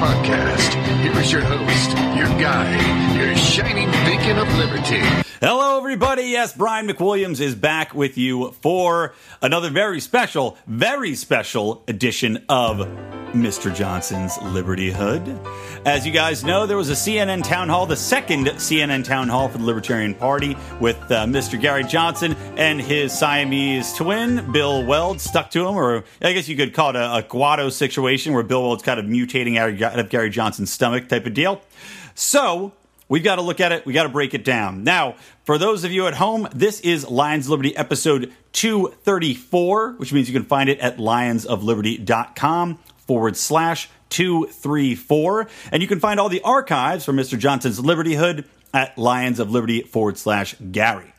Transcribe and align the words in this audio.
podcast. 0.00 1.02
Here 1.02 1.20
is 1.20 1.30
your 1.30 1.42
host, 1.42 1.90
your 2.16 2.26
guide, 2.40 3.16
your 3.18 3.36
shining 3.36 3.86
beacon 4.06 4.38
of 4.38 4.48
liberty. 4.56 4.98
Hello, 5.40 5.76
everybody. 5.76 6.22
Yes, 6.22 6.54
Brian 6.54 6.88
McWilliams 6.88 7.38
is 7.38 7.54
back 7.54 7.94
with 7.94 8.16
you 8.16 8.52
for 8.62 9.12
another 9.42 9.68
very 9.68 10.00
special, 10.00 10.56
very 10.66 11.14
special 11.14 11.84
edition 11.86 12.46
of 12.48 12.78
Mr. 13.32 13.74
Johnson's 13.74 14.32
Libertyhood. 14.34 15.38
As 15.86 16.06
you 16.06 16.12
guys 16.12 16.44
know, 16.44 16.66
there 16.66 16.76
was 16.76 16.90
a 16.90 16.94
CNN 16.94 17.42
town 17.44 17.68
hall, 17.68 17.86
the 17.86 17.96
second 17.96 18.46
CNN 18.46 19.04
town 19.04 19.28
hall 19.28 19.48
for 19.48 19.58
the 19.58 19.64
Libertarian 19.64 20.14
Party, 20.14 20.56
with 20.80 20.96
uh, 21.10 21.26
Mr. 21.26 21.60
Gary 21.60 21.84
Johnson 21.84 22.34
and 22.56 22.80
his 22.80 23.12
Siamese 23.16 23.92
twin, 23.94 24.52
Bill 24.52 24.84
Weld, 24.84 25.20
stuck 25.20 25.50
to 25.52 25.66
him, 25.66 25.76
or 25.76 26.04
I 26.20 26.32
guess 26.32 26.48
you 26.48 26.56
could 26.56 26.74
call 26.74 26.90
it 26.90 26.96
a, 26.96 27.18
a 27.18 27.22
Kuato 27.22 27.70
situation 27.72 28.32
where 28.32 28.42
Bill 28.42 28.62
Weld's 28.62 28.82
kind 28.82 29.00
of 29.00 29.06
mutating 29.06 29.56
out 29.56 29.98
of 29.98 30.08
Gary 30.10 30.30
Johnson's 30.30 30.72
stomach 30.72 31.08
type 31.08 31.26
of 31.26 31.34
deal. 31.34 31.62
So, 32.14 32.72
We've 33.10 33.24
got 33.24 33.36
to 33.36 33.42
look 33.42 33.58
at 33.58 33.72
it. 33.72 33.84
We 33.84 33.92
got 33.92 34.04
to 34.04 34.08
break 34.08 34.34
it 34.34 34.44
down. 34.44 34.84
Now, 34.84 35.16
for 35.42 35.58
those 35.58 35.82
of 35.82 35.90
you 35.90 36.06
at 36.06 36.14
home, 36.14 36.46
this 36.54 36.80
is 36.80 37.10
Lions 37.10 37.48
Liberty 37.48 37.76
episode 37.76 38.32
234, 38.52 39.94
which 39.94 40.12
means 40.12 40.28
you 40.28 40.32
can 40.32 40.46
find 40.46 40.68
it 40.68 40.78
at 40.78 40.98
lionsofliberty.com 40.98 42.78
forward 43.10 43.36
slash 43.36 43.88
234. 44.10 45.48
And 45.72 45.82
you 45.82 45.88
can 45.88 45.98
find 45.98 46.20
all 46.20 46.28
the 46.28 46.42
archives 46.42 47.04
from 47.04 47.16
Mr. 47.16 47.36
Johnson's 47.36 47.80
Libertyhood 47.80 48.44
at 48.72 48.96
Lions 48.96 49.40
of 49.40 49.50
Liberty 49.50 49.82
forward 49.82 50.16
slash 50.16 50.54
Gary. 50.70 51.12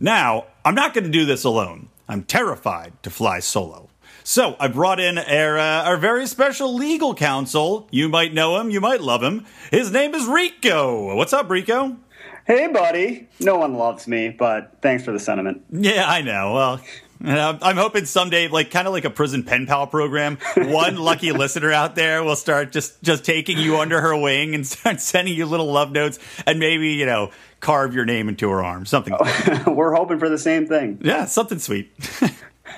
Now, 0.00 0.46
I'm 0.64 0.74
not 0.74 0.94
going 0.94 1.04
to 1.04 1.10
do 1.10 1.26
this 1.26 1.44
alone. 1.44 1.90
I'm 2.08 2.22
terrified 2.22 2.94
to 3.02 3.10
fly 3.10 3.40
solo. 3.40 3.90
So 4.24 4.56
I 4.58 4.68
brought 4.68 5.00
in 5.00 5.18
our, 5.18 5.58
uh, 5.58 5.84
our 5.84 5.98
very 5.98 6.26
special 6.26 6.74
legal 6.74 7.14
counsel. 7.14 7.88
You 7.90 8.08
might 8.08 8.32
know 8.32 8.58
him, 8.58 8.70
you 8.70 8.80
might 8.80 9.02
love 9.02 9.22
him. 9.22 9.44
His 9.70 9.92
name 9.92 10.14
is 10.14 10.26
Rico. 10.26 11.14
What's 11.14 11.34
up, 11.34 11.50
Rico? 11.50 11.98
Hey, 12.46 12.68
buddy. 12.68 13.28
No 13.38 13.58
one 13.58 13.74
loves 13.74 14.08
me, 14.08 14.30
but 14.30 14.78
thanks 14.80 15.04
for 15.04 15.12
the 15.12 15.20
sentiment. 15.20 15.62
Yeah, 15.70 16.08
I 16.08 16.22
know. 16.22 16.54
Well, 16.54 16.80
I'm 17.24 17.76
hoping 17.76 18.04
someday, 18.04 18.48
like 18.48 18.70
kind 18.70 18.86
of 18.86 18.92
like 18.92 19.04
a 19.04 19.10
prison 19.10 19.42
pen 19.42 19.66
pal 19.66 19.86
program, 19.86 20.38
one 20.56 20.96
lucky 20.98 21.32
listener 21.32 21.72
out 21.72 21.94
there 21.96 22.22
will 22.22 22.36
start 22.36 22.70
just 22.70 23.02
just 23.02 23.24
taking 23.24 23.58
you 23.58 23.78
under 23.78 24.00
her 24.00 24.16
wing 24.16 24.54
and 24.54 24.66
start 24.66 25.00
sending 25.00 25.34
you 25.34 25.46
little 25.46 25.70
love 25.70 25.90
notes, 25.90 26.18
and 26.46 26.60
maybe 26.60 26.90
you 26.90 27.06
know 27.06 27.30
carve 27.60 27.94
your 27.94 28.04
name 28.04 28.28
into 28.28 28.48
her 28.50 28.62
arm, 28.62 28.86
something. 28.86 29.14
Oh, 29.18 29.72
we're 29.72 29.94
hoping 29.94 30.18
for 30.20 30.28
the 30.28 30.38
same 30.38 30.66
thing. 30.66 30.98
Yeah, 31.02 31.24
something 31.24 31.58
sweet. 31.58 31.92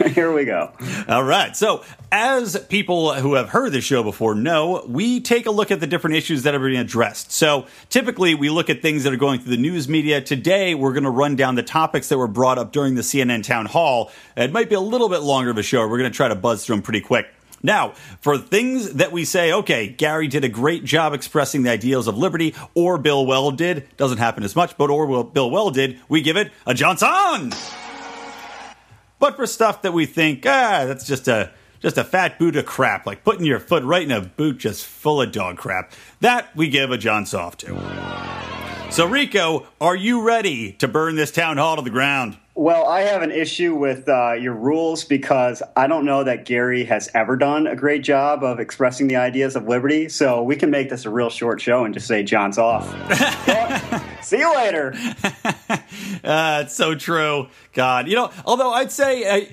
Here 0.14 0.32
we 0.32 0.44
go. 0.44 0.72
All 1.08 1.22
right. 1.22 1.54
So, 1.54 1.84
as 2.10 2.58
people 2.68 3.14
who 3.14 3.34
have 3.34 3.50
heard 3.50 3.72
this 3.72 3.84
show 3.84 4.02
before 4.02 4.34
know, 4.34 4.84
we 4.88 5.20
take 5.20 5.46
a 5.46 5.50
look 5.50 5.70
at 5.70 5.80
the 5.80 5.86
different 5.86 6.16
issues 6.16 6.44
that 6.44 6.54
are 6.54 6.58
being 6.58 6.80
addressed. 6.80 7.32
So, 7.32 7.66
typically, 7.90 8.34
we 8.34 8.48
look 8.48 8.70
at 8.70 8.80
things 8.80 9.04
that 9.04 9.12
are 9.12 9.18
going 9.18 9.40
through 9.40 9.50
the 9.50 9.60
news 9.60 9.88
media. 9.88 10.22
Today, 10.22 10.74
we're 10.74 10.94
going 10.94 11.04
to 11.04 11.10
run 11.10 11.36
down 11.36 11.54
the 11.54 11.62
topics 11.62 12.08
that 12.08 12.16
were 12.16 12.28
brought 12.28 12.56
up 12.56 12.72
during 12.72 12.94
the 12.94 13.02
CNN 13.02 13.42
town 13.42 13.66
hall. 13.66 14.10
It 14.36 14.52
might 14.52 14.70
be 14.70 14.74
a 14.74 14.80
little 14.80 15.10
bit 15.10 15.18
longer 15.18 15.50
of 15.50 15.58
a 15.58 15.62
show. 15.62 15.80
We're 15.86 15.98
going 15.98 16.10
to 16.10 16.16
try 16.16 16.28
to 16.28 16.34
buzz 16.34 16.64
through 16.64 16.76
them 16.76 16.82
pretty 16.82 17.02
quick. 17.02 17.26
Now, 17.62 17.90
for 18.20 18.38
things 18.38 18.94
that 18.94 19.12
we 19.12 19.26
say, 19.26 19.52
okay, 19.52 19.86
Gary 19.86 20.28
did 20.28 20.44
a 20.44 20.48
great 20.48 20.82
job 20.82 21.12
expressing 21.12 21.62
the 21.62 21.70
ideals 21.70 22.06
of 22.06 22.16
liberty, 22.16 22.54
or 22.74 22.96
Bill 22.96 23.26
Weld 23.26 23.58
did, 23.58 23.86
doesn't 23.98 24.16
happen 24.16 24.44
as 24.44 24.56
much, 24.56 24.78
but 24.78 24.88
or 24.88 25.24
Bill 25.24 25.50
Weld 25.50 25.74
did, 25.74 25.98
we 26.08 26.22
give 26.22 26.38
it 26.38 26.50
a 26.66 26.72
Johnson! 26.72 27.52
But 29.20 29.36
for 29.36 29.46
stuff 29.46 29.82
that 29.82 29.92
we 29.92 30.06
think, 30.06 30.44
ah, 30.46 30.84
that's 30.86 31.06
just 31.06 31.28
a 31.28 31.52
just 31.78 31.96
a 31.96 32.04
fat 32.04 32.38
boot 32.38 32.56
of 32.56 32.66
crap, 32.66 33.06
like 33.06 33.24
putting 33.24 33.46
your 33.46 33.60
foot 33.60 33.84
right 33.84 34.02
in 34.02 34.10
a 34.10 34.20
boot 34.20 34.58
just 34.58 34.84
full 34.84 35.22
of 35.22 35.32
dog 35.32 35.56
crap, 35.56 35.92
that 36.20 36.54
we 36.54 36.68
give 36.68 36.90
a 36.90 36.98
John's 36.98 37.32
off 37.32 37.56
to. 37.58 38.90
So, 38.90 39.06
Rico, 39.06 39.66
are 39.80 39.96
you 39.96 40.20
ready 40.20 40.72
to 40.72 40.88
burn 40.88 41.14
this 41.14 41.30
town 41.30 41.56
hall 41.56 41.76
to 41.76 41.82
the 41.82 41.90
ground? 41.90 42.36
Well, 42.60 42.86
I 42.86 43.00
have 43.00 43.22
an 43.22 43.30
issue 43.30 43.74
with 43.74 44.06
uh, 44.06 44.32
your 44.32 44.52
rules 44.52 45.04
because 45.04 45.62
I 45.74 45.86
don't 45.86 46.04
know 46.04 46.24
that 46.24 46.44
Gary 46.44 46.84
has 46.84 47.08
ever 47.14 47.34
done 47.34 47.66
a 47.66 47.74
great 47.74 48.02
job 48.02 48.44
of 48.44 48.60
expressing 48.60 49.08
the 49.08 49.16
ideas 49.16 49.56
of 49.56 49.66
liberty. 49.66 50.10
So 50.10 50.42
we 50.42 50.56
can 50.56 50.68
make 50.68 50.90
this 50.90 51.06
a 51.06 51.10
real 51.10 51.30
short 51.30 51.62
show 51.62 51.86
and 51.86 51.94
just 51.94 52.06
say 52.06 52.22
John's 52.22 52.58
off. 52.58 52.84
See 54.22 54.40
you 54.40 54.54
later. 54.54 54.92
uh, 56.22 56.64
it's 56.66 56.74
so 56.74 56.94
true. 56.94 57.48
God, 57.72 58.08
you 58.08 58.14
know, 58.14 58.30
although 58.44 58.72
I'd 58.74 58.92
say 58.92 59.24
uh, 59.24 59.46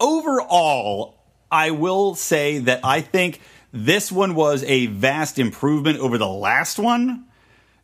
overall, 0.00 1.18
I 1.52 1.70
will 1.72 2.14
say 2.14 2.60
that 2.60 2.80
I 2.82 3.02
think 3.02 3.42
this 3.74 4.10
one 4.10 4.34
was 4.34 4.64
a 4.64 4.86
vast 4.86 5.38
improvement 5.38 5.98
over 5.98 6.16
the 6.16 6.26
last 6.26 6.78
one. 6.78 7.26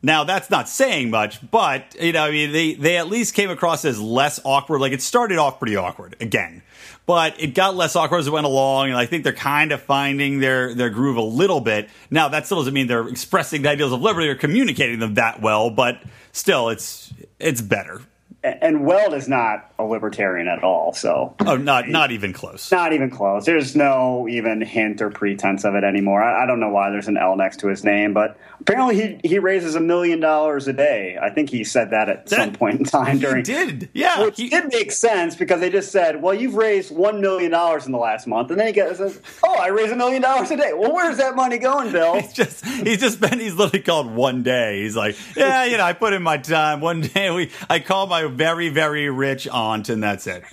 Now 0.03 0.25
that's 0.25 0.49
not 0.49 0.69
saying 0.69 1.11
much, 1.11 1.39
but 1.51 1.95
you 2.01 2.13
know, 2.13 2.25
I 2.25 2.31
mean, 2.31 2.53
they 2.53 2.75
they 2.75 2.97
at 2.97 3.09
least 3.09 3.35
came 3.35 3.51
across 3.51 3.85
as 3.85 4.01
less 4.01 4.41
awkward. 4.45 4.81
Like 4.81 4.93
it 4.93 5.03
started 5.03 5.39
off 5.39 5.59
pretty 5.59 5.77
awkward 5.77 6.17
again, 6.21 6.63
but 7.05 7.39
it 7.39 7.49
got 7.49 7.77
less 7.77 7.97
awkward 7.97 8.19
as 8.19 8.27
it 8.27 8.31
went 8.31 8.47
along, 8.47 8.89
and 8.89 8.97
I 8.97 9.05
think 9.05 9.25
they're 9.25 9.33
kind 9.35 9.73
of 9.73 9.83
finding 9.83 10.41
their 10.41 10.75
their 10.75 10.89
groove 10.89 11.19
a 11.19 11.23
little 11.23 11.61
bit. 11.61 11.91
Now 12.11 12.29
that 12.29 12.47
still 12.47 12.59
doesn't 12.59 12.73
mean 12.73 12.87
they're 12.87 13.09
expressing 13.09 13.61
the 13.63 13.71
ideals 13.71 13.93
of 13.93 14.01
liberty 14.01 14.29
or 14.29 14.37
communicating 14.37 15.01
them 15.01 15.15
that 15.15 15.43
well, 15.43 15.69
but 15.69 16.03
still, 16.33 16.71
it's 16.71 17.13
it's 17.39 17.61
better 17.61 18.01
and 18.43 18.87
Weld 18.87 19.13
is 19.15 19.29
not 19.29 19.71
a 19.79 19.85
libertarian 19.85 20.49
at 20.49 20.63
all. 20.63 20.93
So 20.93 21.35
oh, 21.41 21.57
not 21.57 21.89
not 21.89 22.11
even 22.11 22.33
close. 22.33 22.71
Not 22.73 22.93
even 22.93 23.11
close. 23.11 23.45
There's 23.45 23.77
no 23.77 24.27
even 24.29 24.63
hint 24.63 25.03
or 25.03 25.11
pretense 25.11 25.65
of 25.65 25.75
it 25.75 25.85
anymore. 25.85 26.23
I, 26.23 26.45
I 26.45 26.47
don't 26.47 26.61
know 26.61 26.71
why 26.71 26.91
there's 26.91 27.09
an 27.09 27.17
L 27.17 27.37
next 27.37 27.61
to 27.61 27.69
his 27.69 27.85
name, 27.85 28.15
but 28.15 28.39
apparently 28.61 29.19
he 29.23 29.29
he 29.29 29.39
raises 29.39 29.75
a 29.75 29.81
million 29.81 30.21
dollars 30.21 30.69
a 30.69 30.73
day. 30.73 31.19
I 31.21 31.31
think 31.31 31.51
he 31.51 31.65
said 31.65 31.91
that 31.91 32.09
at 32.09 32.27
that, 32.27 32.37
some 32.37 32.53
point 32.53 32.79
in 32.79 32.85
time 32.85 33.19
during. 33.19 33.39
He 33.39 33.43
did 33.43 33.91
yeah, 33.93 34.25
which 34.25 34.39
he, 34.39 34.49
did 34.49 34.73
make 34.73 34.93
sense 34.93 35.37
because 35.37 35.61
they 35.61 35.71
just 35.71 35.93
said, 35.93 36.23
"Well, 36.23 36.35
you've 36.35 36.55
raised 36.55 36.95
one 36.95 37.21
million 37.21 37.51
dollars 37.51 37.85
in 37.85 37.93
the 37.93 37.99
last 37.99 38.27
month," 38.27 38.51
and 38.51 38.59
then 38.59 38.67
he 38.67 38.73
gets 38.73 38.99
says, 38.99 39.21
"Oh, 39.45 39.55
I 39.55 39.69
raise 39.69 39.91
a 39.91 39.97
million 39.97 40.23
dollars 40.23 40.51
a 40.51 40.57
day." 40.57 40.73
Well, 40.73 40.95
where's 40.95 41.19
that 41.19 41.37
money 41.37 41.59
going, 41.59 41.93
Bill? 41.93 42.15
he's 42.21 42.33
just 42.33 42.65
he's 42.65 43.01
just 43.01 43.21
been 43.21 43.39
he's 43.39 43.55
literally 43.55 43.83
called 43.83 44.11
one 44.11 44.43
day. 44.43 44.83
He's 44.83 44.97
like, 44.97 45.17
yeah, 45.37 45.65
you 45.65 45.77
know, 45.77 45.85
I 45.85 45.93
put 45.93 46.13
in 46.13 46.23
my 46.23 46.39
time. 46.39 46.81
One 46.81 47.01
day 47.03 47.31
we 47.31 47.51
I 47.69 47.81
call 47.81 48.07
my 48.07 48.30
very 48.31 48.69
very 48.69 49.11
rich 49.11 49.47
aunt, 49.49 49.89
and 49.89 50.03
that's 50.03 50.27
it. 50.27 50.45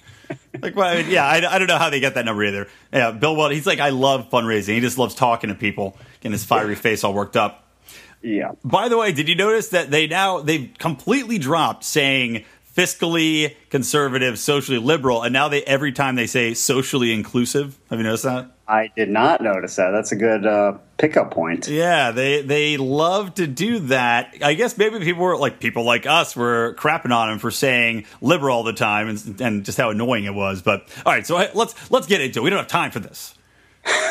Like, 0.61 0.75
well, 0.75 0.87
I 0.87 1.03
mean, 1.03 1.11
yeah, 1.11 1.25
I, 1.25 1.55
I, 1.55 1.59
don't 1.59 1.67
know 1.67 1.77
how 1.77 1.89
they 1.89 1.99
get 1.99 2.15
that 2.15 2.25
number 2.25 2.43
either. 2.43 2.67
Yeah, 2.91 3.11
Bill 3.11 3.35
Weld, 3.35 3.51
he's 3.51 3.67
like, 3.67 3.79
I 3.79 3.89
love 3.89 4.29
fundraising. 4.29 4.73
He 4.73 4.79
just 4.79 4.97
loves 4.97 5.15
talking 5.15 5.49
to 5.49 5.55
people, 5.55 5.97
getting 6.19 6.31
his 6.31 6.43
fiery 6.43 6.75
face 6.75 7.03
all 7.03 7.13
worked 7.13 7.37
up. 7.37 7.67
Yeah. 8.21 8.53
By 8.63 8.89
the 8.89 8.97
way, 8.97 9.11
did 9.11 9.29
you 9.29 9.35
notice 9.35 9.69
that 9.69 9.91
they 9.91 10.07
now 10.07 10.41
they've 10.41 10.73
completely 10.77 11.37
dropped 11.37 11.83
saying 11.83 12.45
fiscally 12.77 13.55
conservative, 13.69 14.37
socially 14.37 14.77
liberal, 14.77 15.23
and 15.23 15.33
now 15.33 15.47
they 15.47 15.63
every 15.63 15.91
time 15.91 16.15
they 16.15 16.27
say 16.27 16.53
socially 16.53 17.11
inclusive. 17.11 17.77
Have 17.89 17.99
you 17.99 18.03
noticed 18.03 18.23
that? 18.23 18.51
I 18.67 18.91
did 18.95 19.09
not 19.09 19.41
notice 19.41 19.77
that. 19.77 19.91
That's 19.91 20.11
a 20.11 20.15
good 20.15 20.45
uh, 20.45 20.77
pickup 20.97 21.31
point. 21.31 21.67
Yeah, 21.67 22.11
they 22.11 22.43
they 22.43 22.77
love 22.77 23.33
to 23.35 23.47
do 23.47 23.79
that. 23.79 24.35
I 24.43 24.53
guess 24.53 24.77
maybe 24.77 24.99
people 24.99 25.23
were 25.23 25.37
like 25.37 25.59
people 25.59 25.83
like 25.83 26.05
us 26.05 26.35
were 26.35 26.75
crapping 26.77 27.15
on 27.15 27.31
him 27.31 27.39
for 27.39 27.49
saying 27.49 28.05
liberal 28.21 28.57
all 28.57 28.63
the 28.63 28.73
time 28.73 29.07
and, 29.07 29.41
and 29.41 29.65
just 29.65 29.77
how 29.77 29.89
annoying 29.89 30.25
it 30.25 30.35
was. 30.35 30.61
But 30.61 30.87
all 31.05 31.13
right, 31.13 31.25
so 31.25 31.35
let's 31.55 31.91
let's 31.91 32.05
get 32.05 32.21
into 32.21 32.39
it. 32.39 32.43
We 32.43 32.49
don't 32.51 32.59
have 32.59 32.67
time 32.67 32.91
for 32.91 32.99
this. 32.99 33.33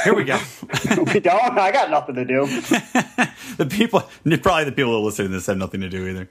Here 0.05 0.15
we 0.15 0.25
go. 0.25 0.39
we 1.13 1.21
don't. 1.21 1.59
I 1.59 1.71
got 1.71 1.91
nothing 1.91 2.15
to 2.15 2.25
do. 2.25 2.47
the 3.57 3.67
people, 3.69 4.09
probably 4.41 4.65
the 4.65 4.73
people 4.73 4.93
that 4.93 5.05
listen 5.05 5.27
to 5.27 5.31
this 5.31 5.47
have 5.47 5.59
nothing 5.59 5.81
to 5.83 5.89
do 5.89 6.07
either. 6.09 6.29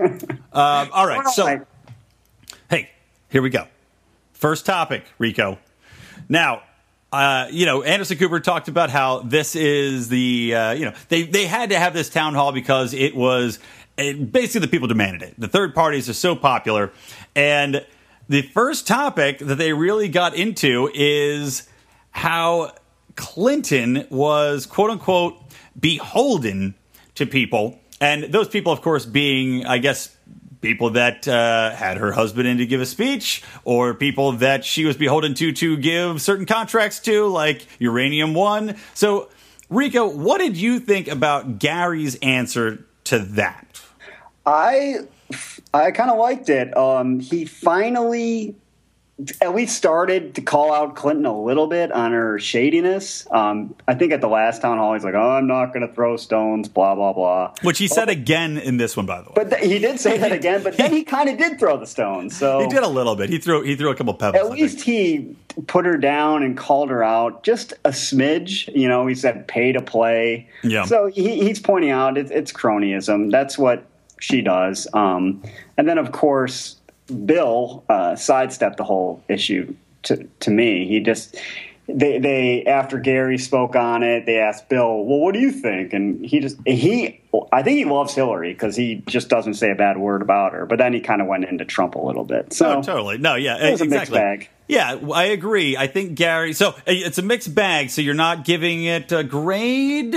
Um, 0.50 0.88
all 0.92 1.06
right. 1.06 1.26
So, 1.28 1.64
here 3.28 3.42
we 3.42 3.50
go. 3.50 3.66
First 4.32 4.66
topic, 4.66 5.04
Rico. 5.18 5.58
Now, 6.28 6.62
uh, 7.12 7.48
you 7.50 7.66
know, 7.66 7.82
Anderson 7.82 8.18
Cooper 8.18 8.40
talked 8.40 8.68
about 8.68 8.90
how 8.90 9.20
this 9.20 9.56
is 9.56 10.08
the, 10.08 10.54
uh, 10.54 10.72
you 10.72 10.84
know, 10.84 10.92
they, 11.08 11.22
they 11.22 11.46
had 11.46 11.70
to 11.70 11.78
have 11.78 11.94
this 11.94 12.08
town 12.08 12.34
hall 12.34 12.52
because 12.52 12.92
it 12.92 13.16
was 13.16 13.58
it, 13.96 14.30
basically 14.30 14.66
the 14.66 14.70
people 14.70 14.88
demanded 14.88 15.22
it. 15.22 15.34
The 15.38 15.48
third 15.48 15.74
parties 15.74 16.08
are 16.08 16.14
so 16.14 16.36
popular. 16.36 16.92
And 17.34 17.84
the 18.28 18.42
first 18.42 18.86
topic 18.86 19.38
that 19.38 19.56
they 19.56 19.72
really 19.72 20.08
got 20.08 20.34
into 20.34 20.90
is 20.94 21.68
how 22.10 22.72
Clinton 23.16 24.06
was 24.10 24.66
quote 24.66 24.90
unquote 24.90 25.42
beholden 25.78 26.74
to 27.14 27.26
people. 27.26 27.80
And 28.00 28.24
those 28.24 28.48
people, 28.48 28.72
of 28.72 28.80
course, 28.80 29.04
being, 29.04 29.66
I 29.66 29.78
guess, 29.78 30.16
people 30.60 30.90
that 30.90 31.26
uh, 31.28 31.70
had 31.70 31.96
her 31.96 32.12
husband 32.12 32.48
in 32.48 32.58
to 32.58 32.66
give 32.66 32.80
a 32.80 32.86
speech, 32.86 33.42
or 33.64 33.94
people 33.94 34.32
that 34.32 34.64
she 34.64 34.84
was 34.84 34.96
beholden 34.96 35.34
to 35.34 35.52
to 35.52 35.76
give 35.76 36.20
certain 36.20 36.46
contracts 36.46 37.00
to, 37.00 37.26
like 37.26 37.66
Uranium 37.78 38.34
One. 38.34 38.76
So, 38.94 39.28
Rico, 39.68 40.08
what 40.08 40.38
did 40.38 40.56
you 40.56 40.80
think 40.80 41.08
about 41.08 41.58
Gary's 41.58 42.16
answer 42.16 42.84
to 43.04 43.18
that? 43.18 43.80
I 44.46 45.00
I 45.74 45.90
kind 45.90 46.10
of 46.10 46.18
liked 46.18 46.48
it. 46.48 46.76
Um, 46.76 47.20
he 47.20 47.44
finally 47.44 48.56
at 49.40 49.54
least 49.54 49.76
started 49.76 50.36
to 50.36 50.40
call 50.40 50.72
out 50.72 50.94
Clinton 50.94 51.26
a 51.26 51.36
little 51.42 51.66
bit 51.66 51.90
on 51.90 52.12
her 52.12 52.38
shadiness. 52.38 53.26
Um, 53.32 53.74
I 53.88 53.94
think 53.94 54.12
at 54.12 54.20
the 54.20 54.28
last 54.28 54.62
town 54.62 54.78
hall, 54.78 54.94
he's 54.94 55.02
like, 55.02 55.14
"Oh, 55.14 55.30
I'm 55.30 55.48
not 55.48 55.72
going 55.72 55.86
to 55.86 55.92
throw 55.92 56.16
stones," 56.16 56.68
blah 56.68 56.94
blah 56.94 57.12
blah. 57.12 57.54
Which 57.62 57.78
he 57.78 57.88
said 57.88 58.08
again 58.08 58.58
in 58.58 58.76
this 58.76 58.96
one, 58.96 59.06
by 59.06 59.22
the 59.22 59.30
way. 59.30 59.32
But 59.34 59.50
th- 59.50 59.64
he 59.64 59.80
did 59.80 59.98
say 59.98 60.18
that 60.18 60.30
again. 60.40 60.62
But 60.62 60.76
then 60.76 60.92
he 60.92 61.02
kind 61.02 61.28
of 61.28 61.36
did 61.36 61.58
throw 61.58 61.76
the 61.76 61.86
stones. 61.86 62.36
So 62.36 62.60
he 62.60 62.68
did 62.68 62.84
a 62.84 62.88
little 62.88 63.16
bit. 63.16 63.28
He 63.28 63.38
threw 63.38 63.62
he 63.62 63.74
threw 63.74 63.90
a 63.90 63.96
couple 63.96 64.14
pebbles. 64.14 64.44
At 64.44 64.50
least 64.52 64.82
he 64.82 65.36
put 65.66 65.84
her 65.84 65.96
down 65.96 66.44
and 66.44 66.56
called 66.56 66.88
her 66.90 67.02
out 67.02 67.42
just 67.42 67.72
a 67.84 67.90
smidge. 67.90 68.72
You 68.72 68.86
know, 68.86 69.06
he 69.08 69.16
said 69.16 69.48
pay 69.48 69.72
to 69.72 69.82
play. 69.82 70.48
Yeah. 70.62 70.84
So 70.84 71.06
he, 71.08 71.42
he's 71.42 71.58
pointing 71.58 71.90
out 71.90 72.16
it, 72.16 72.30
it's 72.30 72.52
cronyism. 72.52 73.32
That's 73.32 73.58
what 73.58 73.84
she 74.20 74.42
does. 74.42 74.86
Um, 74.94 75.42
and 75.76 75.88
then 75.88 75.98
of 75.98 76.12
course 76.12 76.77
Bill 77.08 77.84
uh, 77.88 78.16
sidestepped 78.16 78.76
the 78.76 78.84
whole 78.84 79.22
issue 79.28 79.74
to 80.04 80.28
to 80.40 80.50
me. 80.50 80.86
He 80.86 81.00
just 81.00 81.36
they 81.88 82.18
they 82.18 82.64
after 82.64 82.98
Gary 82.98 83.38
spoke 83.38 83.74
on 83.74 84.02
it, 84.02 84.26
they 84.26 84.38
asked 84.38 84.68
Bill, 84.68 85.04
"Well, 85.04 85.18
what 85.18 85.34
do 85.34 85.40
you 85.40 85.50
think?" 85.50 85.92
And 85.92 86.24
he 86.24 86.40
just 86.40 86.56
he 86.66 87.20
I 87.52 87.62
think 87.62 87.78
he 87.78 87.84
loves 87.84 88.14
Hillary 88.14 88.52
because 88.52 88.76
he 88.76 89.02
just 89.06 89.28
doesn't 89.28 89.54
say 89.54 89.70
a 89.70 89.74
bad 89.74 89.98
word 89.98 90.22
about 90.22 90.52
her. 90.52 90.66
But 90.66 90.78
then 90.78 90.92
he 90.92 91.00
kind 91.00 91.20
of 91.22 91.28
went 91.28 91.44
into 91.44 91.64
Trump 91.64 91.94
a 91.94 92.00
little 92.00 92.24
bit. 92.24 92.52
So 92.52 92.78
oh, 92.78 92.82
totally, 92.82 93.18
no, 93.18 93.34
yeah, 93.36 93.56
it 93.56 93.72
was 93.72 93.80
exactly. 93.80 94.18
a 94.18 94.22
mixed 94.22 94.48
bag. 94.48 94.50
Yeah, 94.68 95.12
I 95.14 95.24
agree. 95.24 95.76
I 95.76 95.86
think 95.86 96.14
Gary. 96.14 96.52
So 96.52 96.74
it's 96.86 97.18
a 97.18 97.22
mixed 97.22 97.54
bag. 97.54 97.90
So 97.90 98.02
you're 98.02 98.14
not 98.14 98.44
giving 98.44 98.84
it 98.84 99.10
a 99.12 99.24
grade. 99.24 100.14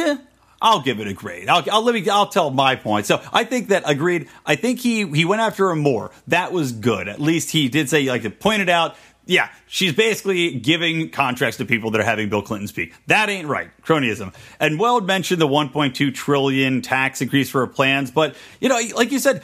I'll 0.62 0.82
give 0.82 1.00
it 1.00 1.08
a 1.08 1.14
grade. 1.14 1.50
I'll, 1.50 1.64
I'll 1.72 1.82
let 1.82 1.96
me. 1.96 2.08
I'll 2.08 2.28
tell 2.28 2.52
my 2.52 2.76
point. 2.76 3.08
So 3.08 3.22
I 3.34 3.44
think 3.44 3.70
that 3.70 3.84
agreed. 3.86 4.30
I 4.46 4.56
think 4.56 4.80
he 4.80 5.08
he 5.08 5.26
went 5.26 5.42
after 5.42 5.70
her 5.70 5.76
more. 5.76 6.12
That 6.28 6.52
was 6.52 6.72
good. 6.72 7.08
At 7.08 7.20
least 7.20 7.50
he 7.50 7.68
did 7.68 7.90
say 7.90 8.08
like 8.08 8.22
to 8.22 8.30
point 8.30 8.62
it 8.62 8.70
out. 8.70 8.96
Yeah, 9.26 9.50
she's 9.68 9.94
basically 9.94 10.56
giving 10.56 11.10
contracts 11.10 11.58
to 11.58 11.66
people 11.66 11.92
that 11.92 12.02
are 12.02 12.06
having 12.06 12.30
Bill 12.30 12.42
Clinton 12.42 12.68
speak. 12.68 12.94
That 13.08 13.30
ain't 13.30 13.48
right. 13.48 13.70
Cronyism. 13.84 14.34
And 14.60 14.80
Weld 14.80 15.06
mentioned 15.06 15.40
the 15.40 15.48
1.2 15.48 16.14
trillion 16.14 16.82
tax 16.82 17.22
increase 17.22 17.50
for 17.50 17.66
her 17.66 17.72
plans, 17.72 18.12
but 18.12 18.36
you 18.60 18.68
know, 18.68 18.80
like 18.96 19.12
you 19.12 19.20
said, 19.20 19.44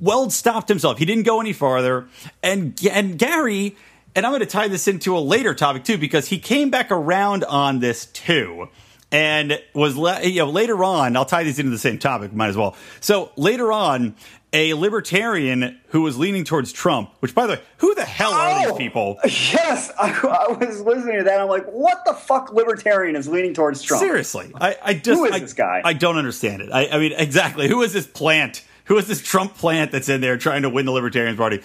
Weld 0.00 0.32
stopped 0.32 0.68
himself. 0.68 0.98
He 0.98 1.04
didn't 1.04 1.24
go 1.24 1.40
any 1.40 1.52
farther. 1.52 2.06
And 2.42 2.78
and 2.88 3.18
Gary, 3.18 3.76
and 4.14 4.24
I'm 4.26 4.32
going 4.32 4.40
to 4.40 4.46
tie 4.46 4.68
this 4.68 4.86
into 4.86 5.16
a 5.16 5.20
later 5.20 5.54
topic 5.54 5.84
too 5.84 5.98
because 5.98 6.28
he 6.28 6.38
came 6.38 6.70
back 6.70 6.90
around 6.90 7.44
on 7.44 7.80
this 7.80 8.06
too 8.06 8.68
and 9.12 9.62
was 9.74 9.96
you 10.24 10.38
know 10.40 10.50
later 10.50 10.82
on 10.82 11.16
i'll 11.16 11.24
tie 11.24 11.44
these 11.44 11.58
into 11.58 11.70
the 11.70 11.78
same 11.78 11.98
topic 11.98 12.32
might 12.32 12.48
as 12.48 12.56
well 12.56 12.74
so 13.00 13.30
later 13.36 13.70
on 13.70 14.14
a 14.54 14.74
libertarian 14.74 15.78
who 15.88 16.02
was 16.02 16.18
leaning 16.18 16.44
towards 16.44 16.72
trump 16.72 17.10
which 17.20 17.34
by 17.34 17.46
the 17.46 17.52
way 17.54 17.60
who 17.78 17.94
the 17.94 18.04
hell 18.04 18.32
are 18.32 18.48
Oh, 18.66 18.68
these 18.70 18.78
people 18.78 19.18
Yes, 19.24 19.90
I, 19.98 20.10
I 20.48 20.52
was 20.52 20.80
listening 20.82 21.18
to 21.18 21.24
that. 21.24 21.40
I'm 21.40 21.48
like, 21.48 21.66
what 21.66 22.02
the 22.04 22.12
fuck? 22.14 22.52
Libertarian 22.52 23.16
is 23.16 23.26
leaning 23.28 23.54
towards 23.54 23.82
Trump. 23.82 24.00
seriously 24.02 24.50
i, 24.60 24.76
I 24.82 24.94
just 24.94 25.18
Who 25.18 25.24
is 25.26 25.32
I, 25.32 25.38
this 25.38 25.52
guy? 25.54 25.82
i 25.84 25.92
don't 25.92 26.16
understand 26.16 26.62
it 26.62 26.70
I, 26.72 26.88
I 26.88 26.98
mean 26.98 27.12
exactly 27.16 27.68
who 27.68 27.82
is 27.82 27.92
this 27.92 28.06
plant 28.06 28.64
who 28.86 28.96
is 28.98 29.06
this 29.06 29.22
trump 29.22 29.54
plant 29.56 29.92
that's 29.92 30.08
in 30.08 30.20
there 30.20 30.36
trying 30.36 30.62
to 30.62 30.70
win 30.70 30.86
the 30.86 30.92
libertarian 30.92 31.36
party 31.36 31.60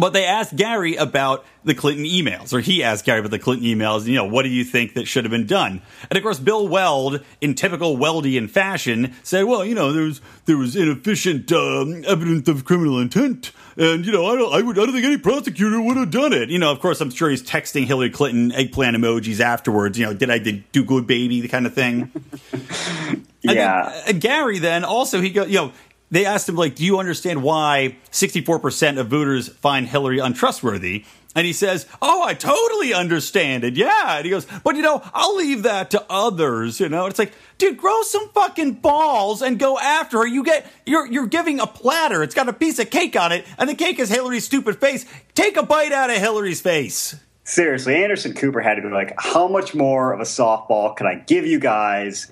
but 0.00 0.12
they 0.14 0.24
asked 0.24 0.56
Gary 0.56 0.96
about 0.96 1.44
the 1.62 1.74
Clinton 1.74 2.04
emails, 2.04 2.54
or 2.54 2.60
he 2.60 2.82
asked 2.82 3.04
Gary 3.04 3.20
about 3.20 3.30
the 3.30 3.38
Clinton 3.38 3.66
emails. 3.66 3.98
And 3.98 4.08
You 4.08 4.14
know, 4.14 4.24
what 4.24 4.42
do 4.42 4.48
you 4.48 4.64
think 4.64 4.94
that 4.94 5.06
should 5.06 5.24
have 5.24 5.30
been 5.30 5.46
done? 5.46 5.82
And 6.08 6.16
of 6.16 6.22
course, 6.22 6.38
Bill 6.38 6.66
Weld, 6.66 7.20
in 7.40 7.54
typical 7.54 7.96
Weldian 7.98 8.48
fashion, 8.48 9.14
said, 9.22 9.44
"Well, 9.44 9.64
you 9.64 9.74
know, 9.74 9.92
there 9.92 10.04
was 10.04 10.20
there 10.46 10.56
was 10.56 10.74
inefficient 10.74 11.52
um, 11.52 12.02
evidence 12.06 12.48
of 12.48 12.64
criminal 12.64 12.98
intent, 12.98 13.52
and 13.76 14.06
you 14.06 14.12
know, 14.12 14.26
I 14.26 14.36
don't, 14.36 14.54
I 14.54 14.62
would, 14.62 14.78
I 14.78 14.84
don't 14.86 14.92
think 14.94 15.04
any 15.04 15.18
prosecutor 15.18 15.80
would 15.80 15.96
have 15.98 16.10
done 16.10 16.32
it. 16.32 16.48
You 16.48 16.58
know, 16.58 16.72
of 16.72 16.80
course, 16.80 17.00
I'm 17.00 17.10
sure 17.10 17.28
he's 17.28 17.42
texting 17.42 17.84
Hillary 17.84 18.10
Clinton 18.10 18.52
eggplant 18.52 18.96
emojis 18.96 19.40
afterwards. 19.40 19.98
You 19.98 20.06
know, 20.06 20.14
did 20.14 20.30
I 20.30 20.38
did 20.38 20.70
do 20.72 20.82
good, 20.82 21.06
baby, 21.06 21.40
the 21.40 21.48
kind 21.48 21.66
of 21.66 21.74
thing. 21.74 22.10
And 23.42 23.56
yeah. 23.56 24.02
then, 24.06 24.16
uh, 24.16 24.18
Gary 24.18 24.58
then 24.58 24.84
also 24.84 25.20
he 25.20 25.30
go 25.30 25.44
you 25.44 25.54
know 25.54 25.72
they 26.10 26.26
asked 26.26 26.48
him 26.48 26.56
like 26.56 26.74
do 26.74 26.84
you 26.84 26.98
understand 26.98 27.42
why 27.42 27.96
64% 28.10 28.98
of 28.98 29.08
voters 29.08 29.48
find 29.48 29.86
Hillary 29.86 30.18
untrustworthy? 30.18 31.04
And 31.34 31.46
he 31.46 31.52
says 31.52 31.86
oh 32.02 32.22
I 32.22 32.34
totally 32.34 32.92
understand 32.92 33.64
it. 33.64 33.76
Yeah. 33.76 34.16
And 34.16 34.24
he 34.24 34.30
goes 34.30 34.46
but 34.64 34.76
you 34.76 34.82
know 34.82 35.02
I'll 35.14 35.36
leave 35.36 35.62
that 35.64 35.90
to 35.92 36.04
others 36.10 36.80
you 36.80 36.88
know. 36.88 37.06
It's 37.06 37.18
like 37.18 37.32
dude 37.58 37.76
grow 37.76 38.02
some 38.02 38.28
fucking 38.30 38.74
balls 38.74 39.42
and 39.42 39.58
go 39.58 39.78
after 39.78 40.18
her. 40.18 40.26
You 40.26 40.42
get 40.44 40.66
you're 40.86 41.06
you're 41.06 41.26
giving 41.26 41.60
a 41.60 41.66
platter. 41.66 42.22
It's 42.22 42.34
got 42.34 42.48
a 42.48 42.52
piece 42.52 42.78
of 42.78 42.90
cake 42.90 43.16
on 43.16 43.32
it 43.32 43.46
and 43.58 43.68
the 43.68 43.74
cake 43.74 43.98
is 43.98 44.08
Hillary's 44.08 44.44
stupid 44.44 44.80
face. 44.80 45.04
Take 45.34 45.56
a 45.56 45.62
bite 45.62 45.92
out 45.92 46.10
of 46.10 46.16
Hillary's 46.16 46.60
face. 46.60 47.16
Seriously, 47.50 47.96
Anderson 47.96 48.34
Cooper 48.34 48.60
had 48.60 48.76
to 48.76 48.82
be 48.82 48.90
like, 48.90 49.12
how 49.18 49.48
much 49.48 49.74
more 49.74 50.12
of 50.12 50.20
a 50.20 50.24
softball 50.24 50.94
can 50.94 51.08
I 51.08 51.16
give 51.16 51.46
you 51.46 51.58
guys? 51.58 52.30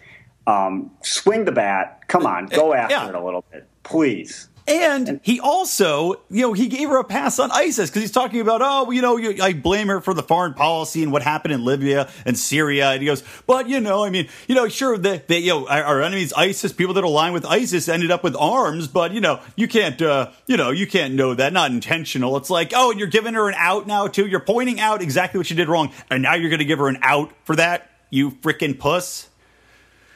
Um, 0.48 0.92
swing 1.02 1.44
the 1.44 1.52
bat. 1.52 2.08
Come 2.08 2.24
on, 2.24 2.46
go 2.46 2.72
after 2.72 2.94
Yeah. 2.94 3.08
it 3.08 3.14
a 3.14 3.22
little 3.22 3.44
bit, 3.52 3.68
please. 3.82 4.48
And 4.66 5.20
he 5.22 5.40
also, 5.40 6.20
you 6.30 6.42
know, 6.42 6.52
he 6.52 6.68
gave 6.68 6.90
her 6.90 6.98
a 6.98 7.04
pass 7.04 7.38
on 7.38 7.50
ISIS 7.50 7.88
because 7.88 8.02
he's 8.02 8.12
talking 8.12 8.40
about, 8.40 8.60
oh, 8.62 8.90
you 8.90 9.00
know, 9.00 9.16
you, 9.16 9.42
I 9.42 9.54
blame 9.54 9.88
her 9.88 10.02
for 10.02 10.12
the 10.12 10.22
foreign 10.22 10.52
policy 10.52 11.02
and 11.02 11.10
what 11.10 11.22
happened 11.22 11.54
in 11.54 11.64
Libya 11.64 12.10
and 12.26 12.36
Syria. 12.38 12.90
And 12.90 13.00
he 13.00 13.06
goes, 13.06 13.22
but 13.46 13.66
you 13.68 13.80
know, 13.80 14.04
I 14.04 14.10
mean, 14.10 14.28
you 14.46 14.54
know, 14.54 14.68
sure, 14.68 14.98
the 14.98 15.22
you 15.28 15.48
know, 15.48 15.68
our, 15.68 15.82
our 15.84 16.02
enemies, 16.02 16.34
ISIS, 16.34 16.74
people 16.74 16.92
that 16.94 17.04
align 17.04 17.32
with 17.32 17.46
ISIS, 17.46 17.88
ended 17.88 18.10
up 18.10 18.22
with 18.22 18.36
arms, 18.36 18.88
but 18.88 19.12
you 19.12 19.22
know, 19.22 19.40
you 19.56 19.68
can't, 19.68 20.00
uh, 20.02 20.30
you 20.46 20.58
know, 20.58 20.70
you 20.70 20.86
can't 20.86 21.14
know 21.14 21.32
that, 21.32 21.54
not 21.54 21.70
intentional. 21.70 22.36
It's 22.36 22.50
like, 22.50 22.72
oh, 22.74 22.90
and 22.90 22.98
you're 22.98 23.08
giving 23.08 23.32
her 23.34 23.48
an 23.48 23.54
out 23.56 23.86
now 23.86 24.06
too. 24.06 24.26
You're 24.26 24.40
pointing 24.40 24.80
out 24.80 25.00
exactly 25.00 25.38
what 25.38 25.46
she 25.46 25.54
did 25.54 25.68
wrong, 25.68 25.92
and 26.10 26.22
now 26.22 26.34
you're 26.34 26.50
going 26.50 26.58
to 26.58 26.66
give 26.66 26.78
her 26.78 26.88
an 26.88 26.98
out 27.00 27.32
for 27.44 27.56
that, 27.56 27.90
you 28.10 28.32
freaking 28.32 28.78
puss. 28.78 29.28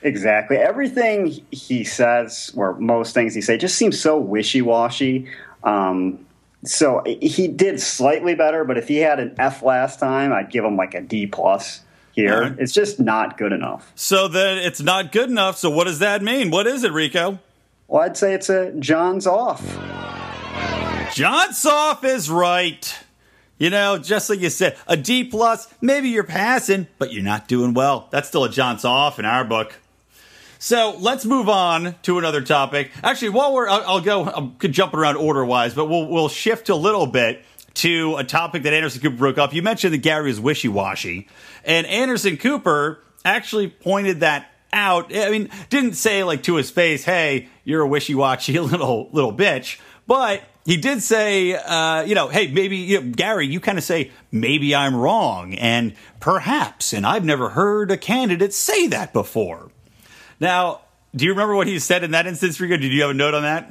Exactly. 0.02 0.56
Everything 0.56 1.44
he 1.50 1.84
says, 1.84 2.52
or 2.56 2.74
most 2.78 3.14
things 3.14 3.34
he 3.34 3.40
say, 3.40 3.56
just 3.56 3.76
seems 3.76 4.00
so 4.00 4.18
wishy 4.18 4.62
washy. 4.62 5.28
Um, 5.62 6.26
so 6.64 7.02
he 7.06 7.48
did 7.48 7.80
slightly 7.80 8.34
better, 8.34 8.64
but 8.64 8.78
if 8.78 8.88
he 8.88 8.98
had 8.98 9.18
an 9.18 9.34
F 9.38 9.62
last 9.62 9.98
time, 9.98 10.32
I'd 10.32 10.50
give 10.50 10.64
him 10.64 10.76
like 10.76 10.94
a 10.94 11.00
D 11.00 11.26
plus 11.26 11.80
here. 12.12 12.34
Alright. 12.34 12.58
It's 12.58 12.72
just 12.72 13.00
not 13.00 13.38
good 13.38 13.52
enough. 13.52 13.92
So 13.94 14.28
then 14.28 14.58
it's 14.58 14.80
not 14.80 15.12
good 15.12 15.28
enough. 15.30 15.58
So 15.58 15.70
what 15.70 15.84
does 15.84 15.98
that 16.00 16.22
mean? 16.22 16.50
What 16.50 16.66
is 16.66 16.84
it, 16.84 16.92
Rico? 16.92 17.38
Well, 17.88 18.02
I'd 18.02 18.16
say 18.16 18.34
it's 18.34 18.48
a 18.48 18.72
John's 18.72 19.26
off. 19.26 19.62
John's 21.14 21.64
off 21.66 22.04
is 22.04 22.30
right. 22.30 22.98
You 23.58 23.70
know, 23.70 23.98
just 23.98 24.30
like 24.30 24.40
you 24.40 24.50
said, 24.50 24.76
a 24.86 24.96
D 24.96 25.24
plus, 25.24 25.72
maybe 25.80 26.08
you're 26.08 26.24
passing, 26.24 26.86
but 26.98 27.12
you're 27.12 27.22
not 27.22 27.46
doing 27.48 27.74
well. 27.74 28.08
That's 28.10 28.28
still 28.28 28.44
a 28.44 28.50
John's 28.50 28.84
off 28.84 29.18
in 29.18 29.24
our 29.24 29.44
book. 29.44 29.78
So 30.62 30.94
let's 31.00 31.24
move 31.24 31.48
on 31.48 31.96
to 32.02 32.18
another 32.18 32.40
topic. 32.40 32.92
Actually, 33.02 33.30
while 33.30 33.52
we're, 33.52 33.68
I'll, 33.68 33.82
I'll 33.84 34.00
go, 34.00 34.24
I 34.26 34.48
could 34.58 34.70
jump 34.70 34.94
around 34.94 35.16
order 35.16 35.44
wise, 35.44 35.74
but 35.74 35.86
we'll 35.86 36.06
we'll 36.06 36.28
shift 36.28 36.68
a 36.68 36.76
little 36.76 37.08
bit 37.08 37.44
to 37.74 38.14
a 38.14 38.22
topic 38.22 38.62
that 38.62 38.72
Anderson 38.72 39.00
Cooper 39.00 39.16
broke 39.16 39.38
up. 39.38 39.52
You 39.52 39.60
mentioned 39.60 39.92
that 39.92 40.02
Gary 40.02 40.30
is 40.30 40.40
wishy 40.40 40.68
washy, 40.68 41.26
and 41.64 41.84
Anderson 41.88 42.36
Cooper 42.36 43.02
actually 43.24 43.70
pointed 43.70 44.20
that 44.20 44.52
out. 44.72 45.12
I 45.12 45.30
mean, 45.30 45.50
didn't 45.68 45.94
say 45.94 46.22
like 46.22 46.44
to 46.44 46.54
his 46.54 46.70
face, 46.70 47.02
"Hey, 47.02 47.48
you're 47.64 47.82
a 47.82 47.88
wishy 47.88 48.14
washy 48.14 48.56
little 48.60 49.08
little 49.10 49.32
bitch," 49.32 49.80
but 50.06 50.44
he 50.64 50.76
did 50.76 51.02
say, 51.02 51.54
uh, 51.54 52.02
you 52.02 52.14
know, 52.14 52.28
hey, 52.28 52.46
maybe 52.46 52.76
you 52.76 53.00
know, 53.00 53.10
Gary, 53.10 53.48
you 53.48 53.58
kind 53.58 53.78
of 53.78 53.84
say 53.84 54.12
maybe 54.30 54.76
I'm 54.76 54.94
wrong, 54.94 55.54
and 55.54 55.94
perhaps, 56.20 56.92
and 56.92 57.04
I've 57.04 57.24
never 57.24 57.48
heard 57.48 57.90
a 57.90 57.96
candidate 57.96 58.54
say 58.54 58.86
that 58.86 59.12
before. 59.12 59.72
Now, 60.42 60.80
do 61.14 61.24
you 61.24 61.30
remember 61.30 61.54
what 61.54 61.68
he 61.68 61.78
said 61.78 62.02
in 62.02 62.10
that 62.10 62.26
instance, 62.26 62.58
Rico? 62.58 62.76
Did 62.76 62.92
you 62.92 63.02
have 63.02 63.12
a 63.12 63.14
note 63.14 63.32
on 63.32 63.42
that? 63.44 63.70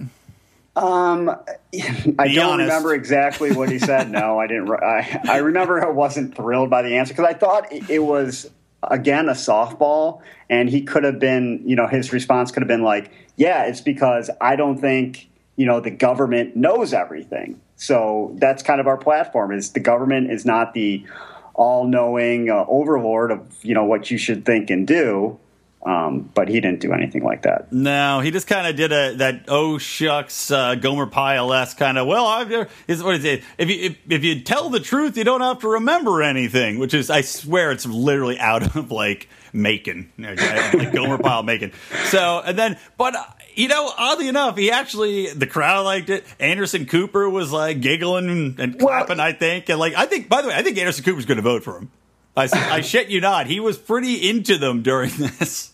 Um, 0.74 1.30
I 1.30 2.28
Be 2.30 2.36
don't 2.36 2.54
honest. 2.54 2.70
remember 2.70 2.94
exactly 2.94 3.52
what 3.52 3.70
he 3.70 3.78
said. 3.78 4.10
No, 4.10 4.40
I 4.40 4.48
didn't. 4.48 4.72
I, 4.72 5.20
I 5.28 5.38
remember 5.40 5.86
I 5.86 5.90
wasn't 5.90 6.34
thrilled 6.34 6.70
by 6.70 6.82
the 6.82 6.96
answer 6.96 7.14
because 7.14 7.26
I 7.26 7.34
thought 7.34 7.74
it, 7.74 7.90
it 7.90 8.00
was 8.00 8.50
again 8.82 9.28
a 9.28 9.34
softball, 9.34 10.22
and 10.50 10.70
he 10.70 10.82
could 10.84 11.04
have 11.04 11.20
been. 11.20 11.62
You 11.66 11.76
know, 11.76 11.88
his 11.88 12.14
response 12.14 12.52
could 12.54 12.64
have 12.64 12.70
been 12.70 12.84
like, 12.84 13.12
"Yeah, 13.36 13.66
it's 13.66 13.82
because 13.82 14.30
I 14.40 14.56
don't 14.56 14.78
think 14.78 15.28
you 15.58 15.66
know 15.66 15.82
the 15.82 15.92
government 15.92 16.56
knows 16.56 16.94
everything." 16.94 17.60
So 17.76 18.32
that's 18.36 18.64
kind 18.64 18.80
of 18.80 18.88
our 18.88 18.98
platform: 18.98 19.52
is 19.52 19.74
the 19.74 19.82
government 19.82 20.32
is 20.32 20.46
not 20.46 20.74
the 20.74 21.06
all-knowing 21.54 22.50
uh, 22.50 22.64
overlord 22.70 23.32
of 23.32 23.42
you 23.62 23.74
know 23.74 23.84
what 23.84 24.10
you 24.10 24.18
should 24.18 24.46
think 24.46 24.70
and 24.70 24.88
do. 24.88 25.38
Um, 25.84 26.30
but 26.36 26.48
he 26.48 26.60
didn't 26.60 26.80
do 26.80 26.94
anything 26.94 27.24
like 27.24 27.42
that. 27.42 27.74
No, 27.74 28.20
he 28.20 28.30
just 28.30 28.46
kind 28.46 28.68
of 28.68 28.76
did 28.76 28.92
a 28.92 29.16
that 29.16 29.46
oh 29.48 29.80
shucks 29.80 30.52
uh, 30.52 30.76
Gomer 30.76 31.08
Pyle 31.08 31.52
esque 31.54 31.78
kind 31.78 31.98
of. 31.98 32.06
Well, 32.06 32.28
I've 32.28 32.70
is 32.88 33.02
what 33.02 33.16
is 33.16 33.26
it? 33.26 33.44
If 33.58 33.70
you 33.70 33.86
if, 33.86 33.98
if 34.08 34.24
you 34.24 34.42
tell 34.42 34.70
the 34.70 34.80
truth, 34.80 35.18
you 35.18 35.24
don't 35.24 35.42
have 35.42 35.60
to 35.60 35.68
remember 35.68 36.22
anything. 36.22 36.78
Which 36.78 36.94
is, 36.94 37.10
I 37.10 37.22
swear, 37.22 37.72
it's 37.72 37.88
literally 37.88 38.38
out 38.38 38.76
of 38.76 38.92
like 38.92 39.28
Macon, 39.54 40.12
like 40.20 40.94
Gomer 40.94 41.18
Pyle 41.18 41.42
Macon. 41.42 41.72
So 42.06 42.44
and 42.46 42.58
then, 42.58 42.78
but 43.00 43.16
you 43.56 43.68
know, 43.68 43.92
oddly 43.98 44.28
enough, 44.28 44.58
he 44.58 44.70
actually 44.70 45.34
the 45.34 45.48
crowd 45.48 45.84
liked 45.84 46.12
it. 46.12 46.26
Anderson 46.40 46.86
Cooper 46.86 47.28
was 47.28 47.52
like 47.52 47.82
giggling 47.82 48.30
and, 48.30 48.60
and 48.60 48.80
clapping. 48.80 49.18
Well, 49.18 49.28
I 49.28 49.34
think, 49.34 49.68
and 49.70 49.80
like 49.80 49.96
I 49.96 50.06
think. 50.06 50.30
By 50.30 50.44
the 50.44 50.50
way, 50.50 50.54
I 50.54 50.62
think 50.62 50.78
Anderson 50.78 51.04
Cooper's 51.04 51.26
going 51.26 51.38
to 51.38 51.42
vote 51.42 51.64
for 51.64 51.78
him. 51.78 51.90
I, 52.36 52.48
I 52.54 52.82
shit 52.82 53.10
you 53.10 53.20
not. 53.20 53.48
He 53.48 53.60
was 53.60 53.78
pretty 53.78 54.30
into 54.30 54.58
them 54.58 54.84
during 54.84 55.12
this. 55.18 55.71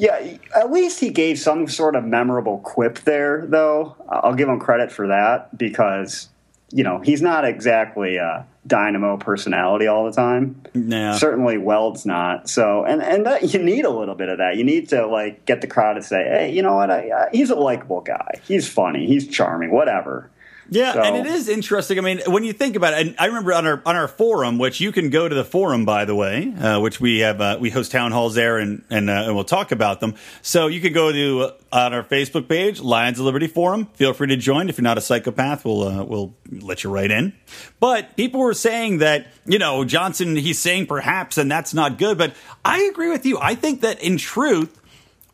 Yeah, 0.00 0.38
at 0.56 0.72
least 0.72 0.98
he 0.98 1.10
gave 1.10 1.38
some 1.38 1.68
sort 1.68 1.94
of 1.94 2.04
memorable 2.04 2.56
quip 2.60 3.00
there, 3.00 3.44
though. 3.46 3.96
I'll 4.08 4.32
give 4.32 4.48
him 4.48 4.58
credit 4.58 4.90
for 4.90 5.08
that 5.08 5.58
because 5.58 6.30
you 6.70 6.82
know 6.84 7.00
he's 7.00 7.20
not 7.20 7.44
exactly 7.44 8.16
a 8.16 8.46
dynamo 8.66 9.18
personality 9.18 9.88
all 9.88 10.06
the 10.06 10.12
time. 10.12 10.62
Yeah. 10.72 11.18
Certainly, 11.18 11.58
Weld's 11.58 12.06
not. 12.06 12.48
So, 12.48 12.82
and 12.86 13.02
and 13.02 13.26
that, 13.26 13.52
you 13.52 13.62
need 13.62 13.84
a 13.84 13.90
little 13.90 14.14
bit 14.14 14.30
of 14.30 14.38
that. 14.38 14.56
You 14.56 14.64
need 14.64 14.88
to 14.88 15.06
like 15.06 15.44
get 15.44 15.60
the 15.60 15.66
crowd 15.66 15.94
to 15.94 16.02
say, 16.02 16.24
"Hey, 16.24 16.52
you 16.52 16.62
know 16.62 16.76
what? 16.76 16.90
I, 16.90 17.10
I, 17.10 17.28
he's 17.30 17.50
a 17.50 17.54
likable 17.54 18.00
guy. 18.00 18.40
He's 18.48 18.66
funny. 18.66 19.06
He's 19.06 19.28
charming. 19.28 19.70
Whatever." 19.70 20.30
Yeah, 20.70 20.92
so. 20.92 21.02
and 21.02 21.16
it 21.16 21.26
is 21.26 21.48
interesting. 21.48 21.98
I 21.98 22.02
mean, 22.02 22.20
when 22.26 22.44
you 22.44 22.52
think 22.52 22.76
about 22.76 22.94
it, 22.94 23.06
and 23.06 23.16
I 23.18 23.26
remember 23.26 23.52
on 23.52 23.66
our 23.66 23.82
on 23.84 23.96
our 23.96 24.06
forum, 24.06 24.58
which 24.58 24.80
you 24.80 24.92
can 24.92 25.10
go 25.10 25.28
to 25.28 25.34
the 25.34 25.44
forum 25.44 25.84
by 25.84 26.04
the 26.04 26.14
way, 26.14 26.54
uh, 26.54 26.80
which 26.80 27.00
we 27.00 27.18
have 27.20 27.40
uh, 27.40 27.58
we 27.60 27.70
host 27.70 27.90
town 27.90 28.12
halls 28.12 28.34
there, 28.34 28.58
and 28.58 28.84
and, 28.88 29.10
uh, 29.10 29.24
and 29.26 29.34
we'll 29.34 29.44
talk 29.44 29.72
about 29.72 29.98
them. 30.00 30.14
So 30.42 30.68
you 30.68 30.80
can 30.80 30.92
go 30.92 31.10
to 31.10 31.40
uh, 31.40 31.54
on 31.72 31.92
our 31.92 32.04
Facebook 32.04 32.48
page, 32.48 32.80
Lions 32.80 33.18
of 33.18 33.24
Liberty 33.24 33.48
Forum. 33.48 33.86
Feel 33.94 34.12
free 34.12 34.28
to 34.28 34.36
join. 34.36 34.68
If 34.68 34.78
you're 34.78 34.84
not 34.84 34.98
a 34.98 35.00
psychopath, 35.00 35.64
we'll 35.64 35.82
uh, 35.82 36.04
we'll 36.04 36.34
let 36.50 36.84
you 36.84 36.90
right 36.90 37.10
in. 37.10 37.32
But 37.80 38.16
people 38.16 38.40
were 38.40 38.54
saying 38.54 38.98
that 38.98 39.26
you 39.46 39.58
know 39.58 39.84
Johnson, 39.84 40.36
he's 40.36 40.60
saying 40.60 40.86
perhaps, 40.86 41.36
and 41.36 41.50
that's 41.50 41.74
not 41.74 41.98
good. 41.98 42.16
But 42.16 42.34
I 42.64 42.82
agree 42.82 43.10
with 43.10 43.26
you. 43.26 43.38
I 43.40 43.56
think 43.56 43.80
that 43.80 44.00
in 44.00 44.18
truth 44.18 44.79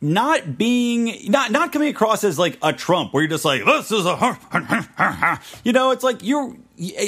not 0.00 0.58
being 0.58 1.30
not 1.30 1.50
not 1.50 1.72
coming 1.72 1.88
across 1.88 2.24
as 2.24 2.38
like 2.38 2.58
a 2.62 2.72
Trump 2.72 3.12
where 3.12 3.22
you're 3.22 3.30
just 3.30 3.44
like 3.44 3.64
this 3.64 3.90
is 3.90 4.06
a 4.06 5.40
you 5.64 5.72
know 5.72 5.90
it's 5.90 6.04
like 6.04 6.22
you're 6.22 6.54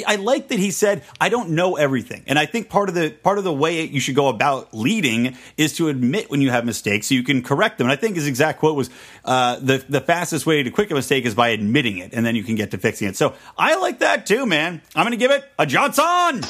I 0.07 0.15
like 0.15 0.47
that 0.47 0.57
he 0.57 0.71
said 0.71 1.03
I 1.21 1.29
don't 1.29 1.51
know 1.51 1.75
everything. 1.75 2.23
And 2.27 2.39
I 2.39 2.45
think 2.45 2.69
part 2.69 2.89
of 2.89 2.95
the 2.95 3.11
part 3.11 3.37
of 3.37 3.43
the 3.43 3.53
way 3.53 3.85
you 3.85 3.99
should 3.99 4.15
go 4.15 4.27
about 4.27 4.73
leading 4.73 5.37
is 5.57 5.75
to 5.77 5.89
admit 5.89 6.31
when 6.31 6.41
you 6.41 6.49
have 6.49 6.65
mistakes 6.65 7.07
so 7.07 7.15
you 7.15 7.23
can 7.23 7.43
correct 7.43 7.77
them. 7.77 7.85
And 7.85 7.91
I 7.91 7.95
think 7.95 8.15
his 8.15 8.25
exact 8.25 8.59
quote 8.59 8.75
was 8.75 8.89
uh, 9.25 9.59
the 9.59 9.83
the 9.87 10.01
fastest 10.01 10.45
way 10.45 10.63
to 10.63 10.71
quick 10.71 10.89
a 10.91 10.95
mistake 10.95 11.25
is 11.25 11.35
by 11.35 11.49
admitting 11.49 11.99
it 11.99 12.13
and 12.13 12.25
then 12.25 12.35
you 12.35 12.43
can 12.43 12.55
get 12.55 12.71
to 12.71 12.77
fixing 12.77 13.07
it. 13.07 13.15
So 13.15 13.35
I 13.57 13.75
like 13.75 13.99
that 13.99 14.25
too 14.25 14.45
man. 14.45 14.81
I'm 14.95 15.05
gonna 15.05 15.17
give 15.17 15.31
it 15.31 15.43
a 15.59 15.65
Johnson. 15.65 16.43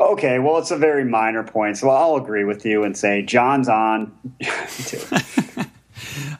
Okay, 0.00 0.38
well, 0.38 0.56
it's 0.56 0.70
a 0.70 0.78
very 0.78 1.04
minor 1.04 1.44
point, 1.44 1.76
so 1.76 1.90
I'll 1.90 2.16
agree 2.16 2.44
with 2.44 2.64
you 2.64 2.84
and 2.84 2.96
say 2.96 3.20
John's 3.20 3.68
on. 3.68 4.10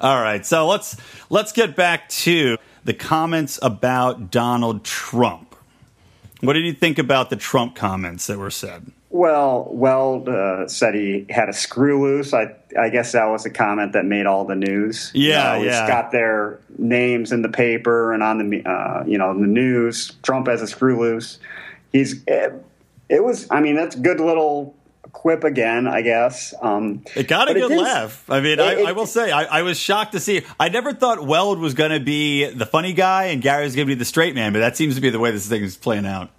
All 0.00 0.22
right, 0.22 0.46
so 0.46 0.66
let's 0.66 0.96
let's 1.28 1.52
get 1.52 1.76
back 1.76 2.08
to 2.08 2.56
the 2.84 2.94
comments 2.94 3.58
about 3.60 4.30
Donald 4.30 4.82
Trump. 4.82 5.54
What 6.40 6.54
did 6.54 6.64
you 6.64 6.72
think 6.72 6.98
about 6.98 7.28
the 7.28 7.36
Trump 7.36 7.76
comments 7.76 8.26
that 8.28 8.38
were 8.38 8.50
said? 8.50 8.90
Well, 9.10 9.68
Weld 9.70 10.30
uh, 10.30 10.66
said 10.66 10.94
he 10.94 11.26
had 11.28 11.50
a 11.50 11.52
screw 11.52 12.00
loose. 12.00 12.32
I 12.32 12.54
I 12.78 12.88
guess 12.88 13.12
that 13.12 13.26
was 13.26 13.44
a 13.44 13.50
comment 13.50 13.92
that 13.92 14.06
made 14.06 14.24
all 14.24 14.46
the 14.46 14.54
news. 14.54 15.10
Yeah, 15.14 15.56
you 15.56 15.66
know, 15.66 15.70
yeah. 15.70 15.86
got 15.86 16.12
their 16.12 16.60
names 16.78 17.30
in 17.30 17.42
the 17.42 17.50
paper 17.50 18.14
and 18.14 18.22
on 18.22 18.38
the 18.48 18.64
uh, 18.64 19.04
you 19.06 19.18
know 19.18 19.38
the 19.38 19.46
news. 19.46 20.12
Trump 20.22 20.46
has 20.46 20.62
a 20.62 20.66
screw 20.66 20.98
loose. 20.98 21.38
He's 21.92 22.22
eh, 22.26 22.50
it 23.10 23.22
was. 23.22 23.46
I 23.50 23.60
mean, 23.60 23.74
that's 23.74 23.96
good 23.96 24.20
little 24.20 24.76
quip 25.12 25.44
again, 25.44 25.86
I 25.86 26.02
guess. 26.02 26.54
Um, 26.62 27.02
it 27.16 27.26
got 27.28 27.50
a 27.50 27.54
good 27.54 27.70
laugh. 27.70 28.28
I 28.30 28.40
mean, 28.40 28.58
it, 28.58 28.60
I, 28.60 28.72
it, 28.74 28.86
I, 28.86 28.92
will 28.92 29.06
say, 29.06 29.32
I, 29.32 29.58
I, 29.58 29.62
was 29.62 29.78
shocked 29.78 30.12
to 30.12 30.20
see. 30.20 30.42
I 30.58 30.68
never 30.68 30.92
thought 30.92 31.26
Weld 31.26 31.58
was 31.58 31.74
going 31.74 31.90
to 31.90 32.00
be 32.00 32.48
the 32.48 32.66
funny 32.66 32.92
guy 32.92 33.24
and 33.26 33.42
Gary 33.42 33.64
was 33.64 33.74
going 33.74 33.86
to 33.86 33.90
be 33.90 33.98
the 33.98 34.04
straight 34.04 34.34
man, 34.34 34.52
but 34.52 34.60
that 34.60 34.76
seems 34.76 34.94
to 34.94 35.00
be 35.00 35.10
the 35.10 35.18
way 35.18 35.30
this 35.30 35.48
thing 35.48 35.62
is 35.62 35.76
playing 35.76 36.06
out. 36.06 36.30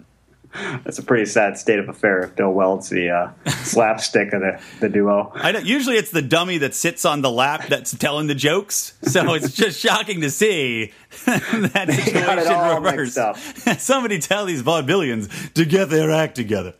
That's 0.84 0.98
a 0.98 1.02
pretty 1.02 1.26
sad 1.26 1.56
state 1.56 1.78
of 1.78 1.88
affair 1.88 2.20
if 2.20 2.36
Bill 2.36 2.52
Weld's 2.52 2.88
the 2.88 3.10
uh, 3.10 3.30
slapstick 3.64 4.32
of 4.32 4.40
the, 4.40 4.60
the 4.80 4.88
duo. 4.88 5.32
I 5.34 5.52
know, 5.52 5.60
usually 5.60 5.96
it's 5.96 6.10
the 6.10 6.22
dummy 6.22 6.58
that 6.58 6.74
sits 6.74 7.04
on 7.04 7.22
the 7.22 7.30
lap 7.30 7.66
that's 7.68 7.96
telling 7.96 8.26
the 8.26 8.34
jokes. 8.34 8.94
So 9.02 9.34
it's 9.34 9.52
just 9.56 9.80
shocking 9.80 10.20
to 10.20 10.30
see 10.30 10.92
that 11.26 11.88
situation 11.90 12.84
reversed. 12.84 13.80
Somebody 13.80 14.18
tell 14.18 14.44
these 14.44 14.62
vaudevillians 14.62 15.54
to 15.54 15.64
get 15.64 15.88
their 15.88 16.10
act 16.10 16.34
together. 16.34 16.74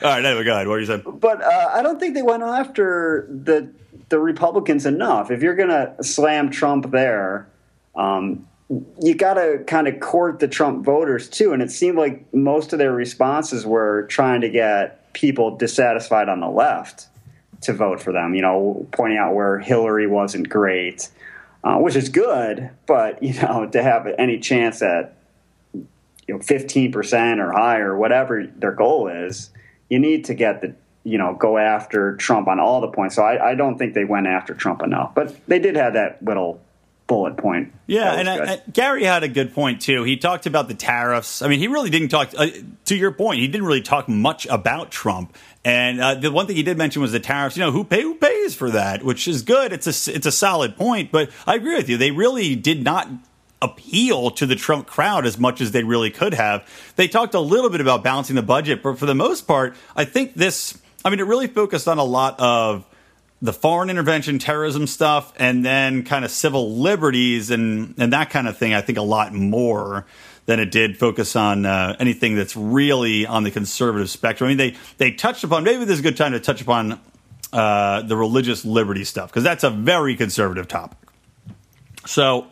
All 0.00 0.08
right, 0.08 0.24
anyway, 0.24 0.44
go 0.44 0.52
ahead. 0.52 0.68
What 0.68 0.74
are 0.74 0.80
you 0.80 0.86
saying? 0.86 1.02
But 1.04 1.42
uh, 1.42 1.70
I 1.72 1.82
don't 1.82 1.98
think 1.98 2.14
they 2.14 2.22
went 2.22 2.42
after 2.42 3.26
the 3.30 3.72
the 4.08 4.18
Republicans 4.18 4.86
enough. 4.86 5.30
If 5.30 5.42
you're 5.42 5.56
going 5.56 5.68
to 5.68 6.02
slam 6.02 6.50
Trump 6.50 6.90
there, 6.92 7.48
um, 7.94 8.48
you 9.00 9.14
got 9.14 9.34
to 9.34 9.64
kind 9.66 9.88
of 9.88 10.00
court 10.00 10.40
the 10.40 10.48
Trump 10.48 10.84
voters 10.84 11.28
too. 11.28 11.52
And 11.52 11.62
it 11.62 11.70
seemed 11.70 11.96
like 11.96 12.32
most 12.34 12.72
of 12.72 12.78
their 12.78 12.92
responses 12.92 13.64
were 13.64 14.06
trying 14.08 14.42
to 14.42 14.50
get 14.50 15.12
people 15.14 15.56
dissatisfied 15.56 16.28
on 16.28 16.40
the 16.40 16.48
left 16.48 17.08
to 17.62 17.72
vote 17.72 18.00
for 18.00 18.12
them, 18.12 18.34
you 18.34 18.42
know, 18.42 18.86
pointing 18.92 19.18
out 19.18 19.34
where 19.34 19.58
Hillary 19.58 20.06
wasn't 20.06 20.48
great, 20.48 21.08
uh, 21.64 21.76
which 21.76 21.96
is 21.96 22.08
good, 22.08 22.70
but, 22.86 23.22
you 23.22 23.34
know, 23.40 23.66
to 23.72 23.82
have 23.82 24.06
any 24.18 24.38
chance 24.38 24.82
at, 24.82 25.16
you 25.72 26.34
know, 26.34 26.38
15% 26.38 27.38
or 27.38 27.52
higher, 27.52 27.96
whatever 27.96 28.46
their 28.46 28.72
goal 28.72 29.08
is, 29.08 29.50
you 29.88 29.98
need 29.98 30.26
to 30.26 30.34
get 30.34 30.60
the, 30.60 30.74
you 31.04 31.16
know, 31.16 31.34
go 31.34 31.56
after 31.56 32.16
Trump 32.16 32.48
on 32.48 32.60
all 32.60 32.82
the 32.82 32.88
points. 32.88 33.16
So 33.16 33.22
I, 33.22 33.52
I 33.52 33.54
don't 33.54 33.78
think 33.78 33.94
they 33.94 34.04
went 34.04 34.26
after 34.26 34.52
Trump 34.52 34.82
enough, 34.82 35.14
but 35.14 35.34
they 35.48 35.58
did 35.58 35.74
have 35.74 35.94
that 35.94 36.22
little 36.22 36.60
bullet 37.08 37.36
point. 37.36 37.72
Yeah, 37.86 38.12
and 38.12 38.28
I, 38.28 38.52
I, 38.52 38.62
Gary 38.72 39.02
had 39.02 39.24
a 39.24 39.28
good 39.28 39.52
point 39.52 39.80
too. 39.80 40.04
He 40.04 40.16
talked 40.16 40.46
about 40.46 40.68
the 40.68 40.74
tariffs. 40.74 41.42
I 41.42 41.48
mean, 41.48 41.58
he 41.58 41.66
really 41.66 41.90
didn't 41.90 42.10
talk. 42.10 42.32
Uh, 42.36 42.48
to 42.84 42.94
your 42.94 43.10
point, 43.10 43.40
he 43.40 43.48
didn't 43.48 43.66
really 43.66 43.82
talk 43.82 44.08
much 44.08 44.46
about 44.46 44.92
Trump. 44.92 45.34
And 45.64 46.00
uh, 46.00 46.14
the 46.14 46.30
one 46.30 46.46
thing 46.46 46.54
he 46.54 46.62
did 46.62 46.78
mention 46.78 47.02
was 47.02 47.10
the 47.10 47.18
tariffs. 47.18 47.56
You 47.56 47.64
know, 47.64 47.72
who 47.72 47.82
pay 47.82 48.02
who 48.02 48.14
pays 48.14 48.54
for 48.54 48.70
that, 48.70 49.02
which 49.02 49.26
is 49.26 49.42
good. 49.42 49.72
It's 49.72 49.86
a 49.86 50.14
it's 50.14 50.26
a 50.26 50.32
solid 50.32 50.76
point. 50.76 51.10
But 51.10 51.30
I 51.46 51.56
agree 51.56 51.74
with 51.74 51.88
you. 51.88 51.96
They 51.96 52.12
really 52.12 52.54
did 52.54 52.84
not 52.84 53.08
appeal 53.60 54.30
to 54.30 54.46
the 54.46 54.54
Trump 54.54 54.86
crowd 54.86 55.26
as 55.26 55.36
much 55.36 55.60
as 55.60 55.72
they 55.72 55.82
really 55.82 56.10
could 56.10 56.34
have. 56.34 56.64
They 56.94 57.08
talked 57.08 57.34
a 57.34 57.40
little 57.40 57.70
bit 57.70 57.80
about 57.80 58.04
balancing 58.04 58.36
the 58.36 58.42
budget, 58.42 58.82
but 58.84 58.98
for 58.98 59.06
the 59.06 59.16
most 59.16 59.48
part, 59.48 59.74
I 59.96 60.04
think 60.04 60.34
this. 60.34 60.78
I 61.04 61.10
mean, 61.10 61.20
it 61.20 61.26
really 61.26 61.46
focused 61.46 61.88
on 61.88 61.98
a 61.98 62.04
lot 62.04 62.38
of 62.38 62.84
the 63.40 63.52
foreign 63.52 63.88
intervention 63.88 64.38
terrorism 64.38 64.86
stuff 64.86 65.32
and 65.36 65.64
then 65.64 66.02
kind 66.02 66.24
of 66.24 66.30
civil 66.30 66.76
liberties 66.76 67.50
and, 67.50 67.94
and 67.98 68.12
that 68.12 68.30
kind 68.30 68.48
of 68.48 68.58
thing, 68.58 68.74
I 68.74 68.80
think 68.80 68.98
a 68.98 69.02
lot 69.02 69.32
more 69.32 70.06
than 70.46 70.58
it 70.58 70.70
did 70.70 70.98
focus 70.98 71.36
on 71.36 71.66
uh, 71.66 71.94
anything 72.00 72.34
that's 72.34 72.56
really 72.56 73.26
on 73.26 73.44
the 73.44 73.50
conservative 73.50 74.10
spectrum. 74.10 74.48
I 74.48 74.50
mean, 74.50 74.56
they, 74.56 74.76
they 74.96 75.10
touched 75.12 75.44
upon, 75.44 75.62
maybe 75.62 75.84
this 75.84 75.94
is 75.94 76.00
a 76.00 76.02
good 76.02 76.16
time 76.16 76.32
to 76.32 76.40
touch 76.40 76.60
upon 76.62 76.98
uh, 77.52 78.02
the 78.02 78.16
religious 78.16 78.64
liberty 78.64 79.04
stuff, 79.04 79.30
because 79.30 79.44
that's 79.44 79.62
a 79.62 79.70
very 79.70 80.16
conservative 80.16 80.66
topic. 80.66 80.98
So, 82.06 82.46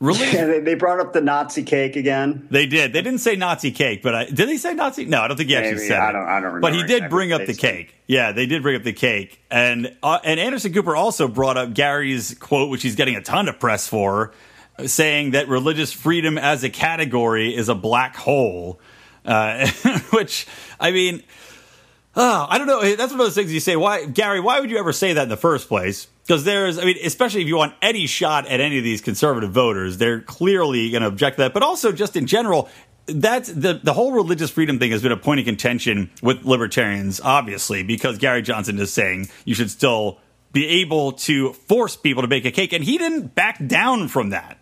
Really? 0.00 0.32
Yeah, 0.32 0.46
they, 0.46 0.60
they, 0.60 0.74
brought 0.74 1.00
up 1.00 1.12
the 1.12 1.20
Nazi 1.20 1.64
cake 1.64 1.96
again. 1.96 2.46
They 2.52 2.66
did. 2.66 2.92
They 2.92 3.02
didn't 3.02 3.18
say 3.18 3.34
Nazi 3.34 3.72
cake, 3.72 4.00
but 4.00 4.14
I, 4.14 4.24
did 4.26 4.48
they 4.48 4.56
say 4.56 4.72
Nazi? 4.72 5.06
No, 5.06 5.20
I 5.20 5.26
don't 5.26 5.36
think 5.36 5.48
he 5.48 5.56
Maybe. 5.56 5.68
actually 5.68 5.88
said 5.88 5.98
I 5.98 6.12
don't, 6.12 6.22
I 6.22 6.34
don't 6.34 6.54
remember. 6.54 6.60
But 6.60 6.74
he 6.74 6.84
did 6.84 7.10
bring 7.10 7.32
up 7.32 7.46
the 7.46 7.54
cake. 7.54 7.94
Yeah, 8.06 8.30
they 8.30 8.46
did 8.46 8.62
bring 8.62 8.76
up 8.76 8.84
the 8.84 8.92
cake, 8.92 9.42
and 9.50 9.96
uh, 10.02 10.20
and 10.22 10.38
Anderson 10.38 10.72
Cooper 10.72 10.94
also 10.94 11.26
brought 11.26 11.56
up 11.56 11.74
Gary's 11.74 12.34
quote, 12.34 12.70
which 12.70 12.82
he's 12.82 12.94
getting 12.94 13.16
a 13.16 13.20
ton 13.20 13.48
of 13.48 13.58
press 13.58 13.88
for, 13.88 14.32
saying 14.86 15.32
that 15.32 15.48
religious 15.48 15.92
freedom 15.92 16.38
as 16.38 16.62
a 16.62 16.70
category 16.70 17.54
is 17.54 17.68
a 17.68 17.74
black 17.74 18.14
hole. 18.16 18.80
Uh, 19.24 19.66
which 20.10 20.46
I 20.78 20.92
mean, 20.92 21.24
oh, 22.14 22.46
I 22.48 22.56
don't 22.58 22.68
know. 22.68 22.82
That's 22.94 23.10
one 23.10 23.20
of 23.20 23.26
those 23.26 23.34
things 23.34 23.52
you 23.52 23.58
say. 23.58 23.74
Why, 23.74 24.04
Gary? 24.04 24.38
Why 24.38 24.60
would 24.60 24.70
you 24.70 24.78
ever 24.78 24.92
say 24.92 25.14
that 25.14 25.24
in 25.24 25.28
the 25.28 25.36
first 25.36 25.66
place? 25.66 26.06
Because 26.28 26.44
there's, 26.44 26.78
I 26.78 26.84
mean, 26.84 26.98
especially 27.02 27.40
if 27.40 27.48
you 27.48 27.56
want 27.56 27.72
any 27.80 28.06
shot 28.06 28.46
at 28.48 28.60
any 28.60 28.76
of 28.76 28.84
these 28.84 29.00
conservative 29.00 29.50
voters, 29.50 29.96
they're 29.96 30.20
clearly 30.20 30.90
going 30.90 31.00
to 31.00 31.08
object 31.08 31.38
to 31.38 31.44
that. 31.44 31.54
But 31.54 31.62
also, 31.62 31.90
just 31.90 32.16
in 32.16 32.26
general, 32.26 32.68
that's 33.06 33.50
the 33.50 33.80
the 33.82 33.94
whole 33.94 34.12
religious 34.12 34.50
freedom 34.50 34.78
thing 34.78 34.90
has 34.90 35.00
been 35.00 35.10
a 35.10 35.16
point 35.16 35.40
of 35.40 35.46
contention 35.46 36.10
with 36.20 36.44
libertarians, 36.44 37.18
obviously, 37.22 37.82
because 37.82 38.18
Gary 38.18 38.42
Johnson 38.42 38.78
is 38.78 38.92
saying 38.92 39.30
you 39.46 39.54
should 39.54 39.70
still 39.70 40.18
be 40.52 40.66
able 40.82 41.12
to 41.12 41.54
force 41.54 41.96
people 41.96 42.20
to 42.22 42.28
bake 42.28 42.44
a 42.44 42.50
cake, 42.50 42.74
and 42.74 42.84
he 42.84 42.98
didn't 42.98 43.34
back 43.34 43.66
down 43.66 44.08
from 44.08 44.28
that. 44.28 44.57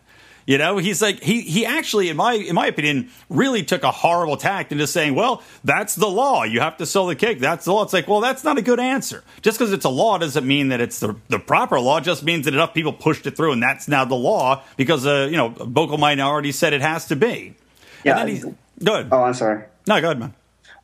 You 0.46 0.58
know, 0.58 0.78
he's 0.78 1.02
like 1.02 1.20
he 1.20 1.40
he 1.40 1.66
actually, 1.66 2.08
in 2.08 2.16
my 2.16 2.34
in 2.34 2.54
my 2.54 2.68
opinion, 2.68 3.10
really 3.28 3.64
took 3.64 3.82
a 3.82 3.90
horrible 3.90 4.36
tact 4.36 4.70
in 4.70 4.78
just 4.78 4.92
saying, 4.92 5.16
"Well, 5.16 5.42
that's 5.64 5.96
the 5.96 6.06
law. 6.06 6.44
You 6.44 6.60
have 6.60 6.76
to 6.76 6.86
sell 6.86 7.06
the 7.06 7.16
cake. 7.16 7.40
That's 7.40 7.64
the 7.64 7.72
law." 7.72 7.82
It's 7.82 7.92
like, 7.92 8.06
well, 8.06 8.20
that's 8.20 8.44
not 8.44 8.56
a 8.56 8.62
good 8.62 8.78
answer. 8.78 9.24
Just 9.42 9.58
because 9.58 9.72
it's 9.72 9.84
a 9.84 9.88
law 9.88 10.18
doesn't 10.18 10.46
mean 10.46 10.68
that 10.68 10.80
it's 10.80 11.00
the 11.00 11.16
the 11.28 11.40
proper 11.40 11.80
law. 11.80 11.98
It 11.98 12.04
just 12.04 12.22
means 12.22 12.44
that 12.44 12.54
enough 12.54 12.74
people 12.74 12.92
pushed 12.92 13.26
it 13.26 13.36
through, 13.36 13.52
and 13.52 13.62
that's 13.62 13.88
now 13.88 14.04
the 14.04 14.14
law 14.14 14.62
because 14.76 15.04
uh, 15.04 15.26
you 15.28 15.36
know, 15.36 15.48
vocal 15.48 15.98
minority 15.98 16.52
said 16.52 16.72
it 16.72 16.80
has 16.80 17.06
to 17.06 17.16
be. 17.16 17.56
Yeah. 18.04 18.20
And 18.20 18.28
then 18.28 18.58
go 18.84 18.94
ahead. 18.94 19.08
Oh, 19.10 19.24
I'm 19.24 19.34
sorry. 19.34 19.64
No, 19.88 20.00
go 20.00 20.06
ahead, 20.08 20.20
man. 20.20 20.34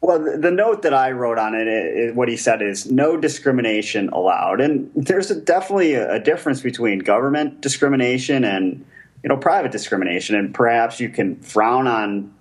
Well, 0.01 0.19
the, 0.19 0.51
note 0.51 0.83
that 0.83 0.93
I 0.93 1.13
wrote 1.13 1.39
on 1.39 1.55
it, 1.55 2.17
what 2.17 2.29
he 2.29 2.37
said 2.37 2.61
is 2.61 2.91
no 2.91 3.17
discrimination 3.17 4.09
allowed, 4.09 4.61
and 4.61 4.91
there's 4.97 5.31
a, 5.31 5.41
definitely 5.41 5.95
a, 5.95 6.15
a 6.15 6.19
difference 6.19 6.61
between 6.61 6.99
government 6.99 7.61
discrimination 7.61 8.43
and 8.43 8.85
you 9.23 9.29
know 9.29 9.37
private 9.37 9.73
discrimination, 9.73 10.37
and 10.37 10.55
perhaps 10.55 11.01
you 11.01 11.09
can 11.09 11.37
frown 11.37 11.87
on 11.87 12.35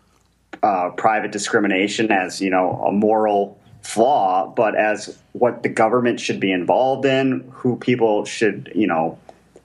uh, 0.64 0.90
private 0.92 1.32
discrimination 1.32 2.12
as 2.12 2.42
you 2.42 2.50
know 2.50 2.82
a 2.86 2.92
moral 2.92 3.60
flaw, 3.82 4.48
but 4.48 4.76
as 4.76 5.18
what 5.34 5.64
the 5.64 5.70
government 5.70 6.20
should 6.20 6.40
be 6.40 6.52
involved 6.52 7.06
in, 7.06 7.50
who 7.52 7.76
people 7.78 8.26
should 8.26 8.72
you 8.76 8.88
know 8.88 9.18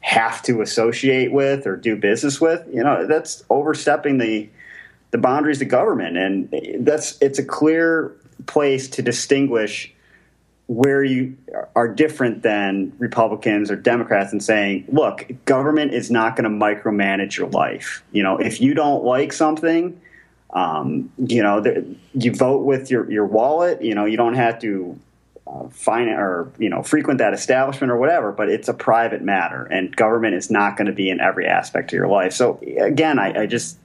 have 0.07 0.41
to 0.41 0.63
associate 0.63 1.33
with 1.33 1.67
or 1.67 1.77
do 1.77 1.97
business 1.97 2.41
with, 2.41 2.65
you 2.73 2.81
know, 2.81 3.09
that's 3.09 3.43
overstepping 3.51 4.19
the 4.19 4.49
the 5.11 5.19
boundaries 5.19 5.61
of 5.61 5.69
government, 5.69 6.17
and 6.17 6.87
that's 6.87 7.21
it's 7.21 7.41
a 7.41 7.45
clear 7.45 8.13
place 8.47 8.87
to 8.89 9.03
distinguish 9.03 9.93
where 10.69 11.05
you 11.05 11.37
are 11.77 11.87
different 11.87 12.43
than 12.43 12.93
Republicans 12.99 13.71
or 13.71 13.77
Democrats 13.77 14.33
and 14.33 14.43
saying, 14.43 14.85
look, 14.89 15.31
government 15.45 15.95
is 15.95 16.11
not 16.11 16.35
going 16.35 16.45
to 16.45 16.51
micromanage 16.67 17.37
your 17.37 17.49
life. 17.51 18.03
You 18.11 18.25
know, 18.25 18.39
if 18.39 18.61
you 18.61 18.75
don't 18.75 19.05
like 19.05 19.33
something, 19.33 20.01
um, 20.51 21.13
you 21.19 21.43
know, 21.43 21.63
you 22.15 22.35
vote 22.35 22.65
with 22.65 22.91
your, 22.91 23.11
your 23.11 23.27
wallet. 23.27 23.83
You 23.83 23.95
know, 23.95 24.07
you 24.07 24.17
don't 24.17 24.35
have 24.35 24.59
to 24.61 24.99
uh, 25.47 25.69
find 25.69 26.09
or 26.09 26.51
you 26.59 26.69
know 26.69 26.83
frequent 26.83 27.19
that 27.19 27.33
establishment 27.33 27.93
or 27.93 27.97
whatever. 27.97 28.33
But 28.33 28.49
it's 28.49 28.69
a 28.69 28.75
private 28.75 29.23
matter, 29.23 29.65
and 29.65 29.95
government 29.95 30.35
is 30.35 30.51
not 30.51 30.77
going 30.77 30.87
to 30.87 30.93
be 30.93 31.11
in 31.11 31.21
every 31.21 31.47
aspect 31.47 31.93
of 31.93 31.97
your 31.97 32.09
life. 32.09 32.33
So 32.33 32.59
again, 32.79 33.19
I, 33.19 33.43
I 33.43 33.47
just 33.47 33.79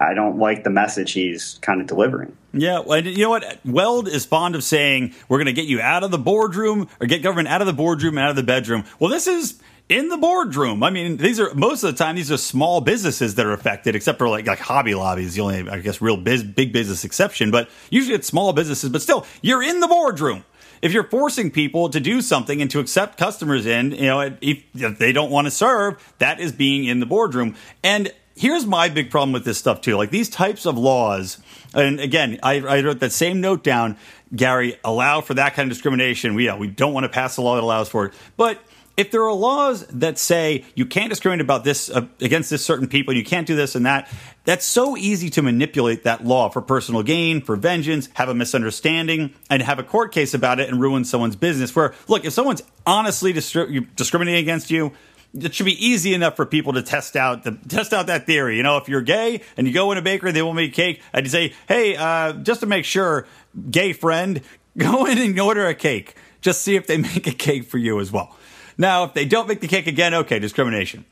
I 0.00 0.14
don't 0.14 0.38
like 0.38 0.64
the 0.64 0.70
message 0.70 1.12
he's 1.12 1.58
kind 1.62 1.80
of 1.80 1.86
delivering. 1.86 2.36
Yeah, 2.52 2.82
you 2.96 3.22
know 3.24 3.30
what? 3.30 3.58
Weld 3.64 4.08
is 4.08 4.24
fond 4.24 4.54
of 4.54 4.64
saying 4.64 5.14
we're 5.28 5.38
going 5.38 5.46
to 5.46 5.52
get 5.52 5.66
you 5.66 5.80
out 5.80 6.02
of 6.02 6.10
the 6.10 6.18
boardroom 6.18 6.88
or 7.00 7.06
get 7.06 7.22
government 7.22 7.48
out 7.48 7.60
of 7.60 7.66
the 7.66 7.72
boardroom 7.72 8.16
and 8.18 8.24
out 8.24 8.30
of 8.30 8.36
the 8.36 8.42
bedroom. 8.42 8.84
Well, 8.98 9.10
this 9.10 9.26
is 9.26 9.60
in 9.88 10.08
the 10.08 10.16
boardroom. 10.16 10.82
I 10.82 10.90
mean, 10.90 11.16
these 11.16 11.38
are 11.38 11.54
most 11.54 11.82
of 11.84 11.92
the 11.92 12.04
time 12.04 12.16
these 12.16 12.32
are 12.32 12.36
small 12.36 12.80
businesses 12.80 13.34
that 13.36 13.46
are 13.46 13.52
affected, 13.52 13.94
except 13.94 14.18
for 14.18 14.28
like 14.28 14.46
like 14.46 14.58
Hobby 14.58 14.94
Lobby 14.94 15.24
is 15.24 15.34
the 15.34 15.42
only 15.42 15.68
I 15.68 15.80
guess 15.80 16.00
real 16.00 16.16
biz, 16.16 16.42
big 16.42 16.72
business 16.72 17.04
exception. 17.04 17.50
But 17.50 17.68
usually 17.90 18.14
it's 18.14 18.26
small 18.26 18.52
businesses. 18.52 18.90
But 18.90 19.02
still, 19.02 19.26
you're 19.42 19.62
in 19.62 19.80
the 19.80 19.88
boardroom. 19.88 20.44
If 20.82 20.92
you're 20.92 21.08
forcing 21.08 21.50
people 21.50 21.88
to 21.90 22.00
do 22.00 22.20
something 22.20 22.60
and 22.60 22.70
to 22.72 22.78
accept 22.78 23.16
customers 23.16 23.64
in, 23.64 23.92
you 23.92 24.02
know, 24.02 24.20
if, 24.20 24.62
if 24.74 24.98
they 24.98 25.12
don't 25.12 25.30
want 25.30 25.46
to 25.46 25.50
serve, 25.50 26.14
that 26.18 26.40
is 26.40 26.52
being 26.52 26.84
in 26.84 27.00
the 27.00 27.06
boardroom. 27.06 27.56
And 27.82 28.12
here's 28.36 28.66
my 28.66 28.88
big 28.88 29.10
problem 29.10 29.32
with 29.32 29.44
this 29.44 29.58
stuff 29.58 29.80
too. 29.80 29.96
Like 29.96 30.10
these 30.10 30.28
types 30.28 30.66
of 30.66 30.76
laws, 30.76 31.38
and 31.72 32.00
again, 32.00 32.38
I, 32.42 32.60
I 32.60 32.80
wrote 32.82 33.00
that 33.00 33.12
same 33.12 33.40
note 33.40 33.64
down. 33.64 33.96
Gary, 34.34 34.76
allow 34.84 35.20
for 35.20 35.34
that 35.34 35.54
kind 35.54 35.70
of 35.70 35.74
discrimination. 35.74 36.34
We 36.34 36.46
yeah, 36.46 36.56
we 36.56 36.66
don't 36.66 36.92
want 36.92 37.04
to 37.04 37.10
pass 37.10 37.36
a 37.36 37.42
law 37.42 37.54
that 37.54 37.62
allows 37.62 37.88
for 37.88 38.06
it, 38.06 38.14
but 38.36 38.58
if 38.96 39.10
there 39.10 39.24
are 39.24 39.32
laws 39.32 39.86
that 39.88 40.18
say 40.18 40.64
you 40.74 40.86
can't 40.86 41.10
discriminate 41.10 41.44
about 41.44 41.64
this 41.64 41.90
uh, 41.90 42.06
against 42.20 42.50
this 42.50 42.64
certain 42.64 42.86
people, 42.86 43.14
you 43.14 43.24
can't 43.24 43.46
do 43.46 43.56
this 43.56 43.74
and 43.74 43.86
that, 43.86 44.08
that's 44.44 44.64
so 44.64 44.96
easy 44.96 45.30
to 45.30 45.42
manipulate 45.42 46.04
that 46.04 46.24
law 46.24 46.48
for 46.48 46.62
personal 46.62 47.02
gain, 47.02 47.40
for 47.40 47.56
vengeance, 47.56 48.08
have 48.14 48.28
a 48.28 48.34
misunderstanding, 48.34 49.34
and 49.50 49.62
have 49.62 49.78
a 49.78 49.82
court 49.82 50.12
case 50.12 50.34
about 50.34 50.60
it 50.60 50.68
and 50.68 50.80
ruin 50.80 51.04
someone's 51.04 51.36
business. 51.36 51.74
Where 51.74 51.94
look, 52.08 52.24
if 52.24 52.32
someone's 52.32 52.62
honestly 52.86 53.32
discriminating 53.32 54.36
against 54.36 54.70
you, 54.70 54.92
it 55.34 55.54
should 55.54 55.66
be 55.66 55.84
easy 55.84 56.14
enough 56.14 56.36
for 56.36 56.46
people 56.46 56.72
to 56.74 56.82
test 56.82 57.16
out 57.16 57.42
the 57.42 57.58
test 57.68 57.92
out 57.92 58.06
that 58.06 58.26
theory. 58.26 58.56
You 58.56 58.62
know, 58.62 58.76
if 58.76 58.88
you're 58.88 59.02
gay 59.02 59.40
and 59.56 59.66
you 59.66 59.72
go 59.72 59.90
in 59.92 59.98
a 59.98 60.02
bakery, 60.02 60.32
they 60.32 60.42
will 60.42 60.54
make 60.54 60.72
cake, 60.72 61.02
and 61.12 61.26
you 61.26 61.30
say, 61.30 61.52
"Hey, 61.66 61.96
uh, 61.96 62.32
just 62.34 62.60
to 62.60 62.66
make 62.66 62.84
sure, 62.84 63.26
gay 63.70 63.92
friend, 63.92 64.40
go 64.78 65.06
in 65.06 65.18
and 65.18 65.38
order 65.38 65.66
a 65.66 65.74
cake. 65.74 66.14
Just 66.40 66.62
see 66.62 66.76
if 66.76 66.86
they 66.86 66.96
make 67.14 67.26
a 67.26 67.32
cake 67.32 67.64
for 67.64 67.78
you 67.78 68.00
as 68.00 68.12
well." 68.12 68.36
Now, 68.78 69.04
if 69.04 69.14
they 69.14 69.24
don't 69.24 69.48
make 69.48 69.60
the 69.60 69.68
cake 69.68 69.86
again, 69.86 70.14
okay, 70.14 70.38
discrimination. 70.38 71.04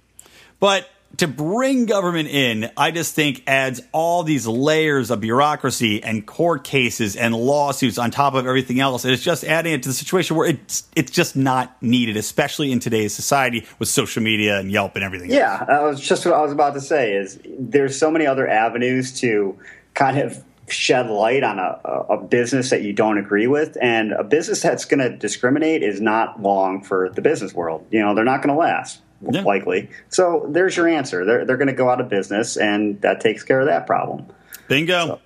But 0.59 0.88
to 1.18 1.29
bring 1.29 1.87
government 1.87 2.29
in, 2.29 2.70
I 2.77 2.90
just 2.90 3.14
think 3.14 3.42
adds 3.46 3.83
all 3.92 4.22
these 4.22 4.46
layers 4.46 5.11
of 5.11 5.20
bureaucracy 5.20 6.03
and 6.03 6.27
court 6.27 6.64
cases 6.64 7.16
and 7.16 7.35
lawsuits 7.35 7.98
on 7.98 8.11
top 8.11 8.35
of 8.35 8.46
everything 8.46 8.81
else. 8.81 9.05
And 9.05 9.12
it's 9.12 9.22
just 9.22 9.44
adding 9.44 9.72
it 9.75 9.83
to 9.83 9.90
the 9.90 9.94
situation 9.94 10.37
where 10.37 10.48
it's 10.48 10.88
it's 10.96 11.11
just 11.11 11.37
not 11.37 11.81
needed, 11.83 12.16
especially 12.16 12.72
in 12.72 12.81
today's 12.81 13.14
society 13.14 13.66
with 13.79 13.88
social 13.88 14.22
media 14.22 14.59
and 14.59 14.70
Yelp 14.70 14.94
and 14.96 15.05
everything. 15.05 15.31
Yeah, 15.31 15.59
else. 15.59 15.68
that 15.68 15.83
was 15.83 16.01
just 16.01 16.25
what 16.25 16.35
I 16.35 16.40
was 16.40 16.53
about 16.53 16.75
to 16.75 16.81
say. 16.81 17.14
Is 17.14 17.38
there's 17.59 17.98
so 17.98 18.11
many 18.11 18.27
other 18.27 18.48
avenues 18.48 19.20
to 19.20 19.59
kind 19.94 20.18
of 20.18 20.42
shed 20.68 21.11
light 21.11 21.42
on 21.42 21.59
a, 21.59 21.81
a 22.09 22.16
business 22.16 22.70
that 22.70 22.83
you 22.83 22.94
don't 22.94 23.18
agree 23.18 23.46
with, 23.46 23.77
and 23.83 24.12
a 24.12 24.25
business 24.25 24.62
that's 24.62 24.87
going 24.87 25.01
to 25.01 25.14
discriminate 25.14 25.83
is 25.83 26.01
not 26.01 26.40
long 26.40 26.83
for 26.83 27.11
the 27.11 27.20
business 27.20 27.53
world. 27.53 27.87
You 27.90 28.01
know, 28.01 28.14
they're 28.14 28.25
not 28.25 28.42
going 28.42 28.55
to 28.55 28.59
last 28.59 29.02
yeah. 29.31 29.43
likely. 29.43 29.91
So 30.09 30.47
there's 30.49 30.77
your 30.77 30.89
answer. 30.89 31.25
They're 31.25 31.45
they're 31.45 31.57
going 31.57 31.69
to 31.69 31.75
go 31.75 31.89
out 31.89 32.01
of 32.01 32.09
business, 32.09 32.57
and 32.57 33.01
that 33.03 33.21
takes 33.21 33.43
care 33.43 33.61
of 33.61 33.67
that 33.67 33.87
problem. 33.87 34.27
Bingo. 34.69 35.07
So. 35.07 35.21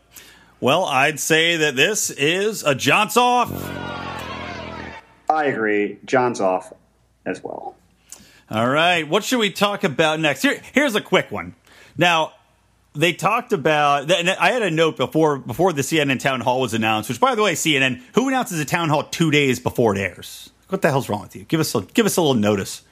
Well, 0.61 0.85
I'd 0.87 1.21
say 1.21 1.59
that 1.59 1.77
this 1.77 2.11
is 2.11 2.63
a 2.63 2.75
John's 2.75 3.17
off. 3.17 3.53
I 5.29 5.47
agree. 5.47 5.99
John's 6.05 6.41
off 6.41 6.73
as 7.27 7.43
well. 7.45 7.77
All 8.51 8.69
right. 8.69 9.07
What 9.07 9.25
should 9.25 9.39
we 9.39 9.51
talk 9.51 9.85
about 9.85 10.21
next? 10.21 10.43
Here, 10.43 10.61
here's 10.73 10.95
a 10.95 11.01
quick 11.01 11.31
one. 11.31 11.55
Now, 11.99 12.33
they 12.95 13.13
talked 13.13 13.53
about. 13.53 14.11
And 14.11 14.31
I 14.31 14.53
had 14.53 14.63
a 14.63 14.71
note 14.71 14.97
before 14.97 15.39
before 15.39 15.73
the 15.73 15.83
CNN 15.83 16.21
town 16.21 16.41
hall 16.41 16.61
was 16.61 16.73
announced. 16.73 17.09
Which, 17.09 17.21
by 17.21 17.35
the 17.35 17.43
way, 17.43 17.55
CNN, 17.55 18.01
who 18.15 18.29
announces 18.29 18.61
a 18.61 18.65
town 18.65 18.89
hall 18.89 19.03
two 19.05 19.31
days 19.31 19.61
before 19.61 19.95
it 19.95 20.01
airs? 20.01 20.51
What 20.69 20.83
the 20.83 20.91
hell's 20.91 21.09
wrong 21.09 21.23
with 21.23 21.37
you? 21.37 21.45
Give 21.45 21.61
us 21.61 21.75
a, 21.75 21.83
give 21.83 22.07
us 22.07 22.17
a 22.17 22.21
little 22.21 22.35
notice. 22.35 22.83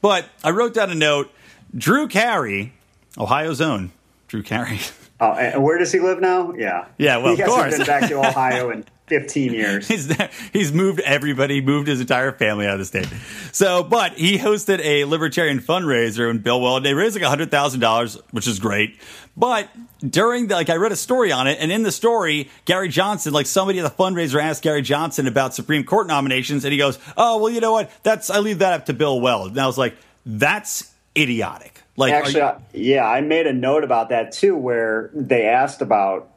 But 0.00 0.26
I 0.44 0.50
wrote 0.50 0.74
down 0.74 0.90
a 0.90 0.94
note. 0.94 1.30
Drew 1.76 2.08
Carey, 2.08 2.72
Ohio's 3.18 3.60
own 3.60 3.92
Drew 4.28 4.42
Carey. 4.42 4.78
Oh, 5.18 5.32
and 5.32 5.64
where 5.64 5.78
does 5.78 5.90
he 5.92 5.98
live 5.98 6.20
now? 6.20 6.52
Yeah, 6.52 6.84
yeah. 6.98 7.16
Well, 7.16 7.34
he 7.34 7.40
of 7.40 7.48
course, 7.48 7.78
been 7.78 7.86
back 7.86 8.06
to 8.10 8.18
Ohio 8.18 8.68
in 8.68 8.84
15 9.06 9.54
years. 9.54 9.88
he's 9.88 10.12
he's 10.52 10.72
moved 10.74 11.00
everybody, 11.00 11.62
moved 11.62 11.88
his 11.88 12.02
entire 12.02 12.32
family 12.32 12.66
out 12.66 12.74
of 12.74 12.80
the 12.80 12.84
state. 12.84 13.08
So, 13.50 13.82
but 13.82 14.12
he 14.18 14.36
hosted 14.36 14.78
a 14.84 15.06
libertarian 15.06 15.60
fundraiser 15.60 16.30
in 16.30 16.40
Bill 16.40 16.60
Weld. 16.60 16.84
They 16.84 16.92
raised 16.92 17.16
like 17.16 17.24
hundred 17.24 17.50
thousand 17.50 17.80
dollars, 17.80 18.18
which 18.32 18.46
is 18.46 18.58
great. 18.58 19.00
But 19.36 19.68
during 20.00 20.46
the, 20.46 20.54
like, 20.54 20.70
I 20.70 20.76
read 20.76 20.92
a 20.92 20.96
story 20.96 21.30
on 21.30 21.46
it, 21.46 21.58
and 21.60 21.70
in 21.70 21.82
the 21.82 21.92
story, 21.92 22.48
Gary 22.64 22.88
Johnson, 22.88 23.34
like 23.34 23.44
somebody 23.46 23.78
at 23.78 23.82
the 23.82 23.90
fundraiser 24.02 24.42
asked 24.42 24.62
Gary 24.62 24.80
Johnson 24.82 25.26
about 25.26 25.54
Supreme 25.54 25.84
Court 25.84 26.06
nominations, 26.06 26.64
and 26.64 26.72
he 26.72 26.78
goes, 26.78 26.98
"Oh, 27.16 27.38
well, 27.38 27.50
you 27.52 27.60
know 27.60 27.72
what? 27.72 27.90
That's 28.02 28.30
I 28.30 28.38
leave 28.38 28.60
that 28.60 28.72
up 28.72 28.86
to 28.86 28.94
Bill 28.94 29.20
Weld." 29.20 29.50
And 29.50 29.60
I 29.60 29.66
was 29.66 29.76
like, 29.76 29.94
"That's 30.24 30.90
idiotic." 31.16 31.82
Like, 31.98 32.12
actually, 32.14 32.40
you- 32.74 32.94
yeah, 32.94 33.06
I 33.06 33.20
made 33.20 33.46
a 33.46 33.52
note 33.52 33.84
about 33.84 34.08
that 34.08 34.32
too, 34.32 34.56
where 34.56 35.10
they 35.14 35.46
asked 35.46 35.82
about 35.82 36.28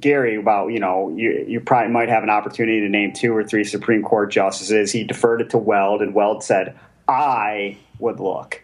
Gary 0.00 0.36
about 0.36 0.68
you 0.68 0.78
know 0.80 1.12
you 1.14 1.44
you 1.46 1.60
probably 1.60 1.92
might 1.92 2.08
have 2.08 2.22
an 2.22 2.30
opportunity 2.30 2.80
to 2.80 2.88
name 2.88 3.12
two 3.12 3.34
or 3.36 3.44
three 3.44 3.64
Supreme 3.64 4.02
Court 4.02 4.30
justices. 4.30 4.92
He 4.92 5.04
deferred 5.04 5.42
it 5.42 5.50
to 5.50 5.58
Weld, 5.58 6.00
and 6.00 6.14
Weld 6.14 6.42
said, 6.42 6.74
"I 7.06 7.76
would 7.98 8.18
look." 8.20 8.62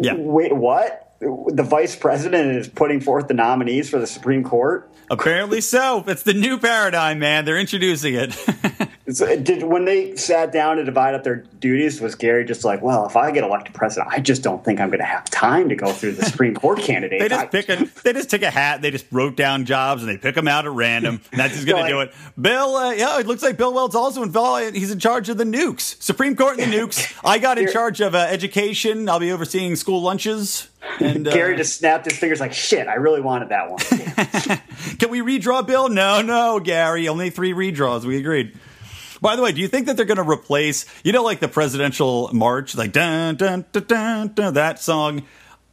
Yeah. 0.00 0.14
Wait, 0.16 0.52
what? 0.52 1.07
The 1.20 1.66
vice 1.68 1.96
president 1.96 2.56
is 2.56 2.68
putting 2.68 3.00
forth 3.00 3.26
the 3.28 3.34
nominees 3.34 3.90
for 3.90 3.98
the 3.98 4.06
Supreme 4.06 4.44
Court. 4.44 4.88
Apparently 5.10 5.60
so. 5.60 6.04
It's 6.06 6.22
the 6.22 6.34
new 6.34 6.58
paradigm, 6.58 7.18
man. 7.18 7.44
They're 7.44 7.58
introducing 7.58 8.14
it. 8.14 8.36
did 9.08 9.62
when 9.62 9.86
they 9.86 10.16
sat 10.16 10.52
down 10.52 10.76
to 10.76 10.84
divide 10.84 11.14
up 11.14 11.24
their 11.24 11.36
duties, 11.36 12.00
was 12.00 12.14
Gary 12.14 12.44
just 12.44 12.64
like, 12.64 12.82
well, 12.82 13.06
if 13.06 13.16
I 13.16 13.30
get 13.30 13.42
elected 13.42 13.74
president, 13.74 14.12
I 14.12 14.20
just 14.20 14.42
don't 14.42 14.62
think 14.62 14.80
I'm 14.80 14.88
going 14.88 15.00
to 15.00 15.06
have 15.06 15.24
time 15.24 15.70
to 15.70 15.76
go 15.76 15.90
through 15.92 16.12
the 16.12 16.26
Supreme 16.26 16.54
Court 16.56 16.78
candidates. 16.78 17.22
they 17.22 17.28
just 17.28 17.50
pick 17.50 17.68
a, 17.70 17.88
they 18.04 18.12
just 18.12 18.28
take 18.30 18.42
a 18.42 18.50
hat, 18.50 18.82
they 18.82 18.90
just 18.90 19.06
wrote 19.10 19.36
down 19.36 19.64
jobs, 19.64 20.02
and 20.02 20.10
they 20.10 20.18
pick 20.18 20.34
them 20.34 20.46
out 20.46 20.66
at 20.66 20.72
random. 20.72 21.22
And 21.32 21.40
that's 21.40 21.54
just 21.54 21.66
going 21.66 21.84
to 21.86 21.88
do 21.88 22.00
it. 22.00 22.12
Bill, 22.40 22.76
uh, 22.76 22.92
yeah, 22.92 23.18
it 23.18 23.26
looks 23.26 23.42
like 23.42 23.56
Bill 23.56 23.72
Weld's 23.72 23.94
also 23.94 24.22
involved. 24.22 24.76
He's 24.76 24.90
in 24.90 24.98
charge 24.98 25.28
of 25.30 25.38
the 25.38 25.44
nukes, 25.44 26.00
Supreme 26.02 26.36
Court 26.36 26.58
and 26.58 26.70
the 26.70 26.76
nukes. 26.76 27.18
I 27.24 27.38
got 27.38 27.58
in 27.58 27.70
charge 27.72 28.00
of 28.00 28.14
uh, 28.14 28.18
education. 28.18 29.08
I'll 29.08 29.20
be 29.20 29.32
overseeing 29.32 29.76
school 29.76 30.02
lunches. 30.02 30.68
And 31.00 31.26
uh, 31.28 31.32
Gary 31.32 31.56
just 31.56 31.78
snapped 31.78 32.04
his 32.04 32.18
fingers 32.18 32.40
like, 32.40 32.52
"Shit, 32.52 32.88
I 32.88 32.94
really 32.94 33.20
wanted 33.20 33.48
that 33.48 33.70
one." 33.70 33.78
Can 34.98 35.10
we 35.10 35.20
redraw 35.20 35.66
Bill? 35.66 35.88
No, 35.88 36.22
no, 36.22 36.60
Gary. 36.60 37.08
Only 37.08 37.30
three 37.30 37.52
redraws. 37.52 38.04
We 38.04 38.18
agreed. 38.18 38.56
By 39.20 39.36
the 39.36 39.42
way, 39.42 39.52
do 39.52 39.60
you 39.60 39.68
think 39.68 39.86
that 39.86 39.96
they're 39.96 40.06
going 40.06 40.18
to 40.18 40.28
replace, 40.28 40.86
you 41.02 41.12
know, 41.12 41.22
like 41.22 41.40
the 41.40 41.48
presidential 41.48 42.30
march, 42.32 42.76
like 42.76 42.92
dun 42.92 43.36
dun 43.36 43.64
dun 43.72 43.84
dun, 43.84 44.32
dun 44.34 44.54
that 44.54 44.80
song? 44.80 45.22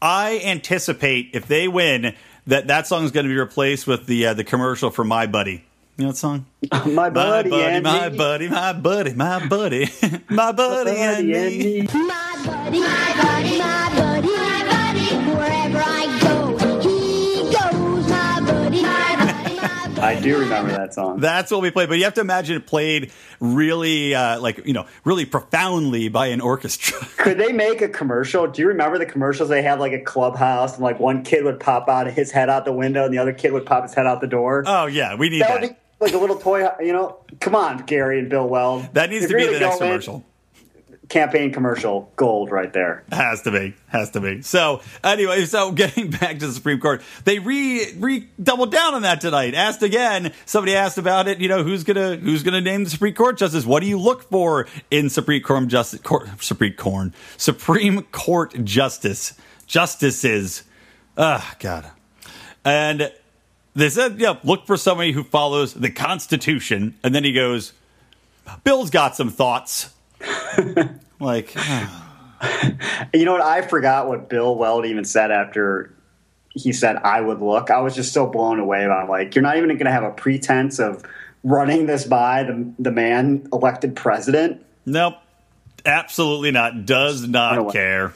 I 0.02 0.42
anticipate 0.44 1.32
if 1.34 1.48
they 1.48 1.68
win 1.68 2.16
that 2.48 2.68
that 2.68 2.88
song 2.88 3.04
is 3.06 3.12
going 3.12 3.26
to 3.26 3.30
be 3.30 3.40
replaced 3.40 3.88
with 3.88 4.06
the 4.06 4.28
uh, 4.28 4.34
the 4.34 4.44
commercial 4.44 4.92
for 4.92 5.04
My 5.04 5.26
Buddy. 5.28 5.64
You 5.98 6.06
know 6.06 6.12
that 6.12 6.18
song? 6.18 6.46
my 6.86 7.10
buddy, 7.10 7.50
my 7.50 7.80
buddy, 7.80 7.82
my 7.82 8.10
buddy, 8.10 8.48
my 8.50 8.74
buddy, 8.74 9.14
my 9.14 9.48
buddy, 9.48 9.90
my 10.30 10.52
buddy, 10.52 10.92
and 10.92 11.28
me. 11.28 11.82
My 11.84 12.42
buddy, 12.46 12.80
my 12.82 13.14
buddy, 13.24 13.35
I 20.06 20.20
do 20.20 20.40
remember 20.40 20.72
that 20.72 20.94
song. 20.94 21.20
That's 21.20 21.52
what 21.52 21.62
we 21.62 21.72
played, 21.72 21.90
but 21.90 21.98
you 21.98 22.04
have 22.04 22.14
to 22.16 22.22
imagine 22.22 22.58
it 22.58 22.68
played 22.68 23.12
really, 23.40 24.14
uh, 24.14 24.40
like 24.40 24.66
you 24.66 24.74
know, 24.74 24.86
really 25.04 25.26
profoundly 25.26 26.10
by 26.10 26.28
an 26.28 26.42
orchestra. 26.42 27.00
Could 27.18 27.38
they 27.38 27.52
make 27.52 27.82
a 27.82 27.90
commercial? 27.90 28.48
Do 28.48 28.62
you 28.62 28.68
remember 28.68 28.98
the 28.98 29.06
commercials? 29.06 29.50
They 29.50 29.62
had 29.62 29.80
like 29.80 29.94
a 29.94 30.02
clubhouse, 30.02 30.76
and 30.76 30.84
like 30.84 31.00
one 31.00 31.24
kid 31.24 31.44
would 31.44 31.60
pop 31.60 31.90
out 31.90 32.08
of 32.08 32.14
his 32.14 32.32
head 32.32 32.50
out 32.50 32.66
the 32.66 32.74
window, 32.74 33.06
and 33.06 33.14
the 33.14 33.18
other 33.18 33.34
kid 33.34 33.52
would 33.54 33.66
pop 33.66 33.84
his 33.84 33.94
head 33.94 34.06
out 34.06 34.22
the 34.22 34.28
door. 34.28 34.64
Oh 34.66 34.86
yeah, 34.86 35.16
we 35.16 35.30
need 35.30 35.42
that 35.42 35.48
that. 35.48 35.62
would 35.62 35.70
be 35.70 35.76
like 36.00 36.14
a 36.14 36.18
little 36.18 36.38
toy. 36.38 36.68
You 36.80 36.94
know, 36.94 37.18
come 37.40 37.56
on, 37.56 37.86
Gary 37.86 38.20
and 38.20 38.30
Bill 38.30 38.48
Weld. 38.48 38.88
that 38.94 39.10
needs 39.10 39.28
to 39.28 39.36
be 39.36 39.46
the 39.46 39.60
next 39.60 39.80
go 39.80 39.86
in, 39.86 39.92
commercial. 39.92 40.26
Campaign 41.10 41.52
commercial, 41.52 42.12
gold 42.16 42.52
right 42.52 42.72
there. 42.72 43.04
Has 43.12 43.42
to 43.44 43.52
be, 43.52 43.76
has 43.88 44.12
to 44.12 44.20
be. 44.20 44.42
So 44.42 44.82
anyway, 45.04 45.46
so 45.46 45.72
getting 45.74 46.10
back 46.10 46.40
to 46.40 46.48
the 46.48 46.54
Supreme 46.54 46.80
Court, 46.80 47.02
they 47.24 47.40
re 47.40 47.94
re 47.98 48.28
doubled 48.42 48.72
down 48.72 48.94
on 48.94 49.02
that 49.04 49.22
tonight. 49.22 49.54
Asked 49.54 49.84
again. 49.84 50.34
Somebody 50.46 50.76
asked 50.76 50.98
about 50.98 51.28
it. 51.28 51.40
You 51.40 51.48
know, 51.48 51.64
who's 51.64 51.84
gonna 51.84 52.16
who's 52.16 52.44
gonna 52.44 52.62
name 52.62 52.84
the 52.84 52.90
Supreme 52.90 53.14
Court 53.14 53.38
justice? 53.38 53.66
What 53.66 53.82
do 53.82 53.88
you 53.88 54.00
look 54.00 54.30
for 54.30 54.68
in 54.92 55.10
Supreme 55.10 55.42
Court 55.42 55.68
justice? 55.68 56.02
Court, 56.02 56.28
Supreme 56.42 56.74
Court, 56.74 57.12
Supreme 57.38 58.02
Court 58.04 58.54
justice 58.64 59.34
justices. 59.68 60.64
Ah, 61.18 61.56
God. 61.60 61.90
And 62.64 63.12
they 63.76 63.90
said, 63.90 64.20
yeah, 64.20 64.38
look 64.44 64.66
for 64.66 64.78
somebody 64.78 65.12
who 65.12 65.24
follows 65.24 65.74
the 65.74 65.90
Constitution. 65.90 66.96
And 67.04 67.14
then 67.14 67.24
he 67.24 67.34
goes, 67.34 67.74
Bill's 68.64 68.90
got 68.90 69.16
some 69.16 69.30
thoughts. 69.30 69.94
like, 71.20 71.56
You 73.14 73.26
know 73.26 73.34
what? 73.34 73.42
I 73.42 73.62
forgot 73.62 74.08
what 74.08 74.30
Bill 74.30 74.56
Weld 74.56 74.86
even 74.86 75.06
said 75.06 75.32
after 75.32 75.94
he 76.50 76.74
said 76.74 76.98
I 76.98 77.22
would 77.22 77.42
look. 77.42 77.70
I 77.70 77.80
was 77.80 77.96
just 77.96 78.14
so 78.14 78.28
blown 78.28 78.60
away 78.60 78.86
by. 78.88 79.04
it. 79.04 79.10
like, 79.10 79.36
you're 79.36 79.42
not 79.42 79.58
even 79.58 79.70
going 79.70 79.86
to 79.86 79.92
have 79.92 80.04
a 80.04 80.12
pretense 80.12 80.80
of 80.80 81.04
running 81.44 81.86
this 81.86 82.06
by 82.06 82.44
the 82.44 82.74
the 82.80 82.92
man 82.92 83.48
elected 83.54 83.96
president. 83.96 84.66
nope, 84.86 85.16
absolutely 85.86 86.52
not. 86.52 86.86
Does 86.86 87.28
don't 87.28 87.72
care. 87.72 88.14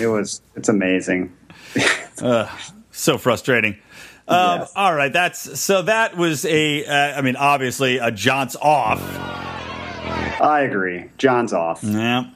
It 0.00 0.06
was. 0.06 0.40
It's 0.56 0.68
amazing. 0.68 1.36
So 2.94 3.18
frustrating. 3.18 3.78
Um, 4.28 4.60
Yes. 4.60 4.72
All 4.76 4.94
right, 4.94 5.12
that's 5.12 5.58
so. 5.58 5.82
That 5.82 6.16
was 6.16 6.44
a. 6.44 6.84
Uh, 6.84 7.18
I 7.18 7.22
mean, 7.22 7.36
obviously, 7.36 7.98
a 7.98 8.10
John's 8.10 8.54
off. 8.54 9.00
I 10.40 10.60
agree. 10.62 11.10
John's 11.18 11.52
off. 11.52 11.82
Yeah. 11.82 12.30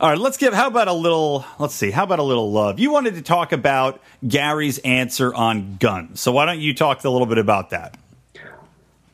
All 0.00 0.10
right, 0.10 0.18
let's 0.18 0.36
give. 0.36 0.52
How 0.52 0.66
about 0.66 0.88
a 0.88 0.92
little? 0.92 1.44
Let's 1.58 1.74
see. 1.74 1.90
How 1.90 2.04
about 2.04 2.18
a 2.18 2.24
little 2.24 2.50
love? 2.50 2.78
You 2.80 2.90
wanted 2.90 3.14
to 3.14 3.22
talk 3.22 3.52
about 3.52 4.00
Gary's 4.26 4.78
answer 4.78 5.32
on 5.32 5.76
guns, 5.76 6.20
so 6.20 6.32
why 6.32 6.46
don't 6.46 6.60
you 6.60 6.74
talk 6.74 7.04
a 7.04 7.10
little 7.10 7.26
bit 7.26 7.38
about 7.38 7.70
that? 7.70 7.96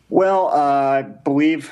Well, 0.09 0.49
uh, 0.49 0.53
I 0.53 1.03
believe, 1.03 1.71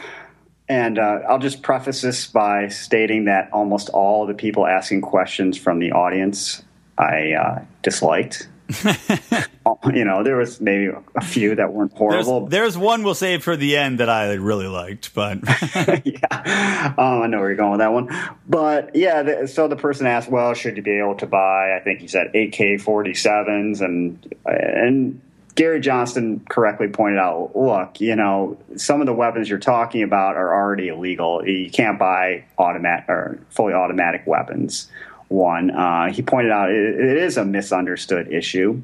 and 0.69 0.99
uh, 0.99 1.21
I'll 1.29 1.39
just 1.39 1.63
preface 1.63 2.03
this 2.03 2.27
by 2.27 2.69
stating 2.69 3.25
that 3.25 3.51
almost 3.53 3.89
all 3.89 4.27
the 4.27 4.35
people 4.35 4.67
asking 4.67 5.01
questions 5.01 5.57
from 5.57 5.79
the 5.79 5.93
audience 5.93 6.63
I 6.99 7.33
uh, 7.33 7.65
disliked. 7.83 8.49
you 9.93 10.05
know, 10.05 10.23
there 10.23 10.37
was 10.37 10.61
maybe 10.61 10.91
a 11.17 11.21
few 11.23 11.55
that 11.55 11.73
weren't 11.73 11.91
There's, 11.97 12.27
horrible. 12.27 12.47
there's 12.49 12.77
one 12.77 13.03
we'll 13.03 13.15
save 13.15 13.43
for 13.43 13.57
the 13.57 13.77
end 13.77 14.01
that 14.01 14.11
I 14.11 14.35
really 14.35 14.67
liked, 14.67 15.15
but 15.15 15.39
yeah, 16.05 16.95
um, 16.99 17.23
I 17.23 17.27
know 17.29 17.39
where 17.39 17.49
you're 17.49 17.57
going 17.57 17.73
with 17.73 17.81
that 17.81 17.93
one. 17.93 18.09
But 18.47 18.95
yeah, 18.95 19.23
the, 19.23 19.49
so 19.49 19.69
the 19.69 19.77
person 19.77 20.07
asked, 20.07 20.31
"Well, 20.31 20.53
should 20.55 20.77
you 20.77 20.83
be 20.83 20.99
able 20.99 21.15
to 21.17 21.27
buy?" 21.27 21.77
I 21.77 21.81
think 21.83 22.01
he 22.01 22.09
said 22.09 22.29
AK-47s, 22.29 23.81
and 23.81 24.35
and 24.45 25.21
Gary 25.55 25.81
Johnson 25.81 26.45
correctly 26.49 26.89
pointed 26.89 27.19
out, 27.19 27.53
"Look, 27.57 28.01
you 28.01 28.17
know, 28.17 28.59
some 28.77 29.01
of 29.01 29.07
the 29.07 29.15
weapons 29.15 29.49
you're 29.49 29.59
talking 29.59 30.03
about 30.03 30.37
are 30.37 30.55
already 30.55 30.89
illegal. 30.89 31.47
You 31.47 31.71
can't 31.71 31.99
buy 31.99 32.45
automatic 32.59 33.09
or 33.09 33.41
fully 33.51 33.73
automatic 33.73 34.27
weapons." 34.27 34.91
One, 35.29 35.71
uh, 35.71 36.11
he 36.11 36.23
pointed 36.23 36.51
out 36.51 36.71
it, 36.71 37.01
it 37.01 37.17
is 37.19 37.37
a 37.37 37.45
misunderstood 37.45 38.33
issue, 38.33 38.83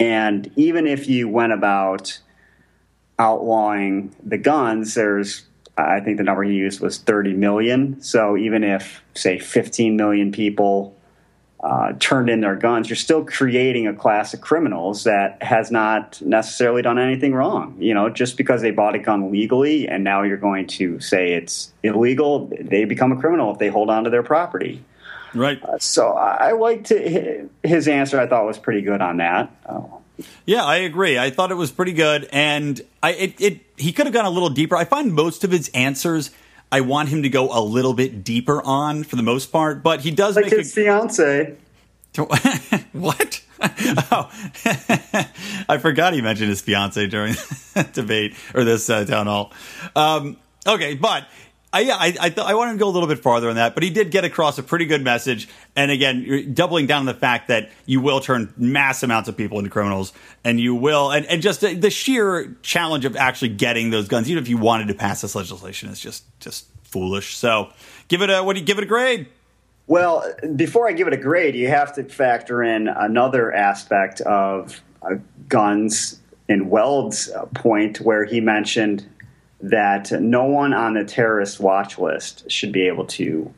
and 0.00 0.50
even 0.56 0.86
if 0.86 1.08
you 1.08 1.28
went 1.28 1.52
about 1.52 2.18
outlawing 3.18 4.14
the 4.24 4.38
guns, 4.38 4.94
there's 4.94 5.46
I 5.76 6.00
think 6.00 6.18
the 6.18 6.22
number 6.22 6.44
he 6.44 6.54
used 6.54 6.80
was 6.80 6.98
30 6.98 7.34
million. 7.34 8.00
So 8.00 8.36
even 8.36 8.62
if 8.62 9.02
say 9.14 9.38
15 9.38 9.96
million 9.96 10.30
people 10.30 10.96
uh, 11.62 11.94
turned 11.98 12.28
in 12.28 12.40
their 12.40 12.54
guns, 12.54 12.88
you're 12.88 12.96
still 12.96 13.24
creating 13.24 13.86
a 13.86 13.94
class 13.94 14.34
of 14.34 14.40
criminals 14.40 15.04
that 15.04 15.42
has 15.42 15.70
not 15.70 16.20
necessarily 16.22 16.82
done 16.82 16.98
anything 16.98 17.34
wrong. 17.34 17.76
You 17.80 17.94
know, 17.94 18.08
just 18.08 18.36
because 18.36 18.62
they 18.62 18.70
bought 18.70 18.94
a 18.94 18.98
gun 18.98 19.32
legally 19.32 19.88
and 19.88 20.04
now 20.04 20.22
you're 20.22 20.36
going 20.36 20.66
to 20.68 21.00
say 21.00 21.32
it's 21.32 21.72
illegal, 21.82 22.52
they 22.60 22.84
become 22.84 23.10
a 23.10 23.16
criminal 23.16 23.52
if 23.52 23.58
they 23.58 23.68
hold 23.68 23.90
on 23.90 24.04
to 24.04 24.10
their 24.10 24.22
property. 24.22 24.84
Right. 25.34 25.60
So 25.80 26.12
I 26.12 26.48
I 26.48 26.52
liked 26.52 26.88
his 26.88 27.88
answer. 27.88 28.20
I 28.20 28.26
thought 28.26 28.44
was 28.46 28.58
pretty 28.58 28.82
good 28.82 29.00
on 29.00 29.18
that. 29.18 29.54
Oh, 29.68 30.00
Yeah, 30.46 30.64
I 30.64 30.76
agree. 30.76 31.18
I 31.18 31.30
thought 31.30 31.50
it 31.50 31.56
was 31.56 31.70
pretty 31.70 31.92
good, 31.92 32.28
and 32.32 32.80
I 33.02 33.12
it, 33.12 33.40
it 33.40 33.60
he 33.76 33.92
could 33.92 34.06
have 34.06 34.14
gone 34.14 34.24
a 34.24 34.30
little 34.30 34.50
deeper. 34.50 34.76
I 34.76 34.84
find 34.84 35.12
most 35.12 35.44
of 35.44 35.50
his 35.50 35.68
answers. 35.74 36.30
I 36.72 36.80
want 36.80 37.08
him 37.08 37.22
to 37.22 37.28
go 37.28 37.56
a 37.56 37.62
little 37.62 37.94
bit 37.94 38.24
deeper 38.24 38.60
on 38.62 39.04
for 39.04 39.16
the 39.16 39.22
most 39.22 39.52
part, 39.52 39.82
but 39.82 40.00
he 40.00 40.10
does 40.10 40.34
like 40.34 40.46
make 40.46 40.54
his 40.54 40.74
fiance. 40.74 41.56
what? 42.92 43.40
oh, 43.60 44.30
I 45.68 45.78
forgot 45.78 46.14
he 46.14 46.20
mentioned 46.20 46.48
his 46.50 46.60
fiance 46.60 47.06
during 47.06 47.34
the 47.74 47.88
debate 47.92 48.34
or 48.54 48.64
this 48.64 48.90
uh, 48.90 49.04
town 49.04 49.26
hall. 49.26 49.52
Um, 49.94 50.36
okay, 50.66 50.94
but 50.94 51.26
I, 51.74 51.80
yeah, 51.80 51.96
I 51.96 52.14
I, 52.20 52.28
th- 52.30 52.46
I 52.46 52.54
wanted 52.54 52.72
to 52.72 52.78
go 52.78 52.86
a 52.86 52.90
little 52.90 53.08
bit 53.08 53.18
farther 53.18 53.48
on 53.48 53.56
that, 53.56 53.74
but 53.74 53.82
he 53.82 53.90
did 53.90 54.12
get 54.12 54.24
across 54.24 54.58
a 54.58 54.62
pretty 54.62 54.86
good 54.86 55.02
message. 55.02 55.48
And 55.74 55.90
again, 55.90 56.54
doubling 56.54 56.86
down 56.86 57.00
on 57.00 57.06
the 57.06 57.14
fact 57.14 57.48
that 57.48 57.70
you 57.84 58.00
will 58.00 58.20
turn 58.20 58.54
mass 58.56 59.02
amounts 59.02 59.28
of 59.28 59.36
people 59.36 59.58
into 59.58 59.70
criminals, 59.70 60.12
and 60.44 60.60
you 60.60 60.76
will, 60.76 61.10
and, 61.10 61.26
and 61.26 61.42
just 61.42 61.62
the, 61.62 61.74
the 61.74 61.90
sheer 61.90 62.56
challenge 62.62 63.04
of 63.04 63.16
actually 63.16 63.48
getting 63.48 63.90
those 63.90 64.06
guns, 64.06 64.30
even 64.30 64.40
if 64.40 64.48
you 64.48 64.56
wanted 64.56 64.86
to 64.86 64.94
pass 64.94 65.20
this 65.20 65.34
legislation, 65.34 65.88
is 65.88 65.98
just 65.98 66.22
just 66.38 66.66
foolish. 66.84 67.36
So, 67.36 67.70
give 68.06 68.22
it 68.22 68.30
a 68.30 68.44
what 68.44 68.52
do 68.52 68.60
you 68.60 68.66
give 68.66 68.78
it 68.78 68.84
a 68.84 68.86
grade? 68.86 69.26
Well, 69.88 70.32
before 70.54 70.88
I 70.88 70.92
give 70.92 71.08
it 71.08 71.12
a 71.12 71.18
grade, 71.18 71.56
you 71.56 71.66
have 71.66 71.92
to 71.96 72.04
factor 72.04 72.62
in 72.62 72.86
another 72.86 73.52
aspect 73.52 74.20
of 74.20 74.80
uh, 75.02 75.16
guns 75.48 76.20
in 76.48 76.70
Weld's 76.70 77.32
point, 77.54 78.00
where 78.00 78.24
he 78.24 78.40
mentioned 78.40 79.04
that 79.70 80.12
no 80.12 80.44
one 80.44 80.74
on 80.74 80.94
the 80.94 81.04
terrorist 81.04 81.58
watch 81.58 81.98
list 81.98 82.50
should 82.50 82.72
be 82.72 82.86
able 82.86 83.06
to 83.06 83.52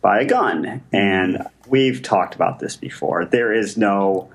buy 0.00 0.20
a 0.20 0.24
gun. 0.24 0.82
And 0.92 1.46
we've 1.68 2.02
talked 2.02 2.34
about 2.34 2.58
this 2.58 2.76
before. 2.76 3.24
There 3.24 3.52
is 3.52 3.76
no 3.76 4.28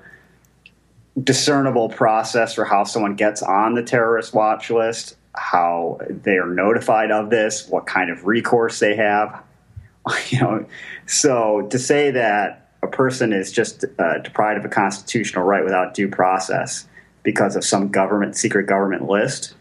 discernible 1.22 1.90
process 1.90 2.54
for 2.54 2.64
how 2.64 2.84
someone 2.84 3.14
gets 3.14 3.42
on 3.42 3.74
the 3.74 3.82
terrorist 3.82 4.32
watch 4.32 4.70
list, 4.70 5.16
how 5.34 6.00
they 6.08 6.38
are 6.38 6.48
notified 6.48 7.10
of 7.10 7.28
this, 7.28 7.68
what 7.68 7.86
kind 7.86 8.10
of 8.10 8.26
recourse 8.26 8.78
they 8.78 8.96
have. 8.96 9.42
You 10.30 10.40
know, 10.40 10.66
so 11.04 11.68
to 11.70 11.78
say 11.78 12.10
that 12.12 12.70
a 12.82 12.86
person 12.86 13.34
is 13.34 13.52
just 13.52 13.84
uh, 13.98 14.18
deprived 14.20 14.58
of 14.58 14.64
a 14.64 14.68
constitutional 14.70 15.44
right 15.44 15.62
without 15.62 15.92
due 15.92 16.08
process 16.08 16.86
because 17.22 17.56
of 17.56 17.64
some 17.64 17.88
government 17.88 18.34
secret 18.34 18.66
government 18.66 19.06
list, 19.06 19.52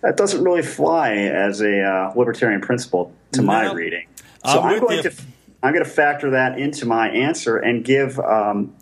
that 0.00 0.16
doesn't 0.16 0.42
really 0.42 0.62
fly 0.62 1.12
as 1.12 1.60
a 1.60 1.82
uh, 1.82 2.12
libertarian 2.14 2.60
principle 2.60 3.12
to 3.32 3.42
my 3.42 3.72
reading. 3.72 4.06
So 4.44 4.60
I'm 4.60 4.74
I'm, 4.74 4.80
going 4.80 4.96
you. 4.98 5.02
to 5.10 5.22
I'm 5.62 5.72
going 5.72 5.84
to 5.84 5.90
factor 5.90 6.30
that 6.30 6.58
into 6.58 6.86
my 6.86 7.10
answer 7.10 7.56
and 7.56 7.84
give 7.84 8.18
um, 8.20 8.74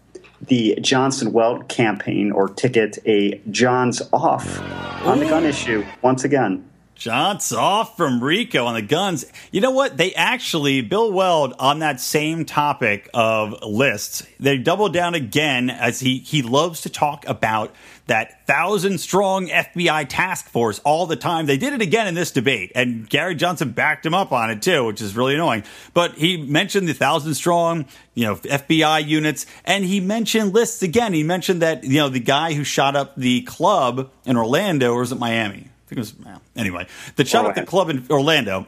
the 0.42 0.78
Johnson 0.80 1.32
Weld 1.32 1.68
campaign 1.68 2.32
or 2.32 2.48
ticket 2.48 2.98
a 3.06 3.40
Johns 3.50 4.02
off 4.12 4.60
on 5.04 5.18
the 5.18 5.26
gun 5.26 5.44
issue 5.44 5.84
once 6.02 6.24
again. 6.24 6.68
John's 6.96 7.52
off 7.52 7.96
from 7.96 8.24
Rico 8.24 8.64
on 8.64 8.74
the 8.74 8.82
guns. 8.82 9.26
You 9.52 9.60
know 9.60 9.70
what? 9.70 9.98
They 9.98 10.14
actually, 10.14 10.80
Bill 10.80 11.12
Weld, 11.12 11.52
on 11.58 11.80
that 11.80 12.00
same 12.00 12.46
topic 12.46 13.10
of 13.12 13.62
lists, 13.62 14.26
they 14.40 14.56
doubled 14.56 14.94
down 14.94 15.14
again 15.14 15.68
as 15.68 16.00
he, 16.00 16.18
he 16.18 16.40
loves 16.40 16.80
to 16.82 16.88
talk 16.88 17.28
about 17.28 17.74
that 18.06 18.46
thousand 18.46 18.98
strong 18.98 19.48
FBI 19.48 20.06
task 20.08 20.48
force 20.48 20.78
all 20.80 21.06
the 21.06 21.16
time. 21.16 21.46
They 21.46 21.58
did 21.58 21.72
it 21.72 21.82
again 21.82 22.06
in 22.06 22.14
this 22.14 22.30
debate, 22.30 22.72
and 22.74 23.08
Gary 23.08 23.34
Johnson 23.34 23.70
backed 23.70 24.06
him 24.06 24.14
up 24.14 24.32
on 24.32 24.50
it 24.50 24.62
too, 24.62 24.84
which 24.84 25.00
is 25.00 25.16
really 25.16 25.34
annoying. 25.34 25.64
But 25.92 26.14
he 26.14 26.36
mentioned 26.36 26.88
the 26.88 26.94
thousand 26.94 27.34
strong, 27.34 27.86
you 28.14 28.24
know, 28.24 28.36
FBI 28.36 29.06
units, 29.06 29.46
and 29.64 29.84
he 29.84 30.00
mentioned 30.00 30.54
lists 30.54 30.82
again. 30.82 31.12
He 31.12 31.22
mentioned 31.22 31.62
that, 31.62 31.84
you 31.84 31.98
know, 31.98 32.08
the 32.08 32.20
guy 32.20 32.54
who 32.54 32.64
shot 32.64 32.96
up 32.96 33.16
the 33.16 33.42
club 33.42 34.10
in 34.24 34.36
Orlando, 34.36 34.92
or 34.92 35.00
was 35.00 35.12
it 35.12 35.18
Miami? 35.18 35.68
I 35.86 35.88
think 35.88 35.98
it 35.98 35.98
was, 35.98 36.14
anyway, 36.56 36.86
oh, 36.88 37.12
the 37.16 37.24
shot 37.24 37.46
up 37.46 37.54
the 37.54 37.64
club 37.64 37.90
in 37.90 38.06
Orlando. 38.10 38.66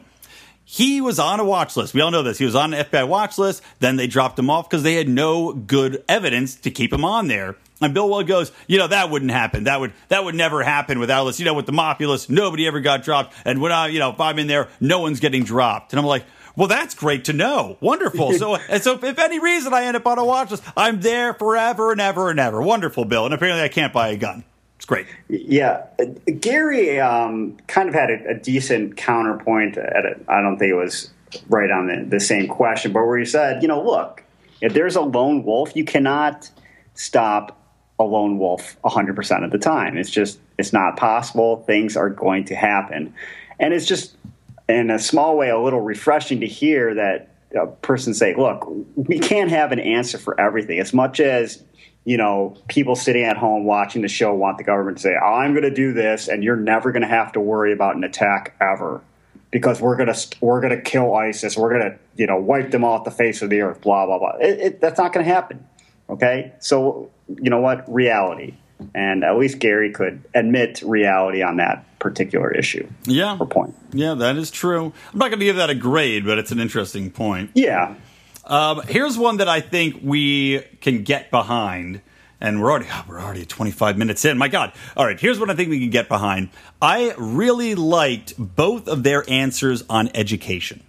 He 0.63 1.01
was 1.01 1.17
on 1.17 1.39
a 1.39 1.43
watch 1.43 1.75
list. 1.75 1.95
We 1.95 2.01
all 2.01 2.11
know 2.11 2.21
this. 2.21 2.37
He 2.37 2.45
was 2.45 2.53
on 2.53 2.75
an 2.75 2.85
FBI 2.85 3.07
watch 3.07 3.39
list. 3.39 3.63
Then 3.79 3.95
they 3.95 4.05
dropped 4.05 4.37
him 4.37 4.51
off 4.51 4.69
because 4.69 4.83
they 4.83 4.93
had 4.93 5.09
no 5.09 5.51
good 5.51 6.03
evidence 6.07 6.53
to 6.57 6.69
keep 6.69 6.93
him 6.93 7.03
on 7.03 7.27
there. 7.27 7.55
And 7.81 7.93
Bill 7.93 8.09
Weld 8.09 8.27
goes, 8.27 8.51
you 8.67 8.77
know, 8.77 8.87
that 8.87 9.09
wouldn't 9.09 9.31
happen. 9.31 9.65
That 9.65 9.79
would 9.79 9.93
that 10.09 10.23
would 10.23 10.35
never 10.35 10.63
happen 10.63 10.99
without 10.99 11.27
us. 11.27 11.39
You 11.39 11.45
know, 11.45 11.53
with 11.53 11.65
the 11.65 11.71
Mopulus, 11.71 12.29
nobody 12.29 12.67
ever 12.67 12.81
got 12.81 13.03
dropped. 13.03 13.33
And 13.45 13.61
when 13.61 13.71
I, 13.71 13.87
you 13.87 13.99
know, 13.99 14.11
if 14.11 14.19
I'm 14.19 14.37
in 14.39 14.47
there, 14.47 14.67
no 14.79 14.99
one's 14.99 15.19
getting 15.19 15.43
dropped. 15.43 15.93
And 15.93 15.99
I'm 15.99 16.05
like, 16.05 16.25
well, 16.55 16.67
that's 16.67 16.93
great 16.93 17.25
to 17.25 17.33
know. 17.33 17.77
Wonderful. 17.79 18.33
So, 18.33 18.55
and 18.55 18.83
so, 18.83 18.99
if 19.01 19.17
any 19.17 19.39
reason 19.39 19.73
I 19.73 19.85
end 19.85 19.95
up 19.95 20.05
on 20.05 20.19
a 20.19 20.25
watch 20.25 20.51
list, 20.51 20.63
I'm 20.75 20.99
there 20.99 21.33
forever 21.33 21.91
and 21.91 22.01
ever 22.01 22.29
and 22.29 22.39
ever. 22.39 22.61
Wonderful, 22.61 23.05
Bill. 23.05 23.25
And 23.25 23.33
apparently, 23.33 23.63
I 23.63 23.69
can't 23.69 23.93
buy 23.93 24.09
a 24.09 24.17
gun. 24.17 24.43
It's 24.75 24.85
great. 24.85 25.07
Yeah, 25.27 25.85
Gary 26.39 26.99
um, 26.99 27.57
kind 27.67 27.89
of 27.89 27.95
had 27.95 28.09
a, 28.09 28.29
a 28.29 28.33
decent 28.33 28.97
counterpoint. 28.97 29.77
At 29.77 30.05
it. 30.05 30.25
I 30.27 30.41
don't 30.41 30.57
think 30.57 30.71
it 30.71 30.75
was 30.75 31.11
right 31.49 31.69
on 31.69 31.87
the, 31.87 32.05
the 32.05 32.19
same 32.19 32.47
question, 32.47 32.91
but 32.91 33.05
where 33.05 33.17
he 33.17 33.25
said, 33.25 33.61
you 33.61 33.67
know, 33.67 33.83
look, 33.83 34.23
if 34.61 34.73
there's 34.73 34.95
a 34.95 35.01
lone 35.01 35.43
wolf, 35.43 35.75
you 35.75 35.83
cannot 35.83 36.49
stop 36.93 37.58
a 37.99 38.03
lone 38.03 38.39
wolf 38.39 38.77
100% 38.83 39.43
of 39.43 39.51
the 39.51 39.57
time. 39.57 39.97
It's 39.97 40.09
just, 40.09 40.39
it's 40.57 40.73
not 40.73 40.97
possible. 40.97 41.63
Things 41.63 41.97
are 41.97 42.09
going 42.09 42.45
to 42.45 42.55
happen. 42.55 43.13
And 43.59 43.73
it's 43.73 43.85
just, 43.85 44.15
in 44.69 44.89
a 44.89 44.99
small 44.99 45.37
way, 45.37 45.49
a 45.49 45.59
little 45.59 45.81
refreshing 45.81 46.39
to 46.39 46.47
hear 46.47 46.95
that 46.95 47.29
a 47.59 47.67
person 47.67 48.13
say, 48.13 48.35
look, 48.35 48.67
we 48.95 49.19
can't 49.19 49.49
have 49.49 49.71
an 49.71 49.79
answer 49.79 50.17
for 50.17 50.39
everything. 50.39 50.79
As 50.79 50.93
much 50.93 51.19
as, 51.19 51.63
you 52.05 52.15
know, 52.15 52.55
people 52.67 52.95
sitting 52.95 53.23
at 53.23 53.35
home 53.35 53.65
watching 53.65 54.01
the 54.01 54.07
show 54.07 54.33
want 54.33 54.57
the 54.57 54.63
government 54.63 54.97
to 54.97 55.03
say, 55.03 55.15
I'm 55.15 55.51
going 55.51 55.63
to 55.63 55.73
do 55.73 55.91
this, 55.91 56.27
and 56.27 56.43
you're 56.43 56.55
never 56.55 56.91
going 56.91 57.01
to 57.01 57.07
have 57.07 57.33
to 57.33 57.39
worry 57.39 57.73
about 57.73 57.95
an 57.95 58.03
attack 58.03 58.55
ever 58.61 59.01
because 59.51 59.81
we're 59.81 59.95
gonna 59.95 60.15
we're 60.41 60.61
gonna 60.61 60.81
kill 60.81 61.15
ISIS, 61.15 61.57
we're 61.57 61.71
gonna 61.71 61.97
you 62.15 62.27
know 62.27 62.37
wipe 62.37 62.71
them 62.71 62.83
off 62.83 63.03
the 63.03 63.11
face 63.11 63.41
of 63.41 63.49
the 63.49 63.61
earth, 63.61 63.81
blah 63.81 64.05
blah 64.05 64.19
blah. 64.19 64.33
It, 64.39 64.59
it, 64.59 64.81
that's 64.81 64.99
not 64.99 65.13
going 65.13 65.25
to 65.25 65.31
happen. 65.31 65.65
Okay, 66.09 66.53
so 66.59 67.09
you 67.27 67.49
know 67.49 67.59
what? 67.59 67.91
Reality, 67.91 68.55
and 68.95 69.23
at 69.23 69.37
least 69.37 69.59
Gary 69.59 69.91
could 69.91 70.23
admit 70.33 70.81
reality 70.81 71.41
on 71.41 71.57
that 71.57 71.85
particular 71.99 72.51
issue. 72.51 72.87
Yeah, 73.05 73.37
or 73.39 73.45
point. 73.45 73.75
Yeah, 73.91 74.15
that 74.15 74.37
is 74.37 74.51
true. 74.51 74.93
I'm 75.13 75.19
not 75.19 75.29
going 75.29 75.39
to 75.39 75.45
give 75.45 75.57
that 75.57 75.69
a 75.69 75.75
grade, 75.75 76.25
but 76.25 76.37
it's 76.39 76.51
an 76.51 76.59
interesting 76.59 77.11
point. 77.11 77.51
Yeah. 77.53 77.95
Um, 78.45 78.81
here's 78.87 79.17
one 79.17 79.37
that 79.37 79.47
I 79.47 79.61
think 79.61 79.99
we 80.01 80.61
can 80.81 81.03
get 81.03 81.29
behind 81.29 82.01
and 82.41 82.61
we're 82.61 82.71
already 82.71 82.87
oh, 82.91 83.05
we're 83.07 83.19
already 83.19 83.45
25 83.45 83.97
minutes 83.97 84.25
in. 84.25 84.37
My 84.37 84.47
God! 84.47 84.71
All 84.95 85.05
right, 85.05 85.19
here's 85.19 85.39
what 85.39 85.49
I 85.49 85.55
think 85.55 85.69
we 85.69 85.79
can 85.79 85.89
get 85.89 86.07
behind. 86.07 86.49
I 86.81 87.13
really 87.17 87.75
liked 87.75 88.33
both 88.37 88.87
of 88.87 89.03
their 89.03 89.29
answers 89.29 89.83
on 89.89 90.09
education, 90.13 90.83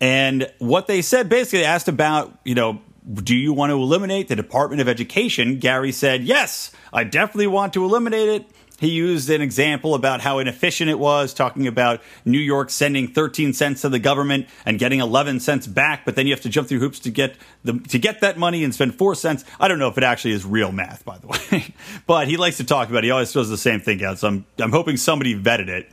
and 0.00 0.50
what 0.58 0.86
they 0.86 1.02
said 1.02 1.28
basically 1.28 1.64
asked 1.64 1.88
about 1.88 2.38
you 2.44 2.54
know. 2.54 2.80
Do 3.02 3.34
you 3.34 3.52
want 3.52 3.70
to 3.70 3.74
eliminate 3.74 4.28
the 4.28 4.36
Department 4.36 4.80
of 4.80 4.88
Education? 4.88 5.58
Gary 5.58 5.92
said, 5.92 6.22
Yes, 6.22 6.70
I 6.92 7.04
definitely 7.04 7.48
want 7.48 7.72
to 7.74 7.84
eliminate 7.84 8.28
it. 8.28 8.46
He 8.78 8.90
used 8.90 9.30
an 9.30 9.42
example 9.42 9.94
about 9.94 10.20
how 10.20 10.40
inefficient 10.40 10.90
it 10.90 10.98
was, 10.98 11.32
talking 11.32 11.68
about 11.68 12.00
New 12.24 12.40
York 12.40 12.68
sending 12.68 13.06
13 13.06 13.52
cents 13.52 13.82
to 13.82 13.88
the 13.88 14.00
government 14.00 14.48
and 14.66 14.76
getting 14.76 14.98
11 14.98 15.38
cents 15.38 15.68
back, 15.68 16.04
but 16.04 16.16
then 16.16 16.26
you 16.26 16.32
have 16.32 16.40
to 16.40 16.48
jump 16.48 16.66
through 16.66 16.80
hoops 16.80 16.98
to 17.00 17.10
get 17.10 17.36
the, 17.62 17.74
to 17.90 18.00
get 18.00 18.22
that 18.22 18.38
money 18.38 18.64
and 18.64 18.74
spend 18.74 18.96
4 18.96 19.14
cents. 19.14 19.44
I 19.60 19.68
don't 19.68 19.78
know 19.78 19.86
if 19.86 19.98
it 19.98 20.04
actually 20.04 20.32
is 20.32 20.44
real 20.44 20.72
math, 20.72 21.04
by 21.04 21.18
the 21.18 21.28
way. 21.28 21.74
but 22.08 22.26
he 22.26 22.36
likes 22.36 22.56
to 22.56 22.64
talk 22.64 22.88
about 22.88 22.98
it. 22.98 23.04
He 23.04 23.10
always 23.12 23.32
throws 23.32 23.48
the 23.48 23.56
same 23.56 23.78
thing 23.78 24.02
out, 24.02 24.18
so 24.18 24.26
I'm, 24.26 24.46
I'm 24.58 24.72
hoping 24.72 24.96
somebody 24.96 25.40
vetted 25.40 25.68
it. 25.68 25.88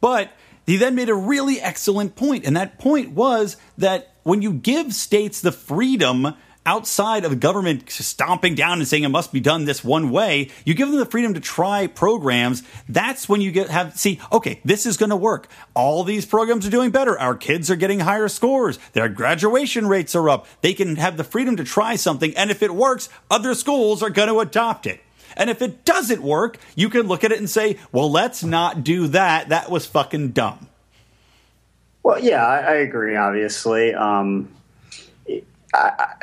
But 0.00 0.32
he 0.66 0.76
then 0.76 0.94
made 0.94 1.08
a 1.08 1.14
really 1.14 1.60
excellent 1.60 2.16
point, 2.16 2.44
and 2.44 2.56
that 2.56 2.78
point 2.78 3.12
was 3.12 3.56
that 3.78 4.12
when 4.24 4.42
you 4.42 4.52
give 4.52 4.92
states 4.92 5.40
the 5.40 5.52
freedom 5.52 6.34
outside 6.66 7.24
of 7.24 7.38
government 7.38 7.88
stomping 7.88 8.56
down 8.56 8.80
and 8.80 8.88
saying 8.88 9.04
it 9.04 9.08
must 9.08 9.32
be 9.32 9.38
done 9.38 9.64
this 9.64 9.84
one 9.84 10.10
way, 10.10 10.50
you 10.64 10.74
give 10.74 10.90
them 10.90 10.98
the 10.98 11.06
freedom 11.06 11.32
to 11.34 11.40
try 11.40 11.86
programs. 11.86 12.64
That's 12.88 13.28
when 13.28 13.40
you 13.40 13.52
get 13.52 13.70
have 13.70 13.96
see, 13.96 14.20
okay, 14.32 14.60
this 14.64 14.84
is 14.84 14.96
going 14.96 15.10
to 15.10 15.16
work. 15.16 15.48
All 15.74 16.02
these 16.02 16.26
programs 16.26 16.66
are 16.66 16.70
doing 16.70 16.90
better. 16.90 17.16
Our 17.16 17.36
kids 17.36 17.70
are 17.70 17.76
getting 17.76 18.00
higher 18.00 18.26
scores. 18.26 18.80
Their 18.92 19.08
graduation 19.08 19.86
rates 19.86 20.16
are 20.16 20.28
up. 20.28 20.46
They 20.60 20.74
can 20.74 20.96
have 20.96 21.16
the 21.16 21.24
freedom 21.24 21.56
to 21.56 21.64
try 21.64 21.94
something, 21.94 22.36
and 22.36 22.50
if 22.50 22.62
it 22.62 22.74
works, 22.74 23.08
other 23.30 23.54
schools 23.54 24.02
are 24.02 24.10
going 24.10 24.28
to 24.28 24.40
adopt 24.40 24.86
it. 24.86 25.00
And 25.36 25.50
if 25.50 25.60
it 25.62 25.84
doesn't 25.84 26.22
work, 26.22 26.58
you 26.74 26.88
can 26.88 27.02
look 27.02 27.24
at 27.24 27.32
it 27.32 27.38
and 27.38 27.48
say, 27.48 27.78
well, 27.92 28.10
let's 28.10 28.42
not 28.42 28.84
do 28.84 29.06
that. 29.08 29.50
That 29.50 29.70
was 29.70 29.86
fucking 29.86 30.30
dumb. 30.30 30.68
Well, 32.02 32.18
yeah, 32.20 32.46
I, 32.46 32.58
I 32.58 32.74
agree, 32.74 33.16
obviously. 33.16 33.92
Um, 33.92 34.48
I, 35.74 36.14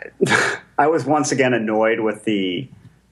I, 0.78 0.88
was 0.88 1.06
once 1.06 1.32
again 1.32 1.54
annoyed 1.54 2.00
with 2.00 2.24
the 2.24 2.68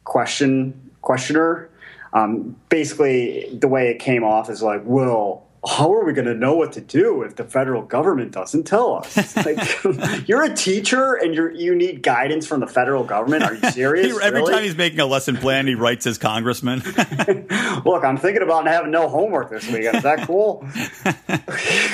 question 0.05 0.91
questioner. 1.01 1.69
Um, 2.13 2.55
basically, 2.69 3.49
the 3.53 3.67
way 3.67 3.89
it 3.89 3.99
came 3.99 4.23
off 4.23 4.49
is 4.49 4.61
like, 4.61 4.81
"Well, 4.85 5.45
how 5.67 5.93
are 5.93 6.03
we 6.03 6.11
going 6.13 6.25
to 6.25 6.33
know 6.33 6.55
what 6.55 6.71
to 6.71 6.81
do 6.81 7.21
if 7.21 7.35
the 7.35 7.43
federal 7.43 7.83
government 7.83 8.31
doesn't 8.31 8.63
tell 8.63 8.95
us? 8.95 9.35
Like, 9.41 10.27
you're 10.27 10.43
a 10.43 10.53
teacher 10.53 11.15
and 11.15 11.33
you 11.33 11.49
you 11.49 11.73
need 11.73 12.03
guidance 12.03 12.45
from 12.45 12.59
the 12.59 12.67
federal 12.67 13.03
government. 13.03 13.43
Are 13.43 13.55
you 13.55 13.69
serious? 13.71 14.19
Every 14.21 14.41
really? 14.41 14.53
time 14.53 14.63
he's 14.63 14.75
making 14.75 14.99
a 14.99 15.05
lesson 15.05 15.35
plan, 15.35 15.67
he 15.67 15.73
writes 15.73 16.05
his 16.05 16.17
congressman. 16.17 16.79
Look, 17.85 18.03
I'm 18.03 18.17
thinking 18.17 18.43
about 18.43 18.67
having 18.67 18.91
no 18.91 19.07
homework 19.07 19.49
this 19.49 19.67
weekend. 19.67 19.97
Is 19.97 20.03
that 20.03 20.27
cool? 20.27 20.67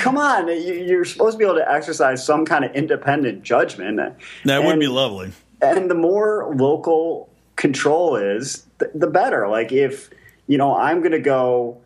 Come 0.02 0.18
on, 0.18 0.48
you're 0.48 1.04
supposed 1.04 1.34
to 1.34 1.38
be 1.38 1.44
able 1.44 1.56
to 1.56 1.70
exercise 1.70 2.24
some 2.24 2.44
kind 2.44 2.64
of 2.64 2.74
independent 2.74 3.42
judgment. 3.42 3.98
That 4.44 4.64
would 4.64 4.78
be 4.78 4.88
lovely. 4.88 5.32
And 5.62 5.90
the 5.90 5.94
more 5.94 6.54
local 6.54 7.30
control 7.56 8.16
is, 8.16 8.66
the 8.78 9.06
better. 9.06 9.48
Like 9.48 9.72
if 9.72 10.10
you 10.46 10.58
know, 10.58 10.76
I'm 10.76 11.00
going 11.00 11.12
to 11.12 11.20
go 11.20 11.80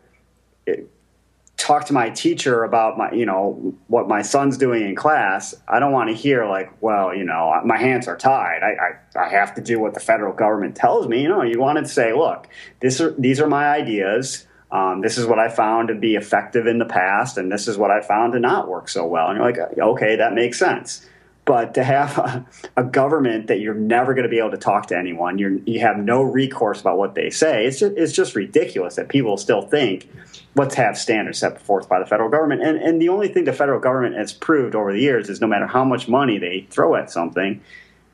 talk 1.63 1.85
to 1.85 1.93
my 1.93 2.09
teacher 2.09 2.65
about 2.65 2.97
my 2.97 3.09
you 3.13 3.25
know 3.25 3.73
what 3.87 4.05
my 4.09 4.21
son's 4.21 4.57
doing 4.57 4.83
in 4.83 4.95
class 4.95 5.55
i 5.69 5.79
don't 5.79 5.93
want 5.93 6.09
to 6.09 6.15
hear 6.15 6.45
like 6.45 6.69
well 6.81 7.15
you 7.15 7.23
know 7.23 7.53
my 7.63 7.77
hands 7.77 8.05
are 8.05 8.17
tied. 8.17 8.59
I, 8.61 8.75
I, 9.17 9.25
I 9.25 9.29
have 9.29 9.55
to 9.55 9.61
do 9.61 9.79
what 9.79 9.93
the 9.93 10.01
federal 10.01 10.33
government 10.33 10.75
tells 10.75 11.07
me. 11.07 11.21
You 11.21 11.29
know 11.29 11.41
you 11.41 11.61
want 11.61 11.77
to 11.77 11.87
say 11.87 12.11
look 12.11 12.49
this 12.81 12.99
are, 12.99 13.11
these 13.17 13.39
are 13.39 13.47
my 13.47 13.67
ideas. 13.69 14.45
Um, 14.71 15.01
this 15.01 15.17
is 15.17 15.25
what 15.25 15.39
i 15.39 15.47
found 15.47 15.87
to 15.87 15.95
be 15.95 16.15
effective 16.15 16.67
in 16.67 16.79
the 16.79 16.85
past 16.85 17.37
and 17.37 17.49
this 17.49 17.67
is 17.67 17.77
what 17.77 17.91
i 17.91 18.01
found 18.01 18.33
to 18.33 18.39
not 18.39 18.67
work 18.67 18.89
so 18.89 19.05
well. 19.05 19.29
And 19.29 19.37
you're 19.37 19.49
like 19.49 19.77
okay 19.77 20.17
that 20.17 20.33
makes 20.33 20.59
sense. 20.59 21.07
But 21.45 21.73
to 21.75 21.83
have 21.83 22.17
a, 22.17 22.45
a 22.77 22.83
government 22.83 23.47
that 23.47 23.59
you're 23.59 23.73
never 23.73 24.13
going 24.13 24.23
to 24.23 24.29
be 24.29 24.39
able 24.39 24.51
to 24.51 24.57
talk 24.57 24.87
to 24.87 24.97
anyone, 24.97 25.37
you 25.37 25.63
you 25.65 25.79
have 25.79 25.97
no 25.97 26.21
recourse 26.23 26.81
about 26.81 26.97
what 26.97 27.15
they 27.15 27.29
say. 27.29 27.65
It's 27.65 27.79
just, 27.79 27.93
it's 27.95 28.11
just 28.11 28.35
ridiculous 28.35 28.95
that 28.95 29.07
people 29.07 29.37
still 29.37 29.61
think 29.61 30.09
let's 30.55 30.75
have 30.75 30.97
standards 30.97 31.39
set 31.39 31.59
forth 31.61 31.89
by 31.89 31.99
the 31.99 32.05
federal 32.05 32.29
government. 32.29 32.61
And 32.61 32.77
and 32.77 33.01
the 33.01 33.09
only 33.09 33.27
thing 33.27 33.45
the 33.45 33.53
federal 33.53 33.79
government 33.79 34.15
has 34.15 34.33
proved 34.33 34.75
over 34.75 34.93
the 34.93 34.99
years 34.99 35.29
is 35.29 35.41
no 35.41 35.47
matter 35.47 35.67
how 35.67 35.83
much 35.83 36.07
money 36.07 36.37
they 36.37 36.67
throw 36.69 36.95
at 36.95 37.11
something, 37.11 37.61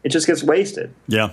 it 0.03 0.09
just 0.09 0.27
gets 0.27 0.43
wasted. 0.43 0.93
Yeah. 1.07 1.31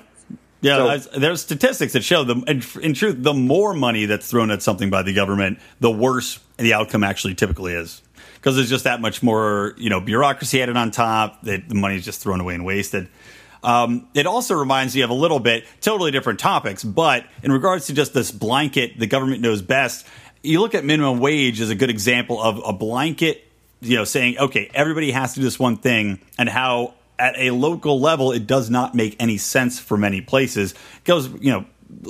Yeah, 0.63 0.99
so, 0.99 1.19
there's 1.21 1.43
statistics 1.43 1.93
that 1.93 2.03
show 2.03 2.25
the 2.25 2.71
in, 2.83 2.95
truth 2.95 3.17
the 3.19 3.35
more 3.35 3.75
money 3.75 4.07
that's 4.07 4.29
thrown 4.29 4.51
at 4.51 4.63
something 4.63 4.89
by 4.89 5.03
the 5.03 5.13
government, 5.13 5.59
the 5.81 5.91
worse 5.91 6.41
the 6.57 6.73
outcome 6.73 7.05
actually 7.05 7.35
typically 7.35 7.75
is 7.75 8.01
because 8.35 8.57
there's 8.57 8.71
just 8.71 8.85
that 8.85 9.01
much 9.01 9.23
more, 9.23 9.75
you 9.77 9.91
know, 9.91 10.01
bureaucracy 10.01 10.63
added 10.63 10.77
on 10.77 10.91
top. 10.91 11.43
That 11.43 11.69
the 11.69 11.75
money 11.75 11.97
is 11.97 12.05
just 12.05 12.23
thrown 12.23 12.41
away 12.41 12.55
and 12.55 12.65
wasted. 12.65 13.09
Um, 13.63 14.09
it 14.15 14.27
also 14.27 14.55
reminds 14.55 14.95
me 14.95 15.03
of 15.03 15.11
a 15.11 15.15
little 15.15 15.41
bit, 15.41 15.65
totally 15.81 16.11
different 16.11 16.39
topics, 16.39 16.85
but 16.85 17.27
in 17.43 17.51
regards 17.51 17.87
to 17.87 17.95
just 17.95 18.15
this 18.15 18.31
blanket, 18.31 18.99
the 18.99 19.09
government 19.09 19.41
knows 19.41 19.61
best. 19.61 20.07
You 20.47 20.61
look 20.61 20.75
at 20.75 20.85
minimum 20.85 21.19
wage 21.19 21.61
as 21.61 21.71
a 21.71 21.75
good 21.75 21.91
example 21.91 22.41
of 22.41 22.61
a 22.65 22.73
blanket, 22.73 23.47
you 23.81 23.97
know, 23.97 24.05
saying, 24.05 24.39
okay, 24.39 24.71
everybody 24.75 25.11
has 25.11 25.35
to 25.35 25.41
do 25.41 25.45
this 25.45 25.59
one 25.59 25.77
thing, 25.77 26.21
and 26.39 26.49
how 26.49 26.95
at 27.19 27.35
a 27.37 27.51
local 27.51 28.01
level 28.01 28.33
it 28.33 28.47
does 28.47 28.71
not 28.71 28.95
make 28.95 29.17
any 29.21 29.39
sense 29.39 29.79
for 29.81 29.97
many 29.97 30.21
places. 30.21 30.73
It 30.73 31.05
goes, 31.05 31.29
you 31.29 31.53
know, 31.53 31.67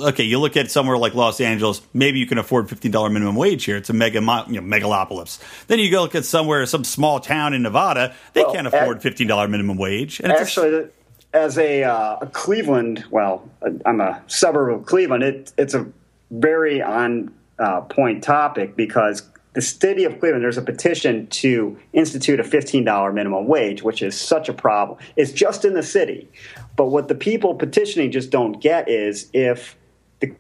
okay, 0.09 0.25
you 0.25 0.39
look 0.39 0.57
at 0.57 0.71
somewhere 0.71 0.99
like 0.99 1.15
Los 1.15 1.41
Angeles, 1.41 1.81
maybe 1.95 2.19
you 2.19 2.27
can 2.27 2.39
afford 2.39 2.69
fifteen 2.69 2.91
dollar 2.91 3.11
minimum 3.11 3.37
wage 3.37 3.65
here. 3.65 3.77
It's 3.77 3.91
a 3.91 3.93
mega 3.93 4.21
you 4.21 4.25
know, 4.25 4.43
megalopolis. 4.63 5.39
Then 5.67 5.79
you 5.79 5.91
go 5.91 6.03
look 6.03 6.15
at 6.15 6.25
somewhere, 6.25 6.65
some 6.67 6.85
small 6.85 7.21
town 7.21 7.55
in 7.55 7.63
Nevada, 7.63 8.15
they 8.33 8.43
well, 8.43 8.53
can't 8.53 8.67
afford 8.67 9.03
fifteen 9.03 9.27
dollar 9.27 9.49
minimum 9.49 9.77
wage. 9.77 10.21
And 10.21 10.33
actually, 10.33 10.89
as 11.33 11.59
a, 11.59 11.85
uh, 11.85 12.19
a, 12.23 12.27
Cleveland, 12.27 13.05
well, 13.11 13.49
I'm 13.85 14.01
a 14.01 14.23
suburb 14.27 14.75
of 14.75 14.87
Cleveland. 14.87 15.23
It, 15.23 15.53
it's 15.59 15.75
a 15.75 15.87
very 16.31 16.83
on 16.83 17.33
uh, 17.59 17.81
point 17.83 18.23
topic 18.23 18.77
because 18.77 19.23
the 19.57 19.63
city 19.63 20.05
of 20.05 20.21
Cleveland, 20.21 20.45
there's 20.45 20.59
a 20.59 20.63
petition 20.63 21.27
to 21.29 21.79
institute 21.95 22.39
a 22.39 22.43
$15 22.43 23.15
minimum 23.15 23.47
wage, 23.47 23.83
which 23.83 24.03
is 24.03 24.19
such 24.19 24.51
a 24.51 24.53
problem. 24.53 24.99
It's 25.17 25.33
just 25.33 25.65
in 25.65 25.73
the 25.73 25.83
city. 25.83 26.29
But 26.77 26.87
what 26.87 27.09
the 27.09 27.15
people 27.15 27.55
petitioning 27.55 28.11
just 28.11 28.31
don't 28.31 28.61
get 28.61 28.87
is 28.87 29.31
if 29.33 29.75
the 30.21 30.35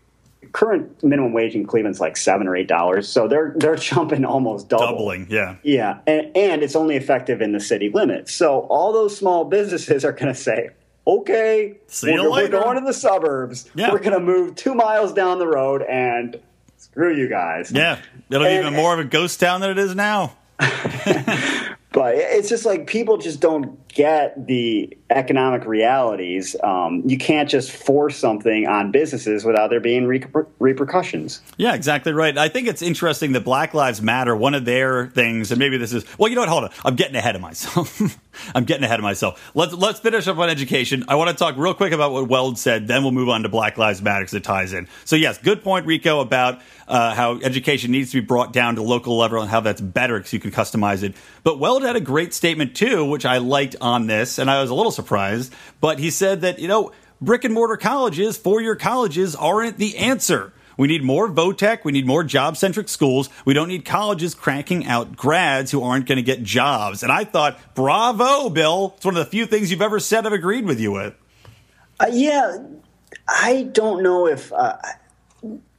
current 0.52 1.02
minimum 1.02 1.32
wage 1.32 1.54
in 1.54 1.66
Cleveland's 1.66 1.98
like 1.98 2.18
seven 2.18 2.46
or 2.46 2.54
eight 2.54 2.68
dollars, 2.68 3.08
so 3.08 3.26
they're 3.26 3.54
they're 3.56 3.76
jumping 3.90 4.26
almost 4.26 4.68
double. 4.68 4.86
doubling, 4.86 5.26
yeah, 5.30 5.56
yeah, 5.62 6.00
and, 6.06 6.36
and 6.36 6.62
it's 6.62 6.76
only 6.76 6.96
effective 6.96 7.40
in 7.40 7.52
the 7.52 7.60
city 7.60 7.88
limits. 7.88 8.34
So 8.34 8.66
all 8.68 8.92
those 8.92 9.16
small 9.16 9.46
businesses 9.46 10.04
are 10.04 10.12
going 10.12 10.26
to 10.26 10.34
say, 10.34 10.68
okay, 11.06 11.78
we're, 12.02 12.30
we're 12.30 12.48
going 12.48 12.78
to 12.78 12.84
the 12.84 12.92
suburbs. 12.92 13.70
Yeah. 13.74 13.92
We're 13.92 14.00
going 14.00 14.12
to 14.12 14.20
move 14.20 14.56
two 14.56 14.74
miles 14.74 15.14
down 15.14 15.38
the 15.38 15.46
road 15.46 15.82
and 15.82 16.38
screw 16.96 17.14
you 17.14 17.28
guys. 17.28 17.70
Yeah, 17.70 17.98
it'll 18.30 18.46
be 18.46 18.54
even 18.54 18.72
more 18.74 18.94
of 18.94 18.98
a 18.98 19.04
ghost 19.04 19.38
town 19.38 19.60
than 19.60 19.70
it 19.70 19.78
is 19.78 19.94
now. 19.94 20.36
But 21.96 22.16
it's 22.16 22.50
just 22.50 22.66
like 22.66 22.86
people 22.86 23.16
just 23.16 23.40
don't 23.40 23.78
get 23.96 24.46
the 24.46 24.94
economic 25.08 25.64
realities. 25.64 26.54
Um, 26.62 27.02
you 27.06 27.16
can't 27.16 27.48
just 27.48 27.72
force 27.72 28.18
something 28.18 28.66
on 28.66 28.90
businesses 28.90 29.42
without 29.42 29.70
there 29.70 29.80
being 29.80 30.04
reper- 30.04 30.46
repercussions. 30.58 31.40
Yeah, 31.56 31.74
exactly 31.74 32.12
right. 32.12 32.36
I 32.36 32.48
think 32.50 32.68
it's 32.68 32.82
interesting 32.82 33.32
that 33.32 33.40
Black 33.40 33.72
Lives 33.72 34.02
Matter, 34.02 34.36
one 34.36 34.54
of 34.54 34.66
their 34.66 35.06
things, 35.06 35.50
and 35.50 35.58
maybe 35.58 35.78
this 35.78 35.94
is 35.94 36.04
well, 36.18 36.28
you 36.28 36.34
know 36.34 36.42
what, 36.42 36.50
hold 36.50 36.64
on. 36.64 36.70
I'm 36.84 36.94
getting 36.94 37.16
ahead 37.16 37.36
of 37.36 37.40
myself. 37.40 38.00
I'm 38.54 38.64
getting 38.64 38.84
ahead 38.84 39.00
of 39.00 39.02
myself. 39.02 39.50
Let's 39.54 39.72
let's 39.72 39.98
finish 40.00 40.28
up 40.28 40.36
on 40.36 40.50
education. 40.50 41.04
I 41.08 41.14
want 41.14 41.30
to 41.30 41.36
talk 41.36 41.56
real 41.56 41.72
quick 41.72 41.92
about 41.92 42.12
what 42.12 42.28
Weld 42.28 42.58
said, 42.58 42.86
then 42.86 43.02
we'll 43.02 43.12
move 43.12 43.30
on 43.30 43.44
to 43.44 43.48
Black 43.48 43.78
Lives 43.78 44.02
Matter 44.02 44.24
because 44.24 44.34
it 44.34 44.44
ties 44.44 44.74
in. 44.74 44.88
So 45.06 45.16
yes, 45.16 45.38
good 45.38 45.62
point, 45.62 45.86
Rico, 45.86 46.20
about 46.20 46.60
uh, 46.86 47.14
how 47.14 47.38
education 47.40 47.90
needs 47.90 48.10
to 48.10 48.20
be 48.20 48.26
brought 48.26 48.52
down 48.52 48.76
to 48.76 48.82
local 48.82 49.16
level 49.16 49.40
and 49.40 49.50
how 49.50 49.60
that's 49.60 49.80
better 49.80 50.18
because 50.18 50.32
you 50.32 50.40
can 50.40 50.50
customize 50.50 51.02
it. 51.02 51.14
But 51.42 51.58
Weld 51.58 51.82
had 51.82 51.96
a 51.96 52.00
great 52.00 52.34
statement 52.34 52.76
too, 52.76 53.04
which 53.04 53.24
I 53.24 53.38
liked 53.38 53.76
on 53.86 54.06
this, 54.06 54.38
and 54.38 54.50
I 54.50 54.60
was 54.60 54.70
a 54.70 54.74
little 54.74 54.92
surprised. 54.92 55.54
But 55.80 55.98
he 55.98 56.10
said 56.10 56.42
that 56.42 56.58
you 56.58 56.68
know 56.68 56.92
brick 57.20 57.44
and 57.44 57.54
mortar 57.54 57.76
colleges, 57.76 58.36
four 58.36 58.60
year 58.60 58.76
colleges, 58.76 59.34
aren't 59.34 59.78
the 59.78 59.96
answer. 59.96 60.52
We 60.76 60.88
need 60.88 61.02
more 61.02 61.26
vo-tech. 61.28 61.86
We 61.86 61.92
need 61.92 62.06
more 62.06 62.22
job 62.22 62.56
centric 62.56 62.90
schools. 62.90 63.30
We 63.46 63.54
don't 63.54 63.68
need 63.68 63.86
colleges 63.86 64.34
cranking 64.34 64.86
out 64.86 65.16
grads 65.16 65.70
who 65.70 65.82
aren't 65.82 66.06
going 66.06 66.16
to 66.16 66.22
get 66.22 66.42
jobs. 66.42 67.02
And 67.02 67.10
I 67.10 67.24
thought, 67.24 67.58
bravo, 67.74 68.50
Bill. 68.50 68.92
It's 68.96 69.04
one 69.06 69.16
of 69.16 69.24
the 69.24 69.30
few 69.30 69.46
things 69.46 69.70
you've 69.70 69.80
ever 69.80 69.98
said 69.98 70.26
I've 70.26 70.34
agreed 70.34 70.66
with 70.66 70.78
you 70.78 70.92
with. 70.92 71.14
Uh, 71.98 72.08
yeah, 72.12 72.58
I 73.26 73.70
don't 73.72 74.02
know 74.02 74.26
if 74.26 74.52
uh, 74.52 74.76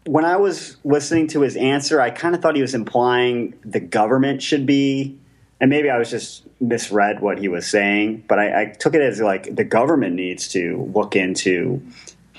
when 0.07 0.25
I 0.25 0.37
was 0.37 0.77
listening 0.83 1.27
to 1.27 1.41
his 1.41 1.55
answer, 1.55 2.01
I 2.01 2.09
kind 2.09 2.33
of 2.33 2.41
thought 2.41 2.55
he 2.55 2.61
was 2.61 2.73
implying 2.73 3.53
the 3.63 3.79
government 3.79 4.41
should 4.41 4.65
be, 4.65 5.19
and 5.59 5.69
maybe 5.69 5.89
I 5.89 5.97
was 5.97 6.09
just 6.09 6.43
misread 6.59 7.19
what 7.19 7.39
he 7.39 7.47
was 7.47 7.67
saying, 7.67 8.25
but 8.27 8.39
I, 8.39 8.61
I 8.61 8.65
took 8.65 8.93
it 8.93 9.01
as 9.01 9.19
like 9.19 9.55
the 9.55 9.63
government 9.63 10.15
needs 10.15 10.47
to 10.49 10.89
look 10.93 11.15
into 11.15 11.81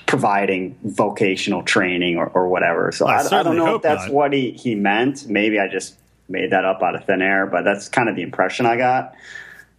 providing 0.05 0.77
vocational 0.83 1.63
training 1.63 2.17
or, 2.17 2.27
or 2.27 2.47
whatever. 2.47 2.91
So 2.91 3.07
I 3.07 3.21
I, 3.21 3.39
I, 3.39 3.43
don't 3.43 3.57
know 3.57 3.75
if 3.75 3.81
that's 3.81 4.05
not. 4.05 4.13
what 4.13 4.33
he, 4.33 4.51
he 4.51 4.75
meant. 4.75 5.27
Maybe 5.27 5.59
I 5.59 5.67
just 5.67 5.95
made 6.27 6.51
that 6.51 6.65
up 6.65 6.81
out 6.81 6.95
of 6.95 7.05
thin 7.05 7.21
air, 7.21 7.45
but 7.45 7.63
that's 7.63 7.89
kind 7.89 8.09
of 8.09 8.15
the 8.15 8.21
impression 8.21 8.65
I 8.65 8.77
got. 8.77 9.15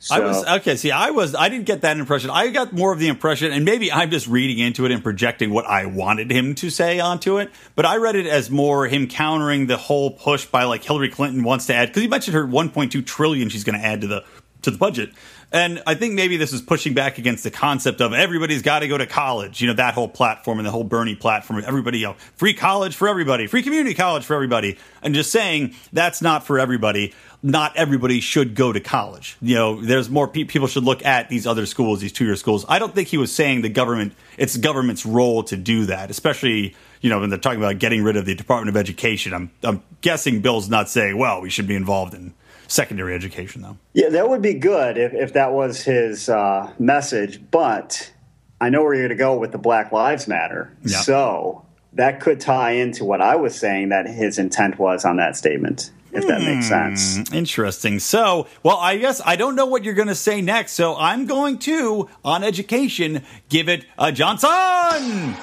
So, 0.03 0.15
I 0.15 0.21
was 0.21 0.47
okay. 0.47 0.77
See, 0.77 0.91
I 0.91 1.11
was 1.11 1.35
I 1.35 1.51
didn't 1.51 1.67
get 1.67 1.83
that 1.83 1.99
impression. 1.99 2.31
I 2.31 2.49
got 2.49 2.73
more 2.73 2.91
of 2.91 2.99
the 2.99 3.09
impression, 3.09 3.53
and 3.53 3.67
maybe 3.67 3.93
I'm 3.93 4.11
just 4.11 4.27
reading 4.27 4.59
into 4.59 4.87
it 4.87 4.93
and 4.93 5.03
projecting 5.03 5.51
what 5.51 5.67
I 5.67 5.85
wanted 5.85 6.31
him 6.31 6.55
to 6.55 6.71
say 6.71 7.01
onto 7.01 7.37
it. 7.37 7.51
But 7.77 7.85
I 7.85 7.99
read 7.99 8.17
it 8.17 8.27
as 8.27 8.51
more 8.51 8.87
him 8.87 9.09
countering 9.09 9.67
the 9.67 9.77
whole 9.77 10.11
push 10.11 10.47
by 10.47 10.65
like 10.65 10.83
Hillary 10.83 11.11
Clinton 11.11 11.45
wants 11.45 11.67
to 11.67 11.75
add 11.75 11.89
because 11.91 12.01
he 12.01 12.09
mentioned 12.09 12.35
her 12.35 12.47
1.2 12.47 13.05
trillion 13.05 13.51
she's 13.51 13.63
going 13.63 13.79
to 13.79 13.85
add 13.85 14.01
to 14.01 14.07
the 14.07 14.25
to 14.63 14.71
the 14.71 14.79
budget. 14.79 15.11
And 15.53 15.83
I 15.85 15.95
think 15.95 16.15
maybe 16.15 16.37
this 16.37 16.53
is 16.53 16.63
pushing 16.63 16.95
back 16.95 17.19
against 17.19 17.43
the 17.43 17.51
concept 17.51 18.01
of 18.01 18.13
everybody's 18.13 18.63
got 18.63 18.81
to 18.81 18.89
go 18.89 18.97
to 18.97 19.07
college. 19.07 19.61
You 19.61 19.67
know, 19.67 19.75
that 19.75 19.95
whole 19.95 20.09
platform 20.09 20.59
and 20.59 20.67
the 20.67 20.71
whole 20.71 20.85
Bernie 20.85 21.17
platform. 21.17 21.63
Everybody, 21.67 21.99
you 21.99 22.07
know, 22.07 22.13
free 22.37 22.55
college 22.55 22.95
for 22.95 23.09
everybody, 23.09 23.49
free 23.49 23.63
community 23.63 23.95
college 23.95 24.25
for 24.25 24.35
everybody. 24.35 24.79
And 25.03 25.13
just 25.13 25.33
saying 25.33 25.75
that's 25.93 26.23
not 26.23 26.47
for 26.47 26.61
everybody. 26.61 27.15
Not 27.43 27.75
everybody 27.77 28.21
should 28.21 28.55
go 28.55 28.73
to 28.73 28.81
college. 28.81 29.39
You 29.41 29.57
know, 29.57 29.81
there's 29.81 30.09
more 30.09 30.29
pe- 30.29 30.45
people 30.45 30.69
should 30.69 30.85
look 30.85 31.05
at 31.05 31.31
these 31.31 31.47
other 31.47 31.67
schools, 31.67 32.01
these 32.01 32.13
two 32.13 32.27
year 32.27 32.37
schools. 32.37 32.65
I 32.69 32.79
don't 32.79 32.95
think 32.95 33.09
he 33.09 33.17
was 33.17 33.35
saying 33.35 33.63
the 33.63 33.71
government, 33.71 34.13
it's 34.37 34.57
government's 34.57 35.05
role 35.07 35.43
to 35.45 35.57
do 35.57 35.87
that, 35.87 36.11
especially, 36.11 36.77
you 37.01 37.11
know, 37.11 37.19
when 37.19 37.31
they're 37.31 37.39
talking 37.39 37.59
about 37.59 37.79
getting 37.79 38.05
rid 38.05 38.17
of 38.17 38.27
the 38.27 38.35
Department 38.35 38.69
of 38.69 38.79
Education. 38.79 39.33
I'm, 39.33 39.51
I'm 39.65 39.83
guessing 40.03 40.43
Bill's 40.43 40.69
not 40.69 40.91
saying, 40.91 41.17
well, 41.17 41.41
we 41.41 41.49
should 41.49 41.67
be 41.67 41.77
involved 41.77 42.13
in 42.13 42.35
secondary 42.71 43.15
education, 43.15 43.63
though. 43.63 43.77
Yeah, 43.93 44.09
that 44.11 44.29
would 44.29 44.43
be 44.43 44.55
good 44.55 44.97
if, 44.97 45.13
if 45.13 45.33
that 45.35 45.53
was 45.53 45.83
his 45.83 46.29
uh, 46.29 46.73
message. 46.79 47.41
But 47.51 48.13
I 48.61 48.69
know 48.71 48.83
where 48.83 48.95
you're 48.95 49.09
going 49.09 49.17
to 49.19 49.23
go 49.23 49.37
with 49.39 49.53
the 49.53 49.59
Black 49.59 49.93
Lives 49.93 50.29
Matter. 50.29 50.73
Yeah. 50.85 51.01
So 51.01 51.67
that 51.95 52.21
could 52.21 52.41
tie 52.41 52.73
into 52.73 53.05
what 53.05 53.21
I 53.21 53.37
was 53.37 53.55
saying 53.59 53.89
that 53.89 54.07
his 54.07 54.39
intent 54.39 54.79
was 54.79 55.05
on 55.05 55.17
that 55.17 55.35
statement, 55.37 55.91
if 56.13 56.27
that 56.29 56.43
makes 56.43 56.67
Hmm. 56.69 56.95
sense. 56.97 57.33
Interesting. 57.33 57.99
So, 57.99 58.47
well, 58.63 58.77
I 58.77 58.97
guess 58.99 59.21
I 59.25 59.35
don't 59.37 59.57
know 59.57 59.67
what 59.67 59.83
you're 59.85 59.95
going 59.95 60.09
to 60.09 60.15
say 60.15 60.41
next. 60.41 60.73
So 60.73 60.97
I'm 60.97 61.27
going 61.27 61.59
to, 61.61 62.09
on 62.25 62.45
education, 62.45 63.23
give 63.49 63.69
it 63.69 63.85
a 63.99 64.13
John's 64.13 64.45
on. 64.45 65.35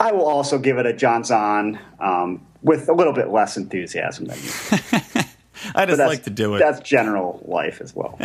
I 0.00 0.12
will 0.12 0.26
also 0.26 0.58
give 0.58 0.78
it 0.78 0.86
a 0.86 0.92
John's 0.92 1.30
on 1.30 1.78
um, 2.00 2.46
with 2.62 2.88
a 2.88 2.92
little 2.92 3.12
bit 3.12 3.28
less 3.30 3.56
enthusiasm 3.56 4.26
than 4.26 4.38
you. 4.38 5.22
I 5.74 5.86
just 5.86 5.98
like 5.98 6.24
to 6.24 6.30
do 6.30 6.54
it. 6.54 6.58
That's 6.58 6.80
general 6.80 7.42
life 7.44 7.80
as 7.80 7.94
well. 7.94 8.18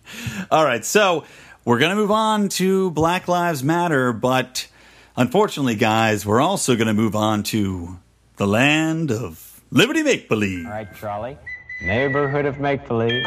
All 0.50 0.64
right. 0.64 0.84
So 0.84 1.24
we're 1.64 1.78
going 1.78 1.90
to 1.90 1.96
move 1.96 2.10
on 2.10 2.48
to 2.50 2.90
Black 2.92 3.28
Lives 3.28 3.62
Matter, 3.62 4.12
but 4.12 4.68
unfortunately, 5.16 5.74
guys, 5.74 6.24
we're 6.24 6.40
also 6.40 6.76
going 6.76 6.88
to 6.88 6.94
move 6.94 7.14
on 7.14 7.42
to 7.44 7.98
the 8.36 8.46
land 8.46 9.10
of 9.10 9.60
liberty 9.70 10.02
make 10.02 10.28
believe. 10.28 10.64
All 10.66 10.72
right, 10.72 10.94
Charlie. 10.94 11.38
Neighborhood 11.82 12.46
of 12.46 12.58
make 12.58 12.86
believe. 12.88 13.24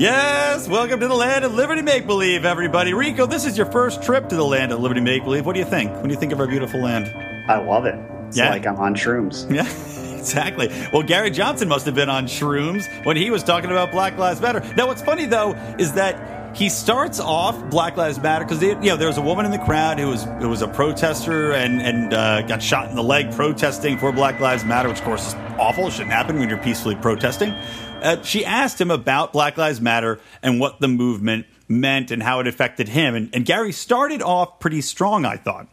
Yes, 0.00 0.66
welcome 0.66 0.98
to 1.00 1.08
the 1.08 1.14
land 1.14 1.44
of 1.44 1.52
Liberty 1.52 1.82
Make 1.82 2.06
Believe, 2.06 2.46
everybody. 2.46 2.94
Rico, 2.94 3.26
this 3.26 3.44
is 3.44 3.58
your 3.58 3.66
first 3.66 4.02
trip 4.02 4.30
to 4.30 4.34
the 4.34 4.42
land 4.42 4.72
of 4.72 4.80
Liberty 4.80 5.02
Make 5.02 5.24
Believe. 5.24 5.44
What 5.44 5.52
do 5.52 5.58
you 5.58 5.66
think? 5.66 5.92
When 6.00 6.08
you 6.08 6.16
think 6.16 6.32
of 6.32 6.40
our 6.40 6.46
beautiful 6.46 6.80
land? 6.80 7.08
I 7.50 7.58
love 7.58 7.84
it. 7.84 7.96
It's 8.28 8.38
Yeah. 8.38 8.48
like 8.48 8.66
I'm 8.66 8.76
on 8.76 8.94
shrooms. 8.94 9.44
Yeah, 9.54 10.16
exactly. 10.16 10.68
Well, 10.90 11.02
Gary 11.02 11.30
Johnson 11.30 11.68
must 11.68 11.84
have 11.84 11.94
been 11.94 12.08
on 12.08 12.24
shrooms 12.24 12.86
when 13.04 13.18
he 13.18 13.30
was 13.30 13.42
talking 13.42 13.70
about 13.70 13.90
Black 13.90 14.16
Lives 14.16 14.40
Matter. 14.40 14.64
Now, 14.74 14.86
what's 14.86 15.02
funny 15.02 15.26
though 15.26 15.52
is 15.78 15.92
that 15.92 16.56
he 16.56 16.70
starts 16.70 17.20
off 17.20 17.62
Black 17.68 17.98
Lives 17.98 18.18
Matter 18.18 18.46
because 18.46 18.62
you 18.62 18.74
know 18.76 18.96
there 18.96 19.06
was 19.08 19.18
a 19.18 19.22
woman 19.22 19.44
in 19.44 19.50
the 19.50 19.58
crowd 19.58 19.98
who 20.00 20.08
was 20.08 20.24
who 20.40 20.48
was 20.48 20.62
a 20.62 20.68
protester 20.68 21.52
and 21.52 21.82
and 21.82 22.14
uh, 22.14 22.40
got 22.42 22.62
shot 22.62 22.88
in 22.88 22.96
the 22.96 23.02
leg 23.04 23.32
protesting 23.32 23.98
for 23.98 24.12
Black 24.12 24.40
Lives 24.40 24.64
Matter, 24.64 24.88
which 24.88 25.00
of 25.00 25.04
course 25.04 25.28
is 25.28 25.34
awful. 25.58 25.88
It 25.88 25.90
shouldn't 25.92 26.12
happen 26.12 26.38
when 26.38 26.48
you're 26.48 26.56
peacefully 26.56 26.94
protesting. 26.96 27.54
Uh, 28.02 28.22
she 28.22 28.44
asked 28.44 28.80
him 28.80 28.90
about 28.90 29.32
Black 29.32 29.56
Lives 29.56 29.80
Matter 29.80 30.20
and 30.42 30.60
what 30.60 30.80
the 30.80 30.88
movement 30.88 31.46
meant 31.68 32.10
and 32.10 32.22
how 32.22 32.40
it 32.40 32.46
affected 32.46 32.88
him. 32.88 33.14
And, 33.14 33.34
and 33.34 33.44
Gary 33.44 33.72
started 33.72 34.22
off 34.22 34.58
pretty 34.58 34.80
strong, 34.80 35.24
I 35.24 35.36
thought 35.36 35.68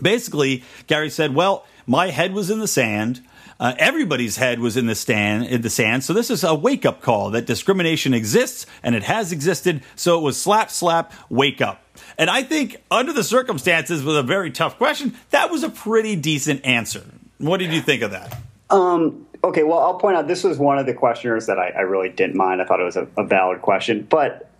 basically, 0.00 0.64
Gary 0.86 1.10
said, 1.10 1.34
"Well, 1.34 1.66
my 1.86 2.08
head 2.08 2.32
was 2.32 2.50
in 2.50 2.60
the 2.60 2.68
sand. 2.68 3.22
Uh, 3.58 3.74
everybody's 3.78 4.38
head 4.38 4.58
was 4.58 4.76
in 4.76 4.86
the 4.86 4.94
stand 4.94 5.44
in 5.44 5.60
the 5.60 5.68
sand. 5.68 6.02
So 6.02 6.14
this 6.14 6.30
is 6.30 6.42
a 6.42 6.54
wake 6.54 6.86
up 6.86 7.02
call 7.02 7.30
that 7.30 7.44
discrimination 7.44 8.14
exists 8.14 8.64
and 8.82 8.94
it 8.94 9.02
has 9.02 9.32
existed. 9.32 9.82
So 9.96 10.18
it 10.18 10.22
was 10.22 10.40
slap, 10.40 10.70
slap, 10.70 11.12
wake 11.28 11.60
up." 11.60 11.82
And 12.16 12.30
I 12.30 12.42
think, 12.42 12.82
under 12.90 13.12
the 13.12 13.24
circumstances, 13.24 14.02
with 14.02 14.16
a 14.16 14.22
very 14.22 14.50
tough 14.50 14.78
question, 14.78 15.14
that 15.30 15.50
was 15.50 15.62
a 15.62 15.68
pretty 15.68 16.16
decent 16.16 16.64
answer. 16.64 17.04
What 17.38 17.58
did 17.58 17.72
you 17.72 17.80
think 17.80 18.02
of 18.02 18.12
that? 18.12 18.38
Okay, 19.42 19.62
well, 19.62 19.78
I'll 19.78 19.98
point 19.98 20.16
out 20.16 20.28
this 20.28 20.44
was 20.44 20.58
one 20.58 20.78
of 20.78 20.86
the 20.86 20.94
questioners 20.94 21.46
that 21.46 21.58
I, 21.58 21.68
I 21.70 21.80
really 21.80 22.10
didn't 22.10 22.36
mind. 22.36 22.60
I 22.60 22.66
thought 22.66 22.80
it 22.80 22.84
was 22.84 22.96
a, 22.96 23.08
a 23.16 23.24
valid 23.24 23.62
question. 23.62 24.06
But 24.08 24.50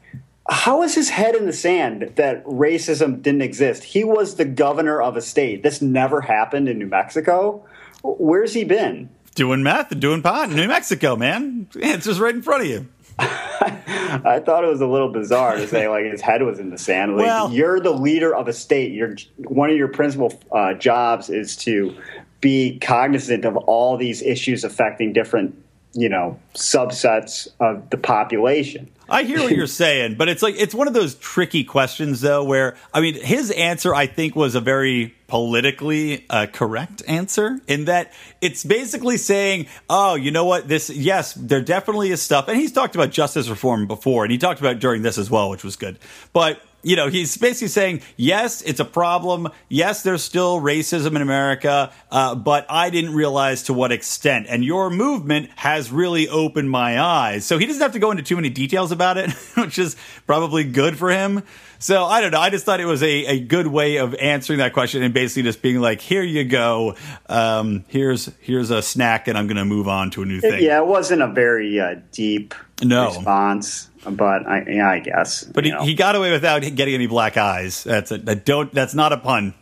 how 0.48 0.82
is 0.82 0.94
his 0.94 1.10
head 1.10 1.34
in 1.34 1.46
the 1.46 1.52
sand 1.52 2.12
that 2.16 2.44
racism 2.44 3.22
didn't 3.22 3.42
exist? 3.42 3.84
He 3.84 4.04
was 4.04 4.36
the 4.36 4.44
governor 4.44 5.00
of 5.00 5.16
a 5.16 5.22
state. 5.22 5.62
This 5.62 5.82
never 5.82 6.22
happened 6.22 6.68
in 6.68 6.78
New 6.78 6.86
Mexico. 6.86 7.64
Where's 8.02 8.54
he 8.54 8.64
been? 8.64 9.10
Doing 9.34 9.62
meth 9.62 9.92
and 9.92 10.00
doing 10.00 10.22
pot 10.22 10.50
in 10.50 10.56
New 10.56 10.66
Mexico, 10.66 11.14
man. 11.14 11.68
The 11.72 11.84
answer's 11.84 12.18
right 12.18 12.34
in 12.34 12.42
front 12.42 12.62
of 12.62 12.68
you. 12.68 12.88
I 13.18 14.40
thought 14.44 14.64
it 14.64 14.68
was 14.68 14.80
a 14.80 14.86
little 14.86 15.12
bizarre 15.12 15.57
to 15.57 15.68
say 15.68 15.88
like 15.88 16.07
his 16.07 16.20
head 16.20 16.42
was 16.42 16.59
in 16.59 16.70
the 16.70 16.78
sand. 16.78 17.16
Like 17.16 17.26
Well- 17.26 17.52
you're 17.52 17.78
the 17.78 17.92
leader 17.92 18.34
of 18.34 18.48
a 18.48 18.52
state. 18.52 18.92
You're 18.92 19.14
one 19.36 19.70
of 19.70 19.76
your 19.76 19.88
principal 19.88 20.40
uh, 20.50 20.74
jobs 20.74 21.28
is 21.30 21.55
to 21.59 21.94
be 22.41 22.78
cognizant 22.78 23.45
of 23.45 23.57
all 23.57 23.97
these 23.97 24.22
issues 24.22 24.64
affecting 24.64 25.12
different, 25.12 25.55
you 25.93 26.09
know, 26.09 26.38
subsets 26.55 27.49
of 27.61 27.91
the 27.91 27.97
population. 27.97 28.91
I 29.11 29.24
hear 29.24 29.41
what 29.41 29.53
you're 29.53 29.66
saying, 29.66 30.14
but 30.14 30.28
it's 30.28 30.43
like 30.43 30.55
it's 30.57 30.74
one 30.74 30.86
of 30.86 30.95
those 30.95 31.16
tricky 31.16 31.64
questions, 31.64 32.20
though. 32.20 32.45
Where 32.45 32.76
I 32.95 33.01
mean, 33.01 33.14
his 33.14 33.51
answer 33.51 33.95
I 33.95 34.07
think 34.07 34.36
was 34.36 34.55
a 34.55 34.61
very 34.61 35.14
politically 35.26 36.24
uh, 36.30 36.47
correct 36.53 37.03
answer 37.07 37.61
in 37.66 37.86
that 37.86 38.12
it's 38.41 38.64
basically 38.64 39.16
saying, 39.16 39.66
"Oh, 39.88 40.14
you 40.14 40.30
know 40.30 40.45
what? 40.45 40.68
This 40.68 40.91
yes, 40.91 41.34
there 41.34 41.61
definitely 41.61 42.11
is 42.11 42.22
stuff." 42.22 42.47
And 42.49 42.57
he's 42.57 42.72
talked 42.72 42.95
about 42.95 43.11
justice 43.11 43.49
reform 43.49 43.86
before, 43.86 44.24
and 44.24 44.30
he 44.30 44.38
talked 44.38 44.61
about 44.61 44.78
during 44.78 45.03
this 45.03 45.18
as 45.18 45.28
well, 45.30 45.51
which 45.51 45.64
was 45.64 45.74
good. 45.74 45.99
But 46.32 46.62
you 46.83 46.97
know, 46.97 47.09
he's 47.09 47.37
basically 47.37 47.68
saying, 47.68 48.03
yes, 48.16 48.62
it's 48.62 48.81
a 48.81 48.85
problem. 48.85 49.49
Yes, 49.68 50.03
there's 50.03 50.22
still 50.22 50.61
racism 50.61 51.14
in 51.16 51.22
America, 51.22 51.93
uh, 52.11 52.35
but 52.35 52.66
I 52.70 52.91
didn't 52.91 53.14
realize 53.14 53.64
to 53.64 53.72
what 53.74 53.93
extent. 53.93 54.47
And 54.49 54.64
your 54.64 54.89
movement 54.91 55.51
has 55.57 55.93
really 55.93 56.28
opened 56.28 56.70
my 56.70 57.01
eyes. 57.01 57.45
So 57.45 57.59
he 57.59 57.66
doesn't 57.66 57.83
have 57.83 57.93
to 57.93 57.99
go 57.99 58.11
into 58.11 58.22
too 58.22 58.37
many 58.37 58.49
details 58.49 58.93
about 58.93 59.18
it, 59.18 59.31
which 59.57 59.78
is 59.78 59.97
probably 60.26 60.64
good 60.64 60.97
for 60.97 61.11
him. 61.11 61.43
So 61.78 62.05
I 62.05 62.20
don't 62.20 62.31
know. 62.31 62.41
I 62.41 62.51
just 62.51 62.64
thought 62.64 62.81
it 62.81 62.85
was 62.87 63.03
a, 63.03 63.24
a 63.26 63.41
good 63.41 63.66
way 63.66 63.97
of 63.97 64.14
answering 64.14 64.59
that 64.59 64.72
question 64.74 65.03
and 65.03 65.12
basically 65.14 65.45
just 65.45 65.62
being 65.62 65.81
like, 65.81 66.01
here 66.01 66.22
you 66.22 66.45
go. 66.45 66.95
Um, 67.28 67.85
here's 67.89 68.26
here's 68.41 68.70
a 68.70 68.83
snack, 68.83 69.28
and 69.28 69.37
I'm 69.39 69.47
going 69.47 69.57
to 69.57 69.64
move 69.64 69.89
on 69.89 70.11
to 70.12 70.22
a 70.22 70.26
new 70.26 70.41
thing. 70.41 70.62
Yeah, 70.62 70.78
it 70.81 70.87
wasn't 70.87 71.22
a 71.22 71.26
very 71.28 71.78
uh, 71.81 71.97
deep 72.12 72.55
No. 72.83 73.07
response, 73.07 73.89
but 74.09 74.46
I, 74.46 74.64
yeah, 74.68 74.90
I 74.90 74.98
guess. 75.01 75.44
But 75.44 75.64
he, 75.64 75.70
know. 75.70 75.82
he 75.82 75.94
got 75.94 76.16
away 76.16 76.30
without 76.30 76.61
getting 76.61 76.94
any 76.94 77.07
black 77.07 77.36
eyes. 77.36 77.84
That's 77.84 78.11
a 78.11 78.18
that 78.18 78.44
don't. 78.44 78.72
That's 78.72 78.94
not 78.94 79.12
a 79.12 79.18
pun. 79.18 79.55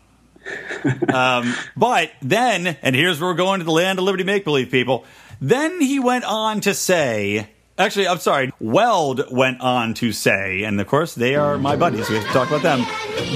um, 1.12 1.54
but 1.76 2.12
then, 2.22 2.78
and 2.82 2.94
here's 2.94 3.20
where 3.20 3.30
we're 3.30 3.36
going 3.36 3.60
to 3.60 3.64
the 3.64 3.72
land 3.72 3.98
of 3.98 4.04
liberty 4.04 4.24
make 4.24 4.44
believe, 4.44 4.70
people. 4.70 5.04
Then 5.40 5.80
he 5.80 5.98
went 5.98 6.24
on 6.24 6.60
to 6.62 6.74
say. 6.74 7.50
Actually, 7.76 8.08
I'm 8.08 8.18
sorry. 8.18 8.52
Weld 8.58 9.22
went 9.30 9.60
on 9.60 9.94
to 9.94 10.10
say, 10.10 10.64
and 10.64 10.80
of 10.80 10.86
course 10.88 11.14
they 11.14 11.36
are 11.36 11.58
my 11.58 11.76
buddies. 11.76 12.08
We 12.08 12.16
have 12.16 12.26
to 12.26 12.32
talk 12.32 12.48
about 12.48 12.62
them. 12.62 12.80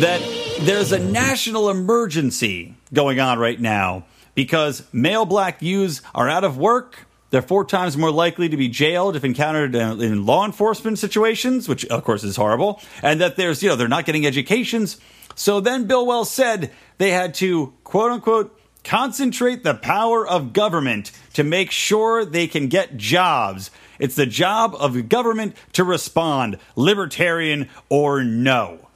That 0.00 0.20
there's 0.62 0.90
a 0.90 0.98
national 0.98 1.70
emergency 1.70 2.74
going 2.92 3.20
on 3.20 3.38
right 3.38 3.60
now 3.60 4.04
because 4.34 4.82
male 4.92 5.24
black 5.24 5.62
youths 5.62 6.02
are 6.12 6.28
out 6.28 6.42
of 6.42 6.58
work. 6.58 7.06
They're 7.32 7.40
four 7.40 7.64
times 7.64 7.96
more 7.96 8.10
likely 8.10 8.50
to 8.50 8.58
be 8.58 8.68
jailed 8.68 9.16
if 9.16 9.24
encountered 9.24 9.74
in 9.74 10.26
law 10.26 10.44
enforcement 10.44 10.98
situations, 10.98 11.66
which 11.66 11.86
of 11.86 12.04
course 12.04 12.22
is 12.24 12.36
horrible. 12.36 12.78
And 13.02 13.22
that 13.22 13.36
there's, 13.36 13.62
you 13.62 13.70
know, 13.70 13.74
they're 13.74 13.88
not 13.88 14.04
getting 14.04 14.26
educations. 14.26 14.98
So 15.34 15.58
then 15.58 15.86
Bill 15.86 16.04
Weld 16.04 16.28
said 16.28 16.70
they 16.98 17.10
had 17.10 17.32
to, 17.36 17.72
quote 17.84 18.12
unquote, 18.12 18.60
concentrate 18.84 19.64
the 19.64 19.72
power 19.72 20.28
of 20.28 20.52
government 20.52 21.10
to 21.32 21.42
make 21.42 21.70
sure 21.70 22.26
they 22.26 22.46
can 22.46 22.68
get 22.68 22.98
jobs. 22.98 23.70
It's 23.98 24.14
the 24.14 24.26
job 24.26 24.74
of 24.78 24.92
the 24.92 25.00
government 25.00 25.56
to 25.72 25.84
respond, 25.84 26.58
libertarian 26.76 27.70
or 27.88 28.22
no. 28.22 28.88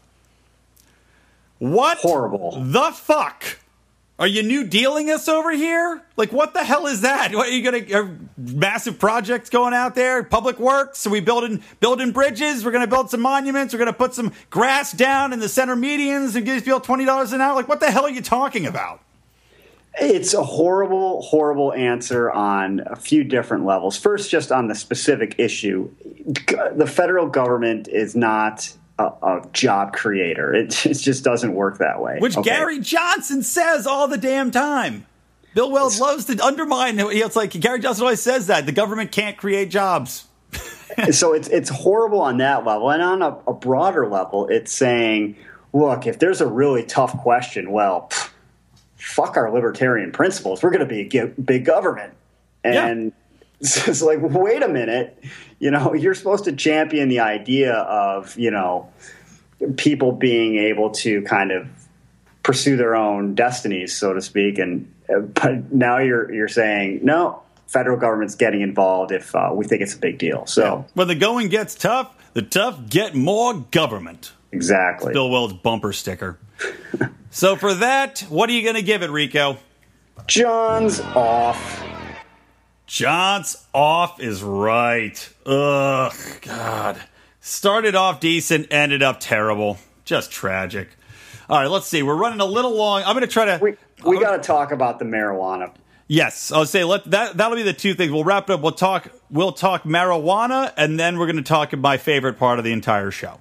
What? 1.58 1.96
Horrible. 1.98 2.62
The 2.62 2.90
fuck? 2.92 3.60
Are 4.18 4.26
you 4.26 4.42
new 4.42 4.64
dealing 4.64 5.10
us 5.10 5.28
over 5.28 5.50
here? 5.50 6.02
Like, 6.16 6.32
what 6.32 6.54
the 6.54 6.64
hell 6.64 6.86
is 6.86 7.02
that? 7.02 7.34
What, 7.34 7.48
are 7.48 7.50
you 7.50 7.62
gonna 7.62 8.16
massive 8.38 8.98
projects 8.98 9.50
going 9.50 9.74
out 9.74 9.94
there? 9.94 10.22
Public 10.22 10.58
works? 10.58 11.06
Are 11.06 11.10
we 11.10 11.20
building 11.20 11.62
building 11.80 12.12
bridges? 12.12 12.64
We're 12.64 12.70
gonna 12.70 12.86
build 12.86 13.10
some 13.10 13.20
monuments. 13.20 13.74
We're 13.74 13.78
gonna 13.78 13.92
put 13.92 14.14
some 14.14 14.32
grass 14.48 14.92
down 14.92 15.34
in 15.34 15.40
the 15.40 15.50
center 15.50 15.76
medians 15.76 16.34
and 16.34 16.46
give 16.46 16.64
people 16.64 16.80
twenty 16.80 17.04
dollars 17.04 17.32
an 17.34 17.42
hour. 17.42 17.54
Like, 17.54 17.68
what 17.68 17.80
the 17.80 17.90
hell 17.90 18.04
are 18.04 18.10
you 18.10 18.22
talking 18.22 18.66
about? 18.66 19.00
It's 19.98 20.32
a 20.34 20.42
horrible, 20.42 21.22
horrible 21.22 21.72
answer 21.74 22.30
on 22.30 22.82
a 22.86 22.96
few 22.96 23.24
different 23.24 23.64
levels. 23.64 23.98
First, 23.98 24.30
just 24.30 24.52
on 24.52 24.68
the 24.68 24.74
specific 24.74 25.34
issue, 25.38 25.90
the 26.74 26.86
federal 26.86 27.28
government 27.28 27.88
is 27.88 28.14
not 28.14 28.74
a, 28.98 29.04
a 29.04 29.42
job 29.52 29.92
creator. 29.92 30.54
It, 30.54 30.86
it 30.86 30.94
just 30.94 31.24
doesn't 31.24 31.54
work 31.54 31.78
that 31.78 32.00
way. 32.00 32.18
Which 32.18 32.36
Okay. 32.36 32.50
Gary 32.50 32.80
Johnson 32.80 33.42
says 33.42 33.86
all 33.86 34.08
the 34.08 34.18
damn 34.18 34.50
time. 34.50 35.06
Bill 35.54 35.70
Weld 35.70 35.98
loves 35.98 36.26
to 36.26 36.44
undermine. 36.44 36.98
it. 36.98 37.06
It's 37.06 37.36
like 37.36 37.50
Gary 37.50 37.80
Johnson 37.80 38.02
always 38.04 38.20
says 38.20 38.48
that 38.48 38.66
the 38.66 38.72
government 38.72 39.10
can't 39.10 39.38
create 39.38 39.70
jobs. 39.70 40.26
so 41.12 41.32
it's 41.32 41.48
it's 41.48 41.68
horrible 41.70 42.20
on 42.20 42.38
that 42.38 42.64
level, 42.64 42.90
and 42.90 43.02
on 43.02 43.22
a, 43.22 43.38
a 43.46 43.54
broader 43.54 44.06
level, 44.06 44.48
it's 44.48 44.72
saying, 44.72 45.36
look, 45.72 46.06
if 46.06 46.18
there's 46.18 46.40
a 46.40 46.46
really 46.46 46.84
tough 46.84 47.16
question, 47.18 47.70
well, 47.70 48.08
pff, 48.10 48.30
fuck 48.96 49.36
our 49.36 49.50
libertarian 49.50 50.12
principles. 50.12 50.62
We're 50.62 50.70
going 50.70 50.86
to 50.86 51.08
be 51.08 51.18
a 51.18 51.26
big 51.26 51.64
government, 51.64 52.12
and 52.62 53.12
it's 53.60 54.02
like, 54.02 54.18
wait 54.20 54.62
a 54.62 54.68
minute, 54.68 55.22
you 55.58 55.70
know, 55.70 55.94
you're 56.02 56.14
supposed 56.14 56.44
to 56.44 56.52
champion 56.52 57.08
the 57.08 57.20
idea 57.20 57.74
of 57.74 58.36
you 58.38 58.50
know 58.50 58.92
people 59.76 60.12
being 60.12 60.56
able 60.56 60.90
to 60.90 61.22
kind 61.22 61.50
of 61.50 61.66
pursue 62.42 62.76
their 62.76 62.94
own 62.94 63.34
destinies, 63.34 63.96
so 63.96 64.12
to 64.12 64.20
speak, 64.22 64.58
and 64.58 64.92
uh, 65.08 65.20
but 65.20 65.72
now 65.72 65.98
you're 65.98 66.32
you're 66.32 66.48
saying 66.48 67.00
no. 67.02 67.42
Federal 67.66 67.98
government's 67.98 68.36
getting 68.36 68.60
involved 68.60 69.10
if 69.10 69.34
uh, 69.34 69.50
we 69.52 69.64
think 69.64 69.82
it's 69.82 69.94
a 69.94 69.98
big 69.98 70.18
deal. 70.18 70.46
So 70.46 70.86
When 70.94 71.08
the 71.08 71.16
going 71.16 71.48
gets 71.48 71.74
tough, 71.74 72.14
the 72.32 72.42
tough 72.42 72.88
get 72.88 73.16
more 73.16 73.54
government. 73.54 74.30
exactly. 74.52 75.12
Bill 75.12 75.28
Weld's 75.28 75.54
bumper 75.54 75.92
sticker. 75.92 76.38
so 77.30 77.56
for 77.56 77.74
that, 77.74 78.20
what 78.28 78.48
are 78.48 78.52
you 78.52 78.62
going 78.62 78.76
to 78.76 78.82
give 78.82 79.02
it, 79.02 79.10
Rico? 79.10 79.58
John's 80.28 81.00
off. 81.00 81.82
John's 82.86 83.56
off 83.74 84.20
is 84.20 84.42
right. 84.42 85.28
Ugh, 85.44 86.14
God. 86.42 87.00
Started 87.40 87.94
off 87.94 88.20
decent, 88.20 88.72
ended 88.72 89.02
up 89.02 89.18
terrible. 89.20 89.78
Just 90.04 90.30
tragic. 90.30 90.88
All 91.48 91.58
right, 91.60 91.70
let's 91.70 91.86
see. 91.86 92.02
We're 92.02 92.16
running 92.16 92.40
a 92.40 92.44
little 92.44 92.74
long. 92.74 93.02
I'm 93.02 93.14
going 93.14 93.22
to 93.22 93.26
try 93.26 93.44
to. 93.44 93.58
We 93.62 93.76
we 94.04 94.20
got 94.20 94.36
to 94.36 94.42
talk 94.42 94.72
about 94.72 94.98
the 94.98 95.04
marijuana. 95.04 95.72
Yes, 96.08 96.52
I'll 96.52 96.66
say 96.66 96.84
let 96.84 97.10
that 97.10 97.36
that'll 97.36 97.56
be 97.56 97.62
the 97.62 97.72
two 97.72 97.94
things. 97.94 98.12
We'll 98.12 98.24
wrap 98.24 98.48
it 98.50 98.54
up. 98.54 98.60
We'll 98.60 98.72
talk 98.72 99.08
we'll 99.30 99.52
talk 99.52 99.82
marijuana, 99.82 100.72
and 100.76 100.98
then 100.98 101.18
we're 101.18 101.26
going 101.26 101.36
to 101.36 101.42
talk 101.42 101.76
my 101.76 101.96
favorite 101.96 102.38
part 102.38 102.58
of 102.58 102.64
the 102.64 102.72
entire 102.72 103.10
show. 103.10 103.40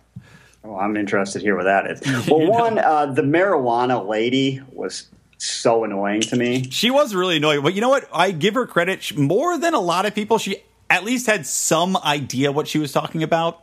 Oh, 0.64 0.76
I'm 0.78 0.98
interested 0.98 1.40
to 1.40 1.46
hear 1.46 1.56
what 1.56 1.66
that 1.66 1.86
is. 1.86 2.02
Well, 2.28 2.48
one, 2.48 2.80
uh, 2.80 3.06
the 3.08 3.22
marijuana 3.22 4.08
lady 4.08 4.62
was 4.72 5.08
so 5.38 5.84
annoying 5.84 6.22
to 6.22 6.36
me. 6.36 6.70
She 6.72 6.90
was 6.92 7.14
really 7.16 7.38
annoying, 7.38 7.62
but 7.62 7.74
you 7.74 7.82
know 7.82 7.90
what? 7.90 8.08
I 8.14 8.32
give 8.32 8.54
her 8.56 8.66
credit 8.66 9.04
She- 9.04 9.16
more 9.16 9.58
than 9.58 9.74
a 9.74 9.80
lot 9.80 10.06
of 10.06 10.16
people. 10.16 10.38
She 10.38 10.58
at 10.90 11.04
least 11.04 11.26
had 11.28 11.46
some 11.46 11.98
idea 11.98 12.52
what 12.52 12.68
she 12.68 12.80
was 12.80 12.92
talking 12.92 13.24
about, 13.24 13.62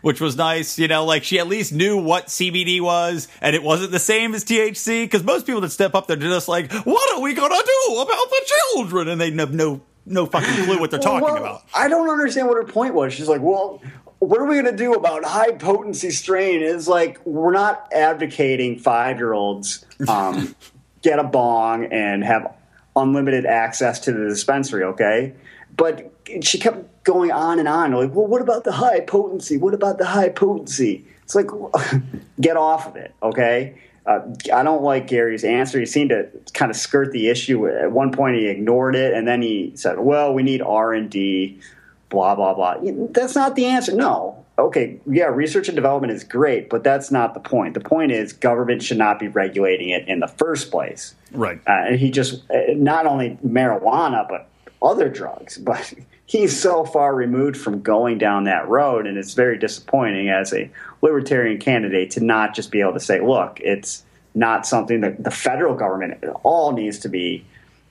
which 0.00 0.20
was 0.20 0.36
nice. 0.36 0.78
You 0.78 0.88
know, 0.88 1.04
like 1.04 1.22
she 1.24 1.38
at 1.38 1.46
least 1.48 1.72
knew 1.72 1.96
what 1.96 2.26
CBD 2.26 2.80
was, 2.80 3.28
and 3.40 3.54
it 3.54 3.62
wasn't 3.62 3.92
the 3.92 3.98
same 3.98 4.34
as 4.34 4.44
THC. 4.44 5.04
Because 5.04 5.22
most 5.22 5.46
people 5.46 5.60
that 5.60 5.70
step 5.70 5.94
up, 5.94 6.06
they're 6.06 6.16
just 6.16 6.48
like, 6.48 6.72
"What 6.72 7.12
are 7.16 7.20
we 7.20 7.34
gonna 7.34 7.54
do 7.54 7.98
about 8.00 8.30
the 8.30 8.52
children?" 8.74 9.08
And 9.08 9.20
they 9.20 9.30
have 9.32 9.54
no 9.54 9.82
no 10.04 10.26
fucking 10.26 10.64
clue 10.64 10.80
what 10.80 10.90
they're 10.90 10.98
talking 10.98 11.22
Well, 11.22 11.36
about. 11.36 11.62
I 11.72 11.86
don't 11.88 12.08
understand 12.10 12.48
what 12.48 12.56
her 12.56 12.64
point 12.64 12.92
was. 12.92 13.12
She's 13.12 13.28
like, 13.28 13.40
well, 13.40 13.80
what 14.18 14.40
are 14.40 14.46
we 14.46 14.54
going 14.60 14.64
to 14.66 14.76
do 14.76 14.94
about 14.94 15.24
high 15.24 15.52
potency 15.52 16.10
strain? 16.10 16.60
It's 16.60 16.88
like 16.88 17.24
we're 17.24 17.52
not 17.52 17.88
advocating 17.92 18.80
five 18.80 19.18
year 19.18 19.32
olds 19.32 19.84
um, 20.08 20.56
get 21.02 21.18
a 21.18 21.24
bong 21.24 21.86
and 21.86 22.24
have 22.24 22.54
unlimited 22.96 23.46
access 23.46 24.00
to 24.00 24.12
the 24.12 24.28
dispensary, 24.28 24.84
okay? 24.84 25.34
But 25.76 26.12
she 26.42 26.58
kept 26.58 27.04
going 27.04 27.32
on 27.32 27.58
and 27.58 27.68
on. 27.68 27.92
Like, 27.92 28.14
well, 28.14 28.26
what 28.26 28.42
about 28.42 28.64
the 28.64 28.72
high 28.72 29.00
potency? 29.00 29.56
What 29.56 29.74
about 29.74 29.98
the 29.98 30.06
high 30.06 30.28
potency? 30.28 31.04
It's 31.24 31.34
like, 31.34 31.48
get 32.40 32.56
off 32.56 32.86
of 32.86 32.96
it, 32.96 33.14
okay? 33.22 33.78
Uh, 34.04 34.20
I 34.52 34.62
don't 34.62 34.82
like 34.82 35.06
Gary's 35.06 35.44
answer. 35.44 35.78
He 35.78 35.86
seemed 35.86 36.10
to 36.10 36.28
kind 36.54 36.70
of 36.70 36.76
skirt 36.76 37.12
the 37.12 37.28
issue. 37.28 37.68
At 37.68 37.92
one 37.92 38.10
point, 38.10 38.36
he 38.36 38.48
ignored 38.48 38.96
it, 38.96 39.14
and 39.14 39.28
then 39.28 39.42
he 39.42 39.72
said, 39.76 40.00
"Well, 40.00 40.34
we 40.34 40.42
need 40.42 40.60
R 40.60 40.92
and 40.92 41.08
D, 41.08 41.60
blah 42.08 42.34
blah 42.34 42.52
blah." 42.52 42.78
That's 43.10 43.36
not 43.36 43.54
the 43.54 43.66
answer. 43.66 43.94
No. 43.94 44.41
Okay, 44.58 45.00
yeah, 45.06 45.24
research 45.24 45.68
and 45.68 45.76
development 45.76 46.12
is 46.12 46.24
great, 46.24 46.68
but 46.68 46.84
that's 46.84 47.10
not 47.10 47.32
the 47.34 47.40
point. 47.40 47.74
The 47.74 47.80
point 47.80 48.12
is 48.12 48.32
government 48.34 48.82
should 48.82 48.98
not 48.98 49.18
be 49.18 49.28
regulating 49.28 49.88
it 49.88 50.06
in 50.06 50.20
the 50.20 50.28
first 50.28 50.70
place. 50.70 51.14
Right. 51.32 51.58
Uh, 51.66 51.86
and 51.88 51.98
he 51.98 52.10
just 52.10 52.42
uh, 52.50 52.60
not 52.74 53.06
only 53.06 53.38
marijuana 53.44 54.28
but 54.28 54.48
other 54.82 55.08
drugs 55.08 55.58
but 55.58 55.94
he's 56.26 56.58
so 56.58 56.84
far 56.84 57.14
removed 57.14 57.56
from 57.56 57.80
going 57.80 58.18
down 58.18 58.44
that 58.44 58.68
road 58.68 59.06
and 59.06 59.16
it's 59.16 59.34
very 59.34 59.58
disappointing 59.58 60.28
as 60.28 60.52
a 60.52 60.70
libertarian 61.00 61.58
candidate 61.58 62.10
to 62.10 62.20
not 62.20 62.54
just 62.54 62.70
be 62.70 62.80
able 62.80 62.92
to 62.92 63.00
say 63.00 63.20
look 63.20 63.58
it's 63.60 64.04
not 64.34 64.66
something 64.66 65.00
that 65.02 65.22
the 65.22 65.30
federal 65.30 65.74
government 65.74 66.22
at 66.22 66.30
all 66.42 66.72
needs 66.72 66.98
to 66.98 67.08
be 67.08 67.44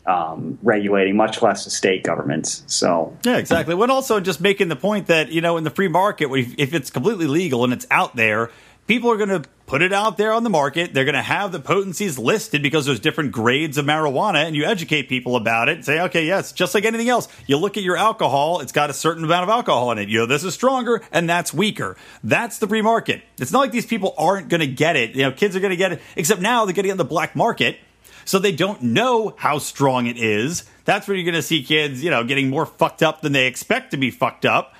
um, 0.06 0.58
regulating 0.64 1.16
much 1.16 1.42
less 1.42 1.64
the 1.66 1.70
state 1.70 2.04
governments 2.04 2.64
so 2.66 3.16
Yeah, 3.24 3.38
exactly. 3.38 3.76
But 3.76 3.90
also 3.90 4.20
just 4.20 4.42
making 4.42 4.68
the 4.70 4.76
point 4.76 5.08
that, 5.08 5.32
you 5.32 5.42
know, 5.42 5.58
in 5.58 5.64
the 5.64 5.70
free 5.70 5.88
market, 5.88 6.32
if 6.32 6.56
if 6.58 6.74
it's 6.74 6.90
completely 6.90 7.28
legal 7.28 7.64
and 7.64 7.72
it's 7.72 7.86
out 7.92 8.16
there, 8.16 8.50
people 8.88 9.12
are 9.12 9.18
going 9.18 9.30
to 9.30 9.44
put 9.68 9.82
it 9.82 9.94
out 9.94 10.18
there 10.18 10.34
on 10.34 10.44
the 10.44 10.50
market. 10.50 10.94
They're 10.94 11.06
going 11.06 11.16
to 11.16 11.22
have 11.22 11.54
the 11.54 11.60
potencies 11.60 12.20
listed 12.20 12.62
because 12.62 12.86
there's 12.86 13.00
different 13.00 13.32
grades 13.32 13.78
of 13.78 13.86
marijuana, 13.86 14.46
and 14.46 14.54
you 14.54 14.66
educate 14.66 15.08
people 15.08 15.38
about 15.38 15.70
it. 15.70 15.86
Say, 15.86 16.02
okay, 16.02 16.26
yes, 16.26 16.52
just 16.52 16.74
like 16.76 16.84
anything 16.84 17.08
else. 17.08 17.30
You 17.48 17.56
look 17.58 17.78
at 17.78 17.84
your 17.84 17.96
alcohol, 17.96 18.60
it's 18.60 18.74
got 18.74 18.90
a 18.90 18.94
certain 18.94 19.24
amount 19.24 19.44
of 19.44 19.50
alcohol 19.50 19.92
in 19.92 19.98
it. 19.98 20.10
You 20.10 20.20
know, 20.20 20.26
this 20.26 20.44
is 20.44 20.54
stronger 20.54 21.02
and 21.12 21.30
that's 21.30 21.54
weaker. 21.54 21.96
That's 22.22 22.58
the 22.58 22.68
free 22.68 22.82
market. 22.82 23.22
It's 23.38 23.54
not 23.54 23.60
like 23.60 23.72
these 23.72 23.86
people 23.86 24.14
aren't 24.18 24.50
going 24.50 24.60
to 24.60 24.68
get 24.68 24.98
it. 24.98 25.16
You 25.16 25.24
know, 25.24 25.32
kids 25.32 25.56
are 25.56 25.62
going 25.62 25.72
to 25.72 25.78
get 25.78 25.94
it, 25.94 26.02
except 26.18 26.42
now 26.42 26.66
they're 26.66 26.74
getting 26.74 26.90
it 26.90 26.94
on 26.94 26.98
the 26.98 27.06
black 27.06 27.34
market. 27.34 27.78
So 28.26 28.40
they 28.40 28.52
don't 28.52 28.82
know 28.82 29.36
how 29.38 29.58
strong 29.58 30.08
it 30.08 30.18
is. 30.18 30.64
That's 30.86 31.08
where 31.08 31.16
you're 31.16 31.26
going 31.26 31.36
to 31.36 31.42
see 31.42 31.64
kids, 31.64 32.04
you 32.04 32.10
know, 32.10 32.24
getting 32.24 32.50
more 32.50 32.66
fucked 32.66 33.04
up 33.04 33.22
than 33.22 33.34
they 33.34 33.48
expect 33.48 33.92
to 33.92 33.98
be 33.98 34.12
fucked 34.12 34.46
up. 34.46 34.74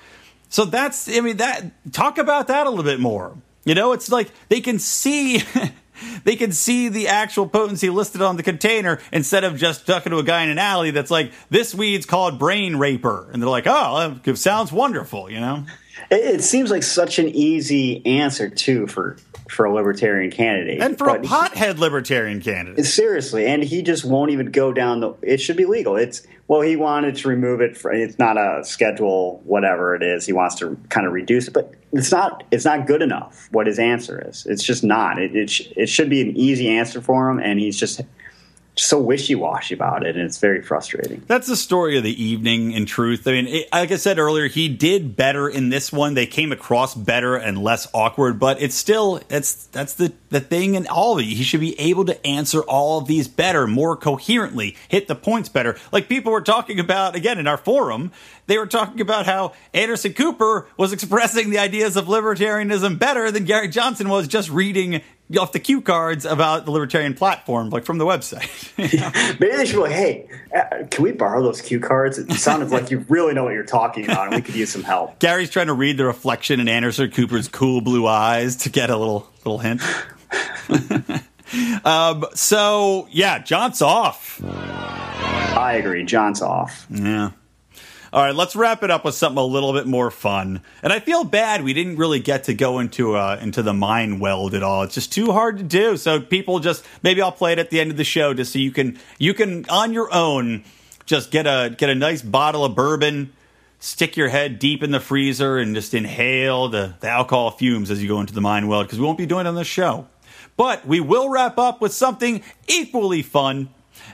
So 0.48 0.64
that's, 0.64 1.08
I 1.08 1.20
mean, 1.20 1.38
that 1.38 1.92
talk 1.92 2.18
about 2.18 2.48
that 2.48 2.66
a 2.66 2.70
little 2.70 2.84
bit 2.84 3.00
more. 3.00 3.36
You 3.64 3.74
know, 3.74 3.92
it's 3.92 4.10
like 4.10 4.30
they 4.48 4.60
can 4.60 4.78
see. 4.78 5.42
they 6.24 6.36
can 6.36 6.52
see 6.52 6.88
the 6.88 7.08
actual 7.08 7.46
potency 7.48 7.90
listed 7.90 8.22
on 8.22 8.36
the 8.36 8.42
container 8.42 8.98
instead 9.12 9.44
of 9.44 9.56
just 9.56 9.86
talking 9.86 10.10
to 10.10 10.18
a 10.18 10.22
guy 10.22 10.42
in 10.42 10.50
an 10.50 10.58
alley 10.58 10.90
that's 10.90 11.10
like, 11.10 11.32
this 11.48 11.74
weed's 11.74 12.06
called 12.06 12.38
brain 12.38 12.76
raper. 12.76 13.28
And 13.32 13.40
they're 13.42 13.50
like, 13.50 13.66
oh, 13.66 14.18
that 14.22 14.36
sounds 14.36 14.72
wonderful, 14.72 15.30
you 15.30 15.40
know? 15.40 15.64
It, 16.10 16.36
it 16.36 16.42
seems 16.42 16.70
like 16.70 16.82
such 16.82 17.18
an 17.18 17.28
easy 17.28 18.04
answer, 18.04 18.48
too, 18.50 18.86
for 18.86 19.16
for 19.52 19.66
a 19.66 19.72
libertarian 19.72 20.30
candidate. 20.30 20.80
And 20.80 20.96
for 20.96 21.06
but 21.06 21.24
a 21.24 21.28
pothead 21.28 21.74
he, 21.74 21.80
libertarian 21.80 22.40
candidate. 22.40 22.84
Seriously. 22.86 23.46
And 23.46 23.62
he 23.62 23.82
just 23.82 24.04
won't 24.04 24.30
even 24.30 24.50
go 24.50 24.72
down 24.72 25.00
the. 25.00 25.14
It 25.22 25.38
should 25.38 25.56
be 25.56 25.66
legal. 25.66 25.96
It's. 25.96 26.26
Well, 26.48 26.60
he 26.60 26.76
wanted 26.76 27.16
to 27.16 27.28
remove 27.28 27.60
it. 27.60 27.76
For, 27.76 27.92
it's 27.92 28.18
not 28.18 28.36
a 28.36 28.64
schedule, 28.64 29.40
whatever 29.44 29.94
it 29.94 30.02
is. 30.02 30.26
He 30.26 30.32
wants 30.32 30.56
to 30.56 30.76
kind 30.88 31.06
of 31.06 31.12
reduce 31.12 31.48
it, 31.48 31.54
but 31.54 31.72
it's 31.92 32.10
not. 32.10 32.44
It's 32.50 32.64
not 32.64 32.86
good 32.86 33.02
enough. 33.02 33.48
What 33.52 33.66
his 33.66 33.78
answer 33.78 34.26
is, 34.28 34.46
it's 34.46 34.64
just 34.64 34.82
not. 34.82 35.20
It 35.20 35.36
it, 35.36 35.50
sh- 35.50 35.68
it 35.76 35.88
should 35.88 36.10
be 36.10 36.20
an 36.20 36.36
easy 36.36 36.68
answer 36.68 37.00
for 37.00 37.30
him, 37.30 37.38
and 37.38 37.58
he's 37.58 37.78
just 37.78 38.00
so 38.74 38.98
wishy-washy 38.98 39.74
about 39.74 40.06
it 40.06 40.16
and 40.16 40.24
it's 40.24 40.38
very 40.38 40.62
frustrating. 40.62 41.22
That's 41.26 41.46
the 41.46 41.56
story 41.56 41.98
of 41.98 42.04
the 42.04 42.22
evening 42.22 42.72
in 42.72 42.86
truth. 42.86 43.26
I 43.26 43.32
mean 43.32 43.46
it, 43.46 43.68
like 43.72 43.92
i 43.92 43.96
said 43.96 44.18
earlier 44.18 44.48
he 44.48 44.68
did 44.68 45.14
better 45.14 45.48
in 45.48 45.68
this 45.68 45.92
one. 45.92 46.14
They 46.14 46.26
came 46.26 46.52
across 46.52 46.94
better 46.94 47.36
and 47.36 47.62
less 47.62 47.86
awkward 47.92 48.38
but 48.38 48.62
it's 48.62 48.74
still 48.74 49.20
that's 49.28 49.66
that's 49.66 49.94
the 49.94 50.12
the 50.30 50.40
thing 50.40 50.74
in 50.74 50.86
all 50.86 51.14
of 51.14 51.18
it. 51.18 51.24
He 51.24 51.42
should 51.42 51.60
be 51.60 51.78
able 51.78 52.06
to 52.06 52.26
answer 52.26 52.62
all 52.62 52.98
of 52.98 53.06
these 53.06 53.28
better 53.28 53.66
more 53.66 53.96
coherently 53.96 54.76
hit 54.88 55.06
the 55.06 55.14
points 55.14 55.50
better. 55.50 55.76
Like 55.92 56.08
people 56.08 56.32
were 56.32 56.40
talking 56.40 56.80
about 56.80 57.14
again 57.14 57.38
in 57.38 57.46
our 57.46 57.58
forum 57.58 58.10
they 58.46 58.58
were 58.58 58.66
talking 58.66 59.00
about 59.00 59.26
how 59.26 59.52
Anderson 59.72 60.14
Cooper 60.14 60.66
was 60.76 60.92
expressing 60.92 61.50
the 61.50 61.58
ideas 61.58 61.96
of 61.96 62.06
libertarianism 62.06 62.98
better 62.98 63.30
than 63.30 63.44
Gary 63.44 63.68
Johnson 63.68 64.08
was 64.08 64.26
just 64.26 64.50
reading 64.50 65.00
off 65.38 65.52
the 65.52 65.60
cue 65.60 65.80
cards 65.80 66.24
about 66.24 66.64
the 66.64 66.70
libertarian 66.70 67.14
platform, 67.14 67.70
like 67.70 67.84
from 67.84 67.98
the 67.98 68.04
website. 68.04 68.72
Maybe 69.40 69.56
they 69.56 69.64
should 69.64 69.76
be 69.76 69.82
like, 69.82 69.92
hey, 69.92 70.28
uh, 70.54 70.86
can 70.90 71.04
we 71.04 71.12
borrow 71.12 71.42
those 71.42 71.60
cue 71.60 71.80
cards? 71.80 72.18
It 72.18 72.32
sounded 72.32 72.70
like 72.70 72.90
you 72.90 73.04
really 73.08 73.34
know 73.34 73.44
what 73.44 73.54
you're 73.54 73.64
talking 73.64 74.04
about, 74.04 74.28
and 74.28 74.36
we 74.36 74.42
could 74.42 74.54
use 74.54 74.70
some 74.70 74.82
help. 74.82 75.18
Gary's 75.20 75.50
trying 75.50 75.68
to 75.68 75.72
read 75.72 75.96
the 75.96 76.04
reflection 76.04 76.60
in 76.60 76.68
Anderson 76.68 77.10
Cooper's 77.10 77.48
cool 77.48 77.80
blue 77.80 78.06
eyes 78.06 78.56
to 78.56 78.70
get 78.70 78.90
a 78.90 78.96
little 78.96 79.28
little 79.44 79.58
hint. 79.58 79.82
um, 81.84 82.24
so 82.34 83.08
yeah, 83.10 83.38
John's 83.38 83.82
off. 83.82 84.42
I 84.44 85.74
agree. 85.74 86.04
John's 86.04 86.42
off. 86.42 86.86
Yeah. 86.90 87.32
All 88.12 88.22
right, 88.22 88.34
let's 88.34 88.54
wrap 88.54 88.82
it 88.82 88.90
up 88.90 89.06
with 89.06 89.14
something 89.14 89.38
a 89.38 89.44
little 89.44 89.72
bit 89.72 89.86
more 89.86 90.10
fun. 90.10 90.60
And 90.82 90.92
I 90.92 91.00
feel 91.00 91.24
bad 91.24 91.64
we 91.64 91.72
didn't 91.72 91.96
really 91.96 92.20
get 92.20 92.44
to 92.44 92.52
go 92.52 92.78
into 92.78 93.16
uh, 93.16 93.38
into 93.40 93.62
the 93.62 93.72
mind 93.72 94.20
weld 94.20 94.52
at 94.54 94.62
all. 94.62 94.82
It's 94.82 94.94
just 94.94 95.10
too 95.10 95.32
hard 95.32 95.56
to 95.56 95.64
do. 95.64 95.96
So 95.96 96.20
people 96.20 96.58
just 96.58 96.84
maybe 97.02 97.22
I'll 97.22 97.32
play 97.32 97.52
it 97.52 97.58
at 97.58 97.70
the 97.70 97.80
end 97.80 97.90
of 97.90 97.96
the 97.96 98.04
show 98.04 98.34
just 98.34 98.52
so 98.52 98.58
you 98.58 98.70
can 98.70 98.98
you 99.18 99.32
can 99.32 99.64
on 99.70 99.94
your 99.94 100.12
own 100.12 100.62
just 101.06 101.30
get 101.30 101.46
a 101.46 101.74
get 101.74 101.88
a 101.88 101.94
nice 101.94 102.20
bottle 102.20 102.66
of 102.66 102.74
bourbon, 102.74 103.32
stick 103.78 104.14
your 104.14 104.28
head 104.28 104.58
deep 104.58 104.82
in 104.82 104.90
the 104.90 105.00
freezer, 105.00 105.56
and 105.56 105.74
just 105.74 105.94
inhale 105.94 106.68
the, 106.68 106.94
the 107.00 107.08
alcohol 107.08 107.50
fumes 107.50 107.90
as 107.90 108.02
you 108.02 108.08
go 108.08 108.20
into 108.20 108.34
the 108.34 108.42
mind 108.42 108.68
weld 108.68 108.86
because 108.86 108.98
we 108.98 109.06
won't 109.06 109.16
be 109.16 109.24
doing 109.24 109.46
it 109.46 109.48
on 109.48 109.54
this 109.54 109.66
show. 109.66 110.06
But 110.58 110.86
we 110.86 111.00
will 111.00 111.30
wrap 111.30 111.56
up 111.56 111.80
with 111.80 111.94
something 111.94 112.42
equally 112.68 113.22
fun 113.22 113.70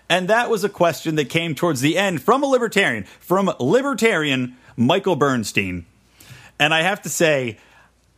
and 0.09 0.29
that 0.29 0.51
was 0.51 0.65
a 0.65 0.69
question 0.69 1.17
that 1.17 1.29
came 1.29 1.55
towards 1.55 1.81
the 1.81 1.97
end 1.97 2.23
from 2.23 2.43
a 2.43 2.47
libertarian, 2.47 3.05
from 3.21 3.53
libertarian 3.61 4.57
Michael 4.77 5.17
Bernstein. 5.17 5.87
And 6.59 6.75
I 6.75 6.83
have 6.83 7.03
to 7.03 7.09
say, 7.09 7.59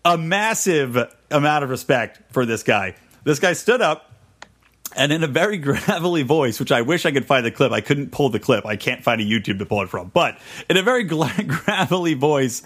a 0.05 0.17
massive 0.17 0.97
amount 1.31 1.65
of 1.65 1.71
respect 1.71 2.21
for 2.33 2.47
this 2.47 2.63
guy. 2.63 2.95
This 3.25 3.39
guy 3.39 3.53
stood 3.53 3.83
up 3.83 4.07
and 4.97 5.13
in 5.13 5.23
a 5.23 5.27
very 5.27 5.57
gravelly 5.59 6.23
voice, 6.23 6.59
which 6.59 6.73
I 6.73 6.83
wish 6.83 7.07
I 7.07 7.13
could 7.13 7.27
find 7.27 7.45
the 7.45 7.51
clip. 7.51 7.73
I 7.73 7.81
couldn't 7.81 8.11
pull 8.11 8.31
the 8.31 8.41
clip. 8.41 8.67
I 8.67 8.77
can't 8.77 9.05
find 9.05 9.21
a 9.21 9.25
YouTube 9.25 9.59
to 9.59 9.67
pull 9.67 9.83
it 9.83 9.89
from. 9.89 10.09
But 10.09 10.39
in 10.69 10.77
a 10.77 10.83
very 10.83 11.05
gravelly 11.05 12.15
voice, 12.15 12.63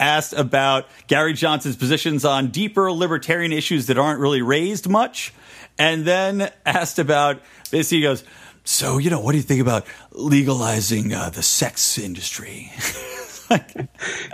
asked 0.00 0.32
about 0.32 0.86
Gary 1.06 1.34
Johnson's 1.34 1.76
positions 1.76 2.24
on 2.24 2.48
deeper 2.48 2.90
libertarian 2.90 3.52
issues 3.52 3.86
that 3.86 3.98
aren't 3.98 4.20
really 4.20 4.42
raised 4.42 4.88
much. 4.88 5.32
And 5.78 6.04
then 6.04 6.50
asked 6.66 6.98
about 6.98 7.40
this. 7.70 7.90
He 7.90 8.00
goes, 8.00 8.24
so, 8.64 8.98
you 8.98 9.10
know, 9.10 9.20
what 9.20 9.32
do 9.32 9.38
you 9.38 9.42
think 9.42 9.62
about 9.62 9.86
legalizing 10.12 11.14
uh, 11.14 11.30
the 11.30 11.42
sex 11.42 11.98
industry? 11.98 12.72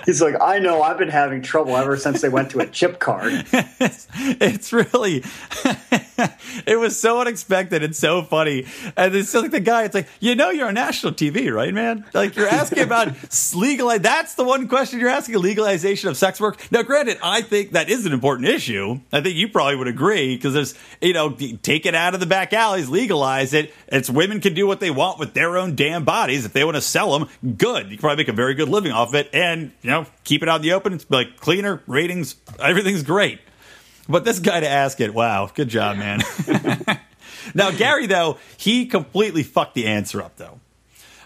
He's 0.07 0.21
like, 0.21 0.41
I 0.41 0.59
know, 0.59 0.83
I've 0.83 0.99
been 0.99 1.09
having 1.09 1.43
trouble 1.43 1.77
ever 1.77 1.97
since 1.97 2.21
they 2.21 2.29
went 2.29 2.51
to 2.51 2.61
a 2.61 2.67
chip 2.67 2.99
card. 2.99 3.33
it's, 3.53 4.09
it's 4.15 4.73
really, 4.73 5.25
it 6.67 6.79
was 6.79 6.99
so 6.99 7.21
unexpected 7.21 7.83
and 7.83 7.95
so 7.95 8.23
funny. 8.23 8.67
And 8.97 9.15
it's 9.15 9.35
like 9.35 9.51
the 9.51 9.61
guy, 9.61 9.85
it's 9.85 9.95
like, 9.95 10.09
you 10.21 10.35
know, 10.35 10.51
you're 10.51 10.69
on 10.69 10.75
national 10.75 11.13
TV, 11.13 11.53
right, 11.53 11.73
man? 11.73 12.05
Like 12.13 12.37
you're 12.37 12.49
asking 12.49 12.79
about 12.83 13.09
legalize. 13.55 14.01
That's 14.01 14.35
the 14.35 14.45
one 14.45 14.69
question 14.69 15.01
you're 15.01 15.09
asking: 15.09 15.39
legalization 15.39 16.09
of 16.09 16.17
sex 16.17 16.41
work. 16.41 16.61
Now, 16.71 16.83
granted, 16.83 17.19
I 17.23 17.43
think 17.43 17.73
that 17.73 17.89
is 17.89 18.07
an 18.07 18.13
important 18.13 18.49
issue. 18.49 19.01
I 19.13 19.21
think 19.21 19.37
you 19.37 19.49
probably 19.49 19.77
would 19.77 19.89
agree 19.89 20.37
because 20.37 20.55
there's, 20.55 20.75
you 21.01 21.13
know, 21.13 21.31
take 21.31 21.87
it 21.87 21.95
out 21.95 22.15
of 22.15 22.21
the 22.21 22.27
back 22.27 22.53
alleys, 22.53 22.89
legalize 22.89 23.53
it. 23.53 23.73
It's 23.89 24.11
women 24.11 24.41
can 24.41 24.55
do 24.55 24.67
what 24.67 24.81
they 24.81 24.91
want 24.91 25.19
with 25.19 25.35
their 25.35 25.57
own 25.57 25.75
damn 25.75 26.05
bodies. 26.05 26.45
If 26.45 26.53
they 26.53 26.65
want 26.65 26.77
to 26.77 26.81
sell 26.81 27.19
them, 27.19 27.29
good. 27.57 27.91
You 27.91 27.97
can 27.97 27.99
probably 27.99 28.23
make 28.23 28.29
a 28.29 28.33
very 28.33 28.55
good 28.55 28.69
living 28.69 28.93
off 28.93 29.04
it, 29.13 29.29
and 29.35 29.73
you 29.83 29.91
know, 29.91 30.07
keep 30.23 30.43
it 30.43 30.49
out 30.49 30.57
in 30.57 30.63
the 30.63 30.73
open. 30.73 30.95
It's 30.95 31.11
like 31.11 31.41
cleaner 31.41 31.83
ratings. 31.89 32.37
Everything's 32.61 33.03
great. 33.03 33.41
But 34.09 34.25
this 34.25 34.39
guy 34.39 34.61
to 34.61 34.69
ask 34.69 35.01
it, 35.01 35.13
wow, 35.13 35.51
good 35.53 35.69
job, 35.69 35.97
man. 35.97 36.21
now, 37.55 37.71
Gary, 37.71 38.07
though, 38.07 38.39
he 38.57 38.87
completely 38.87 39.43
fucked 39.43 39.75
the 39.75 39.87
answer 39.87 40.23
up, 40.23 40.37
though. 40.37 40.61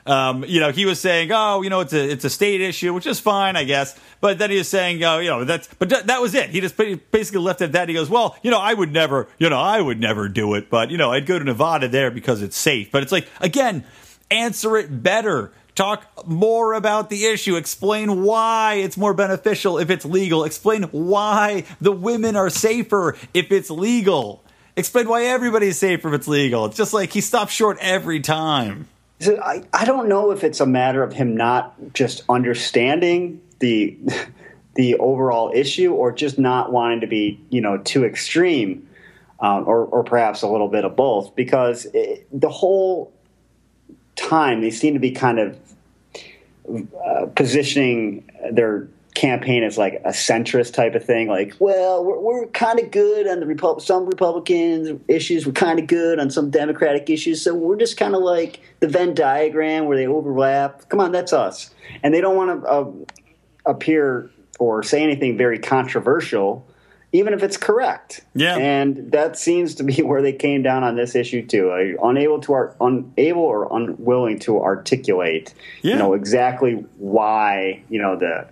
Um, 0.08 0.42
you 0.48 0.58
know, 0.58 0.72
he 0.72 0.86
was 0.86 0.98
saying, 0.98 1.30
"Oh, 1.32 1.60
you 1.60 1.68
know, 1.68 1.80
it's 1.80 1.92
a 1.92 2.10
it's 2.10 2.24
a 2.24 2.30
state 2.30 2.62
issue, 2.62 2.94
which 2.94 3.06
is 3.06 3.20
fine, 3.20 3.56
I 3.56 3.64
guess." 3.64 3.98
But 4.22 4.38
then 4.38 4.50
he 4.50 4.56
was 4.56 4.66
saying, 4.66 5.04
"Oh, 5.04 5.18
you 5.18 5.28
know, 5.28 5.44
that's 5.44 5.68
but 5.78 5.90
th- 5.90 6.04
that 6.04 6.22
was 6.22 6.34
it." 6.34 6.48
He 6.48 6.62
just 6.62 6.78
basically 6.78 7.42
left 7.42 7.60
it 7.60 7.64
at 7.64 7.72
that. 7.72 7.88
He 7.88 7.94
goes, 7.94 8.08
"Well, 8.08 8.34
you 8.42 8.50
know, 8.50 8.58
I 8.58 8.72
would 8.72 8.90
never, 8.90 9.28
you 9.38 9.50
know, 9.50 9.60
I 9.60 9.78
would 9.78 10.00
never 10.00 10.26
do 10.30 10.54
it, 10.54 10.70
but 10.70 10.90
you 10.90 10.96
know, 10.96 11.12
I'd 11.12 11.26
go 11.26 11.38
to 11.38 11.44
Nevada 11.44 11.88
there 11.88 12.10
because 12.10 12.40
it's 12.40 12.56
safe." 12.56 12.90
But 12.90 13.02
it's 13.02 13.12
like, 13.12 13.28
again, 13.42 13.84
answer 14.30 14.78
it 14.78 15.02
better. 15.02 15.52
Talk 15.78 16.26
more 16.26 16.72
about 16.72 17.08
the 17.08 17.26
issue. 17.26 17.54
Explain 17.54 18.24
why 18.24 18.80
it's 18.82 18.96
more 18.96 19.14
beneficial 19.14 19.78
if 19.78 19.90
it's 19.90 20.04
legal. 20.04 20.42
Explain 20.42 20.82
why 20.90 21.66
the 21.80 21.92
women 21.92 22.34
are 22.34 22.50
safer 22.50 23.16
if 23.32 23.52
it's 23.52 23.70
legal. 23.70 24.42
Explain 24.74 25.08
why 25.08 25.26
everybody's 25.26 25.78
safer 25.78 26.08
if 26.08 26.14
it's 26.14 26.26
legal. 26.26 26.66
It's 26.66 26.76
just 26.76 26.92
like 26.92 27.12
he 27.12 27.20
stops 27.20 27.52
short 27.52 27.78
every 27.80 28.18
time. 28.18 28.88
So 29.20 29.40
I, 29.40 29.62
I 29.72 29.84
don't 29.84 30.08
know 30.08 30.32
if 30.32 30.42
it's 30.42 30.58
a 30.58 30.66
matter 30.66 31.04
of 31.04 31.12
him 31.12 31.36
not 31.36 31.76
just 31.94 32.24
understanding 32.28 33.40
the 33.60 33.96
the 34.74 34.96
overall 34.96 35.52
issue 35.54 35.92
or 35.92 36.10
just 36.10 36.40
not 36.40 36.72
wanting 36.72 37.02
to 37.02 37.06
be 37.06 37.40
you 37.50 37.60
know 37.60 37.78
too 37.78 38.04
extreme 38.04 38.88
um, 39.38 39.62
or, 39.68 39.84
or 39.84 40.02
perhaps 40.02 40.42
a 40.42 40.48
little 40.48 40.66
bit 40.66 40.84
of 40.84 40.96
both 40.96 41.36
because 41.36 41.86
it, 41.94 42.26
the 42.32 42.48
whole 42.48 43.12
time 44.28 44.60
they 44.60 44.70
seem 44.70 44.94
to 44.94 45.00
be 45.00 45.10
kind 45.10 45.38
of 45.38 45.58
uh, 47.04 47.26
positioning 47.34 48.30
their 48.52 48.88
campaign 49.14 49.64
as 49.64 49.76
like 49.76 49.94
a 50.04 50.10
centrist 50.10 50.74
type 50.74 50.94
of 50.94 51.04
thing. 51.04 51.28
Like, 51.28 51.54
well, 51.58 52.04
we're, 52.04 52.20
we're 52.20 52.46
kind 52.48 52.78
of 52.78 52.90
good 52.90 53.26
on 53.26 53.40
the 53.40 53.46
Repub- 53.46 53.80
some 53.80 54.06
Republican 54.06 55.02
issues. 55.08 55.46
We're 55.46 55.52
kind 55.52 55.78
of 55.78 55.86
good 55.86 56.20
on 56.20 56.30
some 56.30 56.50
Democratic 56.50 57.10
issues. 57.10 57.42
So 57.42 57.54
we're 57.54 57.76
just 57.76 57.96
kind 57.96 58.14
of 58.14 58.22
like 58.22 58.60
the 58.80 58.88
Venn 58.88 59.14
diagram 59.14 59.86
where 59.86 59.96
they 59.96 60.06
overlap. 60.06 60.88
Come 60.88 61.00
on, 61.00 61.10
that's 61.10 61.32
us. 61.32 61.70
And 62.02 62.14
they 62.14 62.20
don't 62.20 62.36
want 62.36 62.62
to 62.62 62.68
uh, 62.68 62.90
appear 63.66 64.30
or 64.58 64.82
say 64.82 65.02
anything 65.02 65.36
very 65.36 65.58
controversial 65.58 66.67
even 67.12 67.32
if 67.32 67.42
it's 67.42 67.56
correct. 67.56 68.24
Yeah. 68.34 68.56
And 68.56 69.12
that 69.12 69.38
seems 69.38 69.74
to 69.76 69.84
be 69.84 70.02
where 70.02 70.22
they 70.22 70.32
came 70.32 70.62
down 70.62 70.84
on 70.84 70.96
this 70.96 71.14
issue 71.14 71.46
too. 71.46 71.70
Uh, 71.70 72.06
unable 72.06 72.40
to 72.40 72.52
art, 72.52 72.76
unable 72.80 73.42
or 73.42 73.68
unwilling 73.74 74.38
to 74.40 74.60
articulate, 74.60 75.54
yeah. 75.82 75.92
you 75.92 75.98
know, 75.98 76.14
exactly 76.14 76.74
why, 76.98 77.82
you 77.88 78.00
know, 78.00 78.16
the 78.16 78.48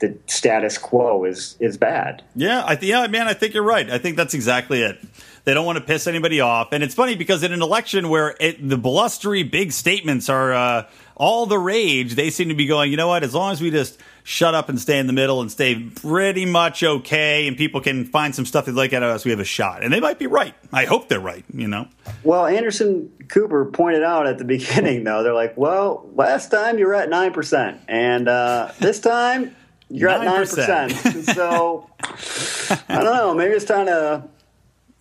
the 0.00 0.16
status 0.26 0.78
quo 0.78 1.24
is 1.24 1.56
is 1.58 1.76
bad. 1.76 2.22
Yeah, 2.36 2.62
I 2.64 2.76
think 2.76 2.90
yeah, 2.90 3.06
man, 3.08 3.26
I 3.26 3.34
think 3.34 3.54
you're 3.54 3.64
right. 3.64 3.90
I 3.90 3.98
think 3.98 4.16
that's 4.16 4.34
exactly 4.34 4.82
it. 4.82 4.98
They 5.44 5.54
don't 5.54 5.66
want 5.66 5.78
to 5.78 5.84
piss 5.84 6.06
anybody 6.06 6.40
off, 6.40 6.72
and 6.72 6.84
it's 6.84 6.94
funny 6.94 7.16
because 7.16 7.42
in 7.42 7.52
an 7.52 7.62
election 7.62 8.08
where 8.08 8.36
it, 8.38 8.66
the 8.66 8.76
blustery 8.76 9.42
big 9.42 9.72
statements 9.72 10.28
are 10.28 10.52
uh, 10.52 10.86
all 11.16 11.46
the 11.46 11.58
rage, 11.58 12.14
they 12.14 12.30
seem 12.30 12.48
to 12.48 12.54
be 12.54 12.66
going. 12.66 12.90
You 12.90 12.96
know 12.96 13.08
what? 13.08 13.24
As 13.24 13.34
long 13.34 13.52
as 13.52 13.60
we 13.60 13.70
just 13.70 13.98
shut 14.28 14.54
up 14.54 14.68
and 14.68 14.78
stay 14.78 14.98
in 14.98 15.06
the 15.06 15.12
middle 15.14 15.40
and 15.40 15.50
stay 15.50 15.82
pretty 15.82 16.44
much 16.44 16.82
okay, 16.82 17.48
and 17.48 17.56
people 17.56 17.80
can 17.80 18.04
find 18.04 18.34
some 18.34 18.44
stuff 18.44 18.66
they 18.66 18.72
like 18.72 18.92
out 18.92 19.02
of 19.02 19.08
us, 19.08 19.24
we 19.24 19.30
have 19.30 19.40
a 19.40 19.44
shot. 19.44 19.82
And 19.82 19.90
they 19.90 20.00
might 20.00 20.18
be 20.18 20.26
right. 20.26 20.54
I 20.70 20.84
hope 20.84 21.08
they're 21.08 21.18
right, 21.18 21.46
you 21.50 21.66
know? 21.66 21.88
Well, 22.24 22.44
Anderson 22.44 23.10
Cooper 23.28 23.64
pointed 23.64 24.02
out 24.02 24.26
at 24.26 24.36
the 24.36 24.44
beginning, 24.56 25.04
though, 25.04 25.22
they're 25.22 25.32
like, 25.32 25.56
well, 25.56 26.06
last 26.14 26.50
time 26.50 26.78
you 26.78 26.86
were 26.86 26.94
at 26.94 27.08
9%, 27.08 27.78
and 27.88 28.28
uh, 28.28 28.70
this 28.80 29.00
time 29.00 29.56
you're 29.88 30.10
9%. 30.10 30.68
at 30.68 30.90
9%. 30.90 31.34
so 31.34 31.88
I 32.90 32.96
don't 32.96 33.04
know. 33.04 33.34
Maybe 33.34 33.54
it's 33.54 33.64
time 33.64 33.86
to 33.86 34.24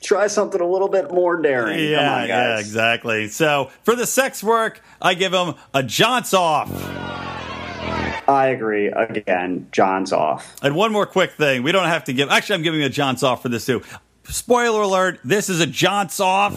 try 0.02 0.28
something 0.28 0.62
a 0.62 0.68
little 0.68 0.88
bit 0.88 1.12
more 1.12 1.42
daring. 1.42 1.80
Yeah, 1.84 1.98
Come 1.98 2.22
on, 2.22 2.28
yeah, 2.30 2.60
exactly. 2.60 3.28
So 3.28 3.72
for 3.84 3.94
the 3.94 4.08
sex 4.08 4.42
work, 4.42 4.82
I 5.02 5.16
give 5.16 5.34
him 5.34 5.56
a 5.74 5.84
John's 5.84 6.34
off. 6.34 7.27
I 8.28 8.48
agree. 8.48 8.88
Again, 8.88 9.68
John's 9.72 10.12
off. 10.12 10.56
And 10.62 10.76
one 10.76 10.92
more 10.92 11.06
quick 11.06 11.32
thing. 11.32 11.64
We 11.64 11.72
don't 11.72 11.88
have 11.88 12.06
to 12.06 12.14
give. 12.14 12.30
Actually, 12.30 12.56
I'm 12.56 12.62
giving 12.64 12.82
a 12.82 12.90
John's 12.90 13.24
off 13.24 13.42
for 13.42 13.50
this 13.50 13.66
too. 13.66 13.84
Spoiler 14.26 14.82
alert: 14.82 15.20
This 15.24 15.50
is 15.50 15.62
a 15.62 15.68
John's 15.68 16.20
off 16.20 16.54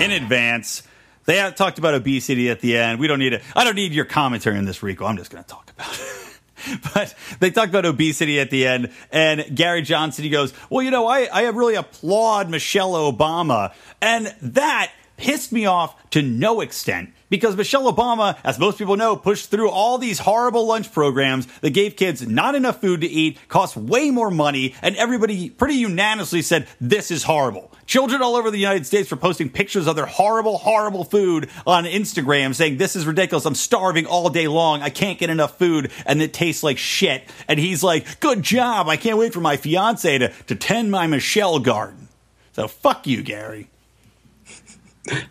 in 0.00 0.10
advance. 0.12 0.82
They 1.24 1.38
have 1.38 1.54
talked 1.54 1.78
about 1.78 1.94
obesity 1.94 2.50
at 2.50 2.60
the 2.60 2.76
end. 2.76 3.00
We 3.00 3.06
don't 3.06 3.18
need 3.18 3.32
it. 3.32 3.42
I 3.56 3.64
don't 3.64 3.76
need 3.76 3.92
your 3.92 4.04
commentary 4.04 4.58
on 4.58 4.64
this, 4.64 4.82
Rico. 4.82 5.06
I'm 5.06 5.16
just 5.16 5.30
going 5.30 5.42
to 5.42 5.48
talk 5.48 5.70
about 5.70 5.92
it. 5.92 6.80
but 6.94 7.14
they 7.40 7.50
talked 7.50 7.70
about 7.70 7.86
obesity 7.86 8.38
at 8.40 8.50
the 8.50 8.66
end, 8.66 8.90
and 9.10 9.44
Gary 9.54 9.82
Johnson 9.82 10.24
he 10.24 10.30
goes, 10.30 10.52
"Well, 10.70 10.82
you 10.82 10.90
know, 10.90 11.06
I 11.06 11.24
I 11.24 11.42
really 11.48 11.74
applaud 11.74 12.48
Michelle 12.48 12.92
Obama," 12.92 13.72
and 14.00 14.34
that 14.40 14.92
pissed 15.16 15.52
me 15.52 15.66
off 15.66 16.10
to 16.10 16.22
no 16.22 16.60
extent 16.60 17.12
because 17.28 17.56
Michelle 17.56 17.92
Obama, 17.92 18.36
as 18.44 18.58
most 18.58 18.78
people 18.78 18.96
know, 18.96 19.16
pushed 19.16 19.50
through 19.50 19.70
all 19.70 19.98
these 19.98 20.20
horrible 20.20 20.66
lunch 20.66 20.92
programs 20.92 21.46
that 21.60 21.70
gave 21.70 21.96
kids 21.96 22.26
not 22.26 22.54
enough 22.54 22.80
food 22.80 23.00
to 23.00 23.06
eat, 23.06 23.38
cost 23.48 23.76
way 23.76 24.10
more 24.10 24.30
money, 24.30 24.74
and 24.82 24.96
everybody 24.96 25.50
pretty 25.50 25.74
unanimously 25.74 26.42
said 26.42 26.66
this 26.80 27.10
is 27.10 27.24
horrible. 27.24 27.70
Children 27.86 28.22
all 28.22 28.36
over 28.36 28.50
the 28.50 28.58
United 28.58 28.86
States 28.86 29.10
were 29.10 29.16
posting 29.16 29.50
pictures 29.50 29.86
of 29.86 29.96
their 29.96 30.06
horrible, 30.06 30.58
horrible 30.58 31.04
food 31.04 31.50
on 31.66 31.84
Instagram 31.84 32.54
saying, 32.54 32.78
This 32.78 32.96
is 32.96 33.06
ridiculous. 33.06 33.44
I'm 33.44 33.54
starving 33.54 34.06
all 34.06 34.30
day 34.30 34.48
long. 34.48 34.82
I 34.82 34.90
can't 34.90 35.18
get 35.18 35.28
enough 35.30 35.58
food 35.58 35.90
and 36.06 36.22
it 36.22 36.32
tastes 36.32 36.62
like 36.62 36.78
shit. 36.78 37.24
And 37.46 37.60
he's 37.60 37.82
like, 37.82 38.20
Good 38.20 38.42
job. 38.42 38.88
I 38.88 38.96
can't 38.96 39.18
wait 39.18 39.34
for 39.34 39.40
my 39.40 39.56
fiance 39.56 40.18
to, 40.18 40.28
to 40.28 40.54
tend 40.54 40.90
my 40.90 41.06
Michelle 41.06 41.58
garden. 41.58 42.08
So 42.52 42.68
fuck 42.68 43.06
you, 43.06 43.22
Gary. 43.22 43.68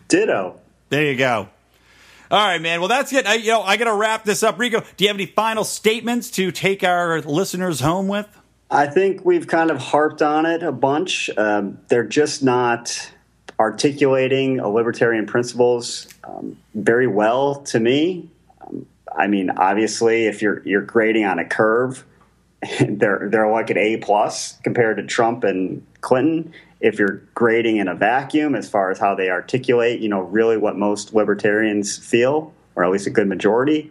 Ditto. 0.08 0.60
There 0.90 1.10
you 1.10 1.16
go. 1.16 1.48
All 2.34 2.40
right, 2.40 2.60
man. 2.60 2.80
Well, 2.80 2.88
that's 2.88 3.12
it. 3.12 3.28
I, 3.28 3.34
you 3.34 3.52
know, 3.52 3.62
I 3.62 3.76
got 3.76 3.84
to 3.84 3.94
wrap 3.94 4.24
this 4.24 4.42
up. 4.42 4.58
Rico, 4.58 4.80
do 4.96 5.04
you 5.04 5.06
have 5.06 5.16
any 5.16 5.26
final 5.26 5.62
statements 5.62 6.32
to 6.32 6.50
take 6.50 6.82
our 6.82 7.20
listeners 7.20 7.78
home 7.78 8.08
with? 8.08 8.26
I 8.68 8.88
think 8.88 9.24
we've 9.24 9.46
kind 9.46 9.70
of 9.70 9.78
harped 9.78 10.20
on 10.20 10.44
it 10.44 10.64
a 10.64 10.72
bunch. 10.72 11.30
Um, 11.36 11.78
they're 11.86 12.02
just 12.02 12.42
not 12.42 13.12
articulating 13.60 14.60
libertarian 14.60 15.26
principles 15.26 16.08
um, 16.24 16.58
very 16.74 17.06
well 17.06 17.62
to 17.66 17.78
me. 17.78 18.28
Um, 18.62 18.86
I 19.16 19.28
mean, 19.28 19.50
obviously, 19.50 20.26
if 20.26 20.42
you're 20.42 20.60
you're 20.66 20.82
grading 20.82 21.26
on 21.26 21.38
a 21.38 21.44
curve, 21.44 22.04
they're 22.80 23.28
they're 23.30 23.48
like 23.48 23.70
an 23.70 23.78
A 23.78 23.98
plus 23.98 24.58
compared 24.64 24.96
to 24.96 25.04
Trump 25.04 25.44
and 25.44 25.86
Clinton. 26.00 26.52
If 26.84 26.98
you're 26.98 27.22
grading 27.34 27.78
in 27.78 27.88
a 27.88 27.94
vacuum, 27.94 28.54
as 28.54 28.68
far 28.68 28.90
as 28.90 28.98
how 28.98 29.14
they 29.14 29.30
articulate, 29.30 30.00
you 30.00 30.08
know, 30.08 30.20
really 30.20 30.58
what 30.58 30.76
most 30.76 31.14
libertarians 31.14 31.96
feel, 31.96 32.52
or 32.76 32.84
at 32.84 32.90
least 32.90 33.06
a 33.06 33.10
good 33.10 33.26
majority, 33.26 33.90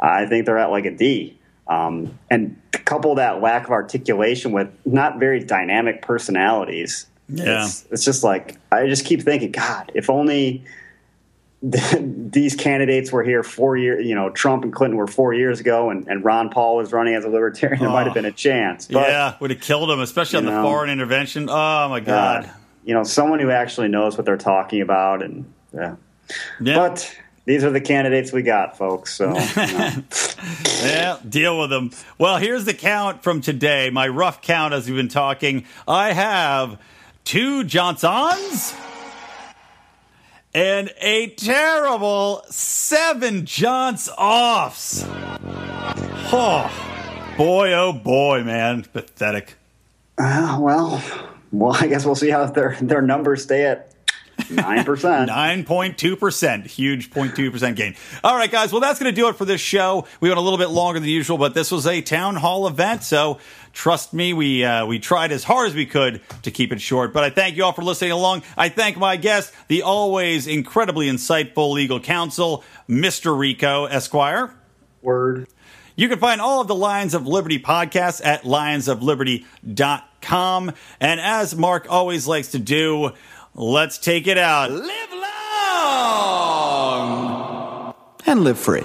I 0.00 0.24
think 0.24 0.46
they're 0.46 0.58
at 0.58 0.70
like 0.70 0.86
a 0.86 0.90
D. 0.90 1.38
Um, 1.68 2.18
and 2.30 2.56
couple 2.72 3.14
that 3.14 3.40
lack 3.40 3.66
of 3.66 3.70
articulation 3.70 4.50
with 4.50 4.68
not 4.84 5.20
very 5.20 5.44
dynamic 5.44 6.02
personalities. 6.02 7.06
Yeah. 7.28 7.64
It's, 7.64 7.86
it's 7.92 8.04
just 8.04 8.24
like, 8.24 8.58
I 8.72 8.88
just 8.88 9.04
keep 9.04 9.22
thinking, 9.22 9.52
God, 9.52 9.92
if 9.94 10.10
only 10.10 10.64
these 11.62 12.54
candidates 12.54 13.12
were 13.12 13.22
here 13.22 13.42
four 13.42 13.76
years, 13.76 14.06
you 14.06 14.14
know, 14.14 14.30
Trump 14.30 14.64
and 14.64 14.72
Clinton 14.72 14.96
were 14.96 15.06
four 15.06 15.34
years 15.34 15.60
ago 15.60 15.90
and, 15.90 16.08
and 16.08 16.24
Ron 16.24 16.48
Paul 16.48 16.76
was 16.76 16.90
running 16.90 17.14
as 17.14 17.24
a 17.24 17.28
libertarian, 17.28 17.80
there 17.80 17.90
might 17.90 18.04
have 18.04 18.12
oh. 18.12 18.14
been 18.14 18.24
a 18.24 18.32
chance. 18.32 18.86
But, 18.86 19.08
yeah, 19.08 19.36
would 19.40 19.50
have 19.50 19.60
killed 19.60 19.90
him, 19.90 20.00
especially 20.00 20.38
on 20.38 20.46
the 20.46 20.52
know, 20.52 20.62
foreign 20.62 20.88
intervention. 20.88 21.50
Oh, 21.50 21.88
my 21.88 22.00
God. 22.00 22.44
God, 22.44 22.54
you 22.84 22.94
know, 22.94 23.04
someone 23.04 23.40
who 23.40 23.50
actually 23.50 23.88
knows 23.88 24.16
what 24.16 24.24
they're 24.24 24.38
talking 24.38 24.80
about. 24.80 25.22
And 25.22 25.52
yeah. 25.74 25.96
yeah. 26.62 26.76
But 26.76 27.14
these 27.44 27.62
are 27.62 27.70
the 27.70 27.80
candidates 27.80 28.32
we 28.32 28.40
got, 28.40 28.78
folks. 28.78 29.14
So, 29.14 29.28
you 29.28 29.32
know. 29.56 30.02
yeah, 30.82 31.18
deal 31.28 31.60
with 31.60 31.68
them. 31.68 31.90
Well, 32.16 32.38
here's 32.38 32.64
the 32.64 32.74
count 32.74 33.22
from 33.22 33.42
today. 33.42 33.90
My 33.90 34.08
rough 34.08 34.40
count 34.40 34.72
as 34.72 34.86
we've 34.86 34.96
been 34.96 35.08
talking. 35.08 35.66
I 35.86 36.14
have 36.14 36.80
two 37.24 37.64
Johnsons 37.64 38.74
and 40.54 40.92
a 41.00 41.28
terrible 41.28 42.44
seven 42.50 43.46
Johns 43.46 44.08
offs. 44.18 45.04
Oh, 46.32 47.34
boy, 47.36 47.72
oh 47.72 47.92
boy, 47.92 48.42
man. 48.44 48.84
Pathetic. 48.84 49.56
Uh, 50.18 50.58
well, 50.60 51.02
well, 51.52 51.76
I 51.78 51.86
guess 51.86 52.04
we'll 52.04 52.14
see 52.14 52.30
how 52.30 52.46
their 52.46 52.76
their 52.80 53.02
numbers 53.02 53.42
stay 53.44 53.64
at 53.66 53.94
nine 54.50 54.84
percent. 54.84 55.30
9.2%. 55.30 56.66
Huge 56.66 57.10
0.2% 57.10 57.76
gain. 57.76 57.94
All 58.22 58.36
right, 58.36 58.50
guys. 58.50 58.72
Well, 58.72 58.80
that's 58.80 58.98
going 58.98 59.12
to 59.14 59.18
do 59.18 59.28
it 59.28 59.36
for 59.36 59.44
this 59.44 59.60
show. 59.60 60.06
We 60.20 60.28
went 60.28 60.38
a 60.38 60.42
little 60.42 60.58
bit 60.58 60.70
longer 60.70 61.00
than 61.00 61.08
usual, 61.08 61.38
but 61.38 61.54
this 61.54 61.70
was 61.70 61.86
a 61.86 62.00
town 62.02 62.36
hall 62.36 62.66
event. 62.66 63.02
So 63.02 63.38
trust 63.72 64.12
me, 64.12 64.32
we, 64.32 64.64
uh, 64.64 64.86
we 64.86 64.98
tried 64.98 65.30
as 65.32 65.44
hard 65.44 65.68
as 65.68 65.74
we 65.74 65.86
could 65.86 66.20
to 66.42 66.50
keep 66.50 66.72
it 66.72 66.80
short. 66.80 67.12
But 67.12 67.24
I 67.24 67.30
thank 67.30 67.56
you 67.56 67.64
all 67.64 67.72
for 67.72 67.82
listening 67.82 68.12
along. 68.12 68.42
I 68.56 68.68
thank 68.68 68.96
my 68.96 69.16
guest, 69.16 69.52
the 69.68 69.82
always 69.82 70.46
incredibly 70.46 71.08
insightful 71.08 71.72
legal 71.72 72.00
counsel, 72.00 72.64
Mr. 72.88 73.38
Rico 73.38 73.86
Esquire. 73.86 74.54
Word. 75.02 75.48
You 75.96 76.08
can 76.08 76.18
find 76.18 76.40
all 76.40 76.60
of 76.60 76.68
the 76.68 76.74
Lions 76.74 77.14
of 77.14 77.26
Liberty 77.26 77.58
podcasts 77.58 78.24
at 78.24 78.44
lionsofliberty.com. 78.44 80.72
And 81.00 81.20
as 81.20 81.54
Mark 81.54 81.86
always 81.90 82.26
likes 82.26 82.48
to 82.48 82.58
do, 82.58 83.12
let's 83.54 83.98
take 83.98 84.26
it 84.26 84.38
out. 84.38 84.70
Live 84.70 85.12
long! 85.12 85.20
and 88.26 88.44
live 88.44 88.58
free. 88.58 88.84